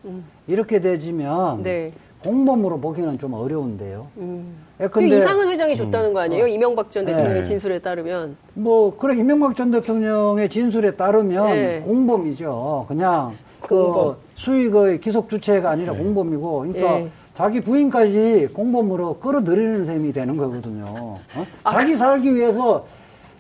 이렇게 0.47 0.79
되지면 0.81 1.59
음. 1.59 1.63
네. 1.65 1.91
공범으로 2.27 2.81
보기는 2.81 3.19
좀 3.19 3.35
어려운데요. 3.35 4.07
음. 4.17 4.57
예, 4.81 4.89
그 4.89 5.01
근데 5.01 5.19
이상은 5.19 5.49
회장이 5.49 5.77
줬다는 5.77 6.13
거 6.13 6.21
아니에요? 6.21 6.49
이명박 6.49 6.91
전 6.91 7.05
네. 7.05 7.13
대통령의 7.13 7.45
진술에 7.45 7.79
따르면. 7.79 8.37
뭐 8.55 8.97
그래 8.99 9.17
이명박 9.17 9.55
전 9.57 9.71
대통령의 9.71 10.49
진술에 10.49 10.93
따르면 10.93 11.47
네. 11.47 11.81
공범이죠. 11.81 12.87
그냥 12.89 13.37
공범. 13.61 14.15
그 14.15 14.17
수익의 14.35 15.01
기속 15.01 15.29
주체가 15.29 15.71
아니라 15.71 15.93
공범이고, 15.93 16.59
그러니까 16.59 17.01
예. 17.01 17.11
자기 17.35 17.61
부인까지 17.61 18.49
공범으로 18.53 19.19
끌어들이는 19.19 19.85
셈이 19.85 20.13
되는 20.13 20.37
거거든요. 20.37 21.19
어? 21.35 21.47
자기 21.71 21.95
살기 21.95 22.35
위해서 22.35 22.87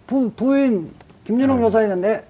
부, 0.06 0.30
부인 0.30 0.90
김윤옥 1.24 1.60
여사에는 1.62 2.00
내 2.00 2.22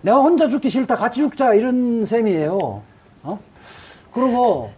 내가 0.00 0.18
혼자 0.18 0.48
죽기 0.48 0.68
싫다 0.68 0.96
같이 0.96 1.20
죽자 1.20 1.54
이런 1.54 2.04
셈이에요. 2.04 2.82
어? 3.24 3.38
그리고 4.12 4.70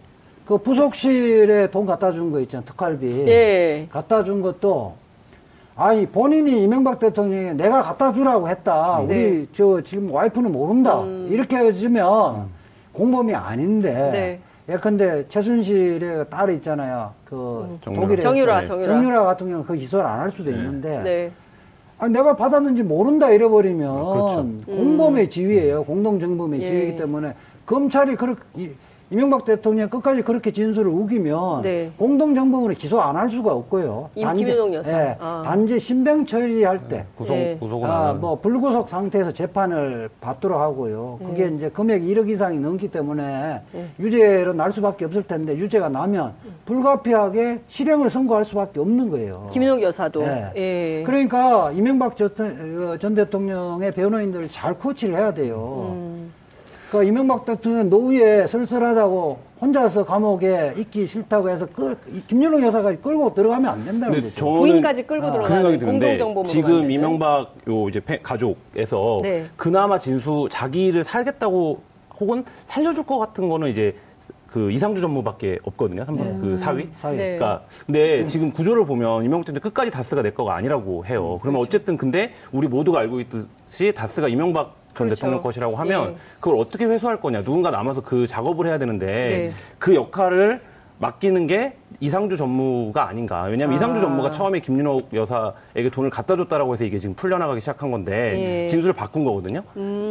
그 0.45 0.57
부속실에 0.59 1.71
돈 1.71 1.85
갖다 1.85 2.11
준 2.11 2.31
거 2.31 2.39
있잖아 2.41 2.63
특활비. 2.65 3.25
예. 3.27 3.87
갖다 3.91 4.23
준 4.23 4.41
것도 4.41 4.93
아니 5.75 6.05
본인이 6.05 6.63
이명박 6.63 6.99
대통령이 6.99 7.55
내가 7.55 7.81
갖다 7.81 8.13
주라고 8.13 8.47
했다. 8.47 9.03
네. 9.07 9.25
우리 9.27 9.47
저 9.53 9.81
지금 9.81 10.11
와이프는 10.11 10.51
모른다. 10.51 11.01
음. 11.01 11.27
이렇게 11.31 11.57
해주면 11.57 12.47
공범이 12.93 13.33
아닌데. 13.33 13.91
네. 14.11 14.39
예컨대 14.67 15.27
최순실의 15.27 16.25
딸 16.31 16.49
있잖아요. 16.51 17.11
그 17.25 17.67
음. 17.69 17.79
정유라, 17.83 18.59
네. 18.61 18.65
정유라. 18.65 18.83
정유라 18.83 19.23
같은 19.23 19.45
경우는 19.47 19.65
그 19.67 19.75
기소를 19.75 20.05
안 20.05 20.19
할 20.21 20.31
수도 20.31 20.49
있는데 20.49 21.03
네. 21.03 21.31
아, 21.99 22.07
내가 22.07 22.35
받았는지 22.35 22.81
모른다 22.83 23.29
이래버리면 23.29 23.93
그렇죠. 24.13 24.47
공범의 24.65 25.29
지위예요. 25.29 25.83
공동정범의 25.85 26.59
음. 26.59 26.63
예. 26.63 26.67
지위이기 26.67 26.97
때문에 26.97 27.33
검찰이 27.67 28.15
그렇게 28.15 28.41
이- 29.09 29.15
이명박 29.15 29.45
대통령 29.45 29.89
끝까지 29.89 30.21
그렇게 30.23 30.51
진술을 30.51 30.89
우기면 30.91 31.61
네. 31.61 31.91
공동정범으로 31.97 32.73
기소 32.73 32.99
안 33.01 33.15
할 33.15 33.29
수가 33.29 33.53
없고요. 33.53 34.09
여사. 34.73 34.91
예, 34.91 35.15
아. 35.19 35.41
단지 35.45 35.79
신병 35.79 36.25
처리할 36.25 36.87
때. 36.89 37.05
구속, 37.15 37.33
예. 37.35 37.57
구속은 37.59 37.89
아, 37.89 38.09
안뭐 38.09 38.39
불구속 38.41 38.89
상태에서 38.89 39.31
재판을 39.31 40.09
받도록 40.19 40.59
하고요. 40.59 41.17
네. 41.21 41.25
그게 41.27 41.47
이제 41.55 41.69
금액이 41.69 42.13
1억 42.13 42.29
이상이 42.29 42.59
넘기 42.59 42.89
때문에 42.89 43.61
네. 43.71 43.89
유죄로 43.99 44.53
날 44.53 44.71
수밖에 44.73 45.05
없을 45.05 45.23
텐데 45.23 45.55
유죄가 45.55 45.87
나면 45.89 46.33
불가피하게 46.65 47.61
실형을 47.67 48.09
선고할 48.09 48.43
수밖에 48.45 48.79
없는 48.79 49.09
거예요. 49.09 49.47
김윤옥 49.51 49.81
여사도. 49.81 50.21
네. 50.21 50.51
예. 50.55 51.03
그러니까 51.05 51.71
이명박 51.71 52.17
전, 52.17 52.27
어, 52.37 52.97
전 52.97 53.15
대통령의 53.15 53.91
변호인들 53.91 54.49
잘 54.49 54.73
코치를 54.73 55.15
해야 55.15 55.33
돼요. 55.33 55.91
음. 55.95 56.31
그 56.91 57.03
이명박 57.03 57.45
대통령 57.45 57.89
노후에 57.89 58.47
쓸쓸하다고 58.47 59.39
혼자서 59.61 60.05
감옥에 60.05 60.73
있기 60.77 61.05
싫다고 61.05 61.49
해서 61.49 61.65
끌, 61.65 61.97
이 62.13 62.21
김윤옥 62.27 62.61
여사가 62.63 62.95
끌고 62.97 63.33
들어가면 63.33 63.69
안 63.71 63.83
된다는 63.85 64.21
거죠. 64.21 64.35
저는 64.35 64.57
부인까지 64.59 65.03
끌고 65.03 65.25
아, 65.27 65.31
그 65.31 65.33
들어가는 65.37 65.55
생각이 65.57 65.77
드는데 65.79 66.07
공동정범으로 66.17 66.43
지금. 66.47 66.91
이명박 66.91 67.55
요 67.67 67.89
이제 67.89 67.99
패- 67.99 68.19
가족에서 68.21 69.19
네. 69.23 69.45
그나마 69.55 69.97
진수 69.97 70.47
자기를 70.51 71.03
살겠다고 71.03 71.81
혹은 72.19 72.45
살려줄 72.67 73.03
것 73.05 73.17
같은 73.17 73.49
거는 73.49 73.69
이제 73.69 73.95
그 74.47 74.71
이상주 74.71 75.01
전무밖에 75.01 75.59
없거든요. 75.63 76.05
삼성 76.05 76.39
그 76.39 76.57
사위. 76.57 76.87
사위. 76.93 77.17
네. 77.17 77.35
그러니까 77.37 77.63
근데 77.85 78.25
지금 78.27 78.51
구조를 78.51 78.85
보면 78.85 79.25
이명박 79.25 79.45
대통령 79.45 79.61
끝까지 79.61 79.91
다스가 79.91 80.21
내 80.21 80.29
거가 80.31 80.55
아니라고 80.55 81.05
해요. 81.05 81.39
그러면 81.41 81.61
어쨌든 81.61 81.97
근데 81.97 82.31
우리 82.51 82.67
모두가 82.67 82.99
알고 82.99 83.19
있듯이 83.21 83.91
다스가 83.93 84.27
이명박 84.29 84.75
전 84.95 85.07
그렇죠. 85.07 85.15
대통령 85.19 85.41
것이라고 85.43 85.75
하면 85.75 86.11
예. 86.11 86.15
그걸 86.39 86.59
어떻게 86.59 86.85
회수할 86.85 87.19
거냐. 87.21 87.43
누군가 87.43 87.69
남아서 87.69 88.01
그 88.01 88.25
작업을 88.25 88.65
해야 88.65 88.77
되는데 88.77 89.05
네. 89.05 89.53
그 89.77 89.93
역할을 89.93 90.61
맡기는 90.97 91.45
게 91.47 91.77
이상주 91.99 92.37
전무가 92.37 93.07
아닌가. 93.07 93.43
왜냐하면 93.43 93.75
아. 93.75 93.77
이상주 93.77 94.01
전무가 94.01 94.31
처음에 94.31 94.59
김윤옥 94.59 95.13
여사에게 95.13 95.89
돈을 95.91 96.09
갖다 96.09 96.35
줬다라고 96.35 96.73
해서 96.73 96.83
이게 96.83 96.99
지금 96.99 97.15
풀려나가기 97.15 97.59
시작한 97.59 97.91
건데 97.91 98.63
예. 98.63 98.67
진술을 98.67 98.93
바꾼 98.93 99.23
거거든요. 99.23 99.61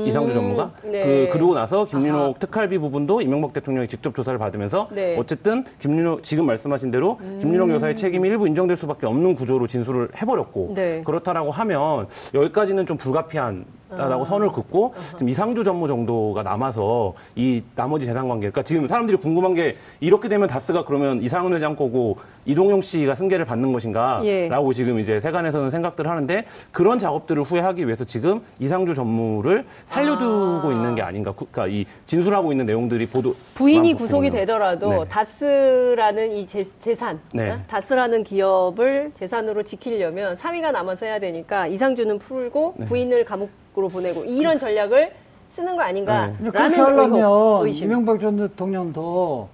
이상주 0.06 0.34
전무가. 0.34 0.70
네. 0.82 1.04
그, 1.04 1.30
그러고 1.32 1.54
나서 1.54 1.84
김윤옥 1.86 2.20
아하. 2.20 2.34
특활비 2.38 2.78
부분도 2.78 3.20
이명박 3.20 3.52
대통령이 3.52 3.88
직접 3.88 4.14
조사를 4.14 4.38
받으면서 4.38 4.88
네. 4.92 5.16
어쨌든 5.18 5.64
김윤옥 5.78 6.24
지금 6.24 6.46
말씀하신 6.46 6.90
대로 6.90 7.18
김윤옥 7.40 7.70
여사의 7.70 7.96
책임이 7.96 8.28
일부 8.28 8.46
인정될 8.46 8.76
수밖에 8.76 9.06
없는 9.06 9.34
구조로 9.34 9.66
진술을 9.66 10.08
해버렸고 10.20 10.72
네. 10.74 11.02
그렇다라고 11.04 11.50
하면 11.50 12.06
여기까지는 12.34 12.86
좀 12.86 12.96
불가피한. 12.96 13.64
다라고 13.94 14.24
선을 14.24 14.50
긋고 14.50 14.94
지금 15.12 15.28
이상주 15.28 15.62
전무 15.62 15.86
정도가 15.86 16.42
남아서 16.42 17.14
이 17.36 17.62
나머지 17.76 18.06
재산 18.06 18.28
관계 18.28 18.50
그러니까 18.50 18.62
지금 18.62 18.88
사람들이 18.88 19.18
궁금한 19.18 19.54
게 19.54 19.76
이렇게 20.00 20.28
되면 20.28 20.48
다스가 20.48 20.84
그러면 20.84 21.22
이상은 21.22 21.52
회장 21.54 21.73
거고 21.76 22.18
이동용 22.46 22.82
씨가 22.82 23.14
승계를 23.14 23.44
받는 23.46 23.72
것인가라고 23.72 24.24
예. 24.26 24.74
지금 24.74 24.98
이제 24.98 25.18
세간에서는 25.20 25.70
생각들을 25.70 26.10
하는데 26.10 26.44
그런 26.72 26.98
작업들을 26.98 27.42
후에 27.42 27.60
하기 27.60 27.86
위해서 27.86 28.04
지금 28.04 28.42
이상주 28.60 28.94
전무를 28.94 29.64
살려두고 29.86 30.68
아. 30.68 30.72
있는 30.72 30.94
게 30.94 31.02
아닌가 31.02 31.32
구- 31.32 31.46
그러니까 31.50 31.74
이 31.74 31.86
진술하고 32.04 32.52
있는 32.52 32.66
내용들이 32.66 33.06
보도 33.08 33.34
부인이 33.54 33.94
만 33.94 33.98
구속이. 34.02 34.30
되더라도 34.30 34.90
네. 35.04 35.08
다스라는 35.08 36.32
이 36.32 36.46
재, 36.46 36.64
산 36.94 37.18
네. 37.32 37.50
어? 37.52 37.58
다스라는 37.66 38.24
기업을 38.24 39.12
재산으로 39.14 39.62
지키려면 39.62 40.36
사위가 40.36 40.70
남아서 40.72 41.06
해야 41.06 41.18
되니까 41.18 41.66
이상주는 41.66 42.18
풀고 42.18 42.74
네. 42.76 42.84
부인을 42.84 43.24
감옥으로 43.24 43.88
보내고 43.88 44.24
이런 44.24 44.58
전략을 44.58 45.12
쓰는 45.50 45.76
거 45.76 45.82
아닌가라는 45.82 46.36
그렇게 46.38 46.58
하려면 46.58 47.14
의혹, 47.20 47.66
의심. 47.66 47.86
이명박 47.86 48.20
전 48.20 48.36
대통령도 48.36 49.48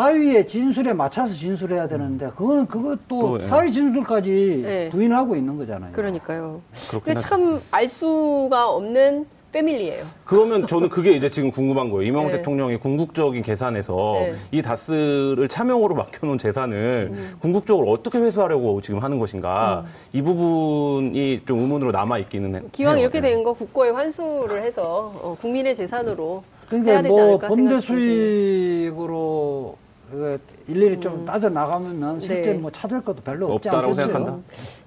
사위의 0.00 0.46
진술에 0.46 0.92
맞춰서 0.92 1.32
진술해야 1.32 1.88
되는데 1.88 2.28
그거는 2.36 2.66
그것도 2.66 2.98
또, 3.08 3.38
예. 3.40 3.46
사위 3.46 3.72
진술까지 3.72 4.60
네. 4.62 4.88
부인하고 4.90 5.34
있는 5.36 5.56
거잖아요. 5.56 5.92
그러니까요. 5.92 6.60
근데. 7.02 7.18
참 7.20 7.62
알 7.70 7.88
수가 7.88 8.68
없는 8.68 9.24
패밀리예요. 9.52 10.04
그러면 10.26 10.66
저는 10.66 10.90
그게 10.90 11.12
이제 11.12 11.30
지금 11.30 11.50
궁금한 11.50 11.88
거예요. 11.90 12.06
이명박 12.06 12.30
네. 12.30 12.36
대통령이 12.38 12.76
궁극적인 12.76 13.42
계산에서 13.42 14.12
네. 14.20 14.34
이 14.50 14.60
다스를 14.60 15.48
차명으로 15.48 15.94
맡겨놓은 15.94 16.36
재산을 16.36 17.08
음. 17.12 17.36
궁극적으로 17.40 17.90
어떻게 17.90 18.18
회수하려고 18.18 18.82
지금 18.82 18.98
하는 19.02 19.18
것인가 19.18 19.86
이 20.12 20.20
부분이 20.20 21.44
좀 21.46 21.60
의문으로 21.60 21.92
남아 21.92 22.18
있기는 22.18 22.54
해. 22.54 22.60
기왕 22.72 22.96
해요. 22.96 23.04
이렇게 23.04 23.22
네. 23.22 23.30
된거 23.30 23.54
국고에 23.54 23.88
환수를 23.90 24.62
해서 24.62 25.14
어, 25.22 25.34
국민의 25.40 25.74
재산으로 25.74 26.42
해야 26.70 26.82
그러니까 26.82 27.02
되지 27.02 27.08
뭐 27.14 27.22
않을까 27.22 27.48
생각이 27.48 27.80
수익으로 27.80 29.78
그 30.10 30.40
일일이 30.68 31.00
좀 31.00 31.24
따져 31.24 31.48
나가면 31.48 32.20
실제 32.20 32.52
네. 32.52 32.52
뭐 32.54 32.70
찾을 32.70 33.02
것도 33.02 33.22
별로 33.22 33.52
없지 33.52 33.68
않겠어요. 33.68 33.94
생각한다. 33.94 34.38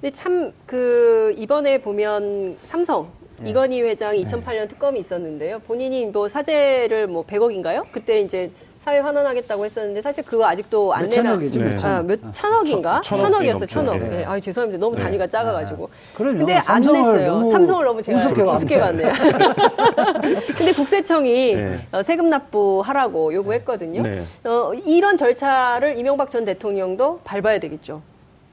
근데 0.01 0.11
참 0.13 0.53
그 0.65 1.33
이번에 1.37 1.81
보면 1.81 2.57
삼성 2.63 3.09
네. 3.41 3.49
이건희 3.49 3.81
회장 3.81 4.15
2008년 4.15 4.69
특검이 4.69 4.99
있었는데요. 4.99 5.59
본인이 5.59 6.05
뭐 6.05 6.29
사재를 6.29 7.07
뭐 7.07 7.25
100억인가요? 7.25 7.85
그때 7.91 8.21
이제 8.21 8.51
사회 8.83 8.99
환원하겠다고 8.99 9.65
했었는데 9.65 10.01
사실 10.01 10.23
그거 10.23 10.45
아직도 10.47 10.93
안몇 10.93 11.09
내놔. 11.09 11.23
천억이죠, 11.23 11.59
네. 11.59 11.65
몇 11.65 11.73
아, 11.75 11.77
천억. 11.79 12.05
몇 12.05 12.19
천억인가? 12.33 13.01
천- 13.01 13.17
천억이 13.17 13.31
천억이었어, 13.31 13.59
넘죠. 13.59 13.73
천억. 13.73 13.97
네. 13.99 14.09
네. 14.09 14.25
아, 14.25 14.39
죄송합니다. 14.39 14.79
너무 14.79 14.95
단위가 14.95 15.27
작아가지고. 15.27 15.89
그럼요. 16.15 16.37
근데 16.39 16.53
안 16.55 16.63
삼성을 16.63 17.13
냈어요. 17.13 17.31
너무 17.33 17.51
삼성을 17.51 17.85
너무 17.85 18.01
제가 18.01 18.17
우습게 18.19 18.41
우습게 18.41 18.79
봤네. 18.79 19.03
봤네요. 19.03 19.53
근데 20.57 20.71
국세청이 20.73 21.55
네. 21.55 21.87
어, 21.91 22.01
세금 22.03 22.29
납부하라고 22.29 23.33
요구했거든요. 23.33 24.01
네. 24.01 24.21
어, 24.45 24.73
이런 24.73 25.17
절차를 25.17 25.97
이명박 25.97 26.29
전 26.29 26.45
대통령도 26.45 27.19
밟아야 27.25 27.59
되겠죠. 27.59 28.01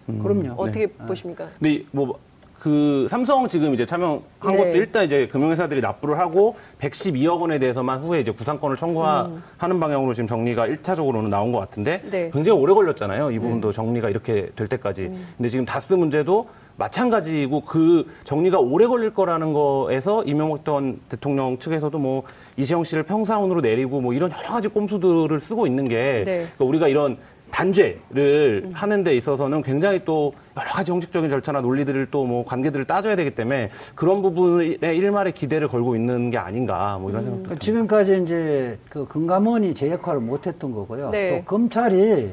그럼요. 0.07 0.55
어떻게 0.57 0.87
보십니까? 0.87 1.47
근데 1.59 1.85
뭐 1.93 2.19
그 2.67 3.07
삼성 3.09 3.47
지금 3.47 3.75
이제 3.75 3.87
참여한 3.87 4.23
네. 4.45 4.57
것도 4.57 4.71
일단 4.71 5.05
이제 5.05 5.29
금융회사들이 5.29 5.81
납부를 5.81 6.19
하고 6.19 6.57
112억 6.81 7.41
원에 7.41 7.61
대해서만 7.61 8.01
후에 8.01 8.19
이제 8.19 8.33
구상권을 8.33 8.77
청구하는 8.77 9.79
방향으로 9.79 10.15
지금 10.15 10.27
정리가 10.27 10.67
1차적으로는 10.67 11.29
나온 11.29 11.53
것 11.53 11.61
같은데 11.61 12.01
음. 12.03 12.11
네. 12.11 12.31
굉장히 12.33 12.59
오래 12.61 12.75
걸렸잖아요. 12.75 13.31
이 13.31 13.39
부분도 13.39 13.71
정리가 13.71 14.11
이렇게 14.11 14.51
될 14.57 14.67
때까지. 14.67 15.03
음. 15.03 15.29
근데 15.37 15.49
지금 15.49 15.65
다스 15.65 15.93
문제도 15.93 16.49
마찬가지고 16.77 17.61
그 17.61 18.05
정리가 18.25 18.59
오래 18.59 18.89
걸릴 18.89 19.15
거라는 19.15 19.53
거에서 19.53 20.25
이명박 20.25 20.65
전 20.65 20.99
대통령 21.09 21.61
측에서도 21.61 21.97
뭐 21.97 22.25
이시영 22.57 22.83
씨를 22.83 23.05
평사원으로 23.05 23.61
내리고 23.61 24.01
뭐 24.01 24.13
이런 24.13 24.33
여러 24.33 24.49
가지 24.49 24.67
꼼수들을 24.67 25.39
쓰고 25.39 25.69
있는 25.69 25.87
게 25.87 26.25
네. 26.27 26.49
그러니까 26.57 26.65
우리가 26.65 26.89
이런 26.89 27.17
단죄를 27.51 28.71
하는 28.73 29.05
데 29.05 29.17
있어서는 29.17 29.63
굉장히 29.63 30.05
또 30.05 30.33
여러 30.59 30.69
가지 30.71 30.91
형식적인 30.93 31.31
절차나 31.31 31.61
논리들을 31.61 32.07
또 32.11 32.27
뭐 32.27 32.45
관계들을 32.45 32.87
따져야 32.87 33.15
되기 33.15 33.31
때문에 33.37 33.71
그런 33.95 34.21
부분에 34.21 34.79
일말의 34.81 35.33
기대를 35.33 35.69
걸고 35.69 35.95
있는 35.95 36.31
게 36.31 36.39
아닌가 36.39 36.99
뭐 37.01 37.11
이런 37.11 37.23
생각도 37.23 37.43
그 37.43 37.49
듭니다. 37.51 37.65
지금까지 37.65 38.23
이제 38.25 38.79
그 38.89 39.07
금감원이 39.07 39.75
제 39.75 39.91
역할을 39.91 40.21
못했던 40.21 40.73
거고요. 40.73 41.11
네. 41.11 41.39
또 41.39 41.45
검찰이 41.45 42.31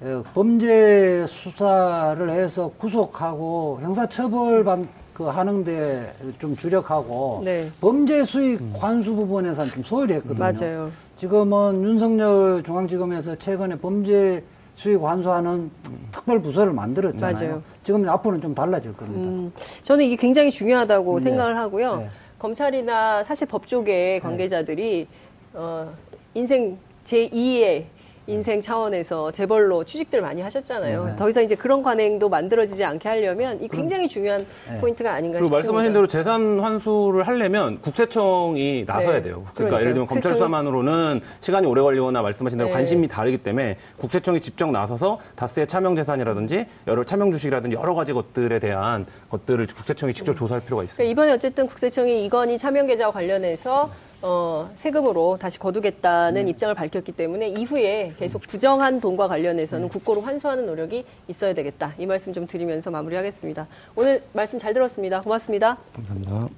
어, 0.00 0.22
범죄 0.34 1.24
수사를 1.26 2.30
해서 2.30 2.70
구속하고 2.76 3.78
형사처벌 3.82 4.62
반, 4.62 4.86
그 5.18 5.24
하는데 5.24 6.14
좀 6.38 6.54
주력하고 6.54 7.42
네. 7.44 7.68
범죄 7.80 8.22
수익 8.22 8.60
환수 8.78 9.16
부분에서는 9.16 9.72
좀 9.72 9.82
소홀히 9.82 10.14
했거든요. 10.14 10.38
맞아요. 10.38 10.92
지금은 11.16 11.82
윤석열 11.82 12.62
중앙지검에서 12.62 13.34
최근에 13.34 13.80
범죄 13.80 14.44
수익 14.76 15.02
환수하는 15.02 15.72
특별 16.12 16.40
부서를 16.40 16.72
만들었잖아요. 16.72 17.48
맞아요. 17.48 17.62
지금 17.82 18.08
앞으로는 18.08 18.40
좀 18.40 18.54
달라질 18.54 18.96
겁니다. 18.96 19.28
음, 19.28 19.52
저는 19.82 20.04
이게 20.04 20.14
굉장히 20.14 20.52
중요하다고 20.52 21.18
네. 21.18 21.20
생각을 21.24 21.56
하고요. 21.56 21.96
네. 21.96 22.10
검찰이나 22.38 23.24
사실 23.24 23.48
법조계 23.48 24.20
관계자들이 24.20 25.08
어, 25.52 25.92
인생 26.34 26.78
제2의 27.04 27.82
인생 28.28 28.60
차원에서 28.60 29.32
재벌로 29.32 29.84
취직들 29.84 30.20
많이 30.20 30.42
하셨잖아요. 30.42 31.04
네. 31.06 31.16
더 31.16 31.30
이상 31.30 31.42
이제 31.42 31.54
그런 31.54 31.82
관행도 31.82 32.28
만들어지지 32.28 32.84
않게 32.84 33.08
하려면 33.08 33.60
이 33.62 33.68
굉장히 33.68 34.06
중요한 34.06 34.46
네. 34.70 34.78
포인트가 34.80 35.14
아닌가 35.14 35.38
그리고 35.38 35.46
싶습니다. 35.56 35.56
말씀하신 35.72 35.92
대로 35.94 36.06
재산 36.06 36.60
환수를 36.60 37.26
하려면 37.26 37.80
국세청이 37.80 38.84
나서야 38.86 39.12
네. 39.14 39.22
돼요. 39.22 39.34
그러니까 39.36 39.52
그러니까요. 39.54 39.80
예를 39.80 39.92
들면 39.94 40.06
검찰 40.08 40.32
국세청이- 40.32 40.34
수사만으로는 40.34 41.20
시간이 41.40 41.66
오래 41.66 41.80
걸리거나 41.80 42.20
말씀하신 42.20 42.58
대로 42.58 42.68
네. 42.68 42.74
관심이 42.74 43.08
다르기 43.08 43.38
때문에 43.38 43.78
국세청이 43.96 44.42
직접 44.42 44.70
나서서 44.70 45.18
다스의 45.34 45.66
차명 45.66 45.96
재산이라든지 45.96 46.66
여러 46.86 47.04
차명 47.04 47.32
주식이라든지 47.32 47.76
여러 47.76 47.94
가지 47.94 48.12
것들에 48.12 48.58
대한 48.58 49.06
것들을 49.30 49.66
국세청이 49.74 50.12
직접 50.12 50.34
조사할 50.36 50.62
필요가 50.64 50.82
있습니다. 50.82 50.96
그러니까 50.98 51.10
이번에 51.12 51.32
어쨌든 51.32 51.66
국세청이 51.66 52.26
이건희 52.26 52.58
차명 52.58 52.86
계좌와 52.86 53.10
관련해서 53.10 53.90
어, 54.20 54.70
세금으로 54.76 55.38
다시 55.40 55.58
거두겠다는 55.58 56.44
네. 56.44 56.50
입장을 56.50 56.74
밝혔기 56.74 57.12
때문에 57.12 57.48
이후에 57.48 58.14
계속 58.18 58.42
부정한 58.42 59.00
돈과 59.00 59.28
관련해서는 59.28 59.84
네. 59.84 59.88
국고로 59.90 60.22
환수하는 60.22 60.66
노력이 60.66 61.04
있어야 61.28 61.54
되겠다. 61.54 61.94
이 61.98 62.06
말씀 62.06 62.32
좀 62.32 62.46
드리면서 62.46 62.90
마무리하겠습니다. 62.90 63.66
오늘 63.94 64.22
말씀 64.32 64.58
잘 64.58 64.74
들었습니다. 64.74 65.20
고맙습니다. 65.20 65.78
감사합니다. 65.94 66.48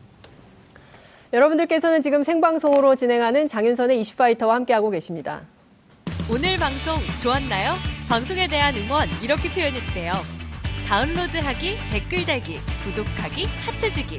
여러분들께서는 1.32 2.02
지금 2.02 2.22
생방송으로 2.22 2.96
진행하는 2.96 3.46
장윤선의 3.46 4.00
이슈파이터와 4.00 4.54
함께하고 4.56 4.90
계십니다. 4.90 5.42
오늘 6.32 6.56
방송 6.56 6.94
좋았나요? 7.22 7.74
방송에 8.08 8.48
대한 8.48 8.74
응원 8.76 9.08
이렇게 9.22 9.48
표현해주세요. 9.50 10.12
다운로드하기, 10.88 11.76
댓글 11.92 12.24
달기, 12.24 12.58
구독하기, 12.84 13.44
하트 13.44 13.92
주기. 13.92 14.18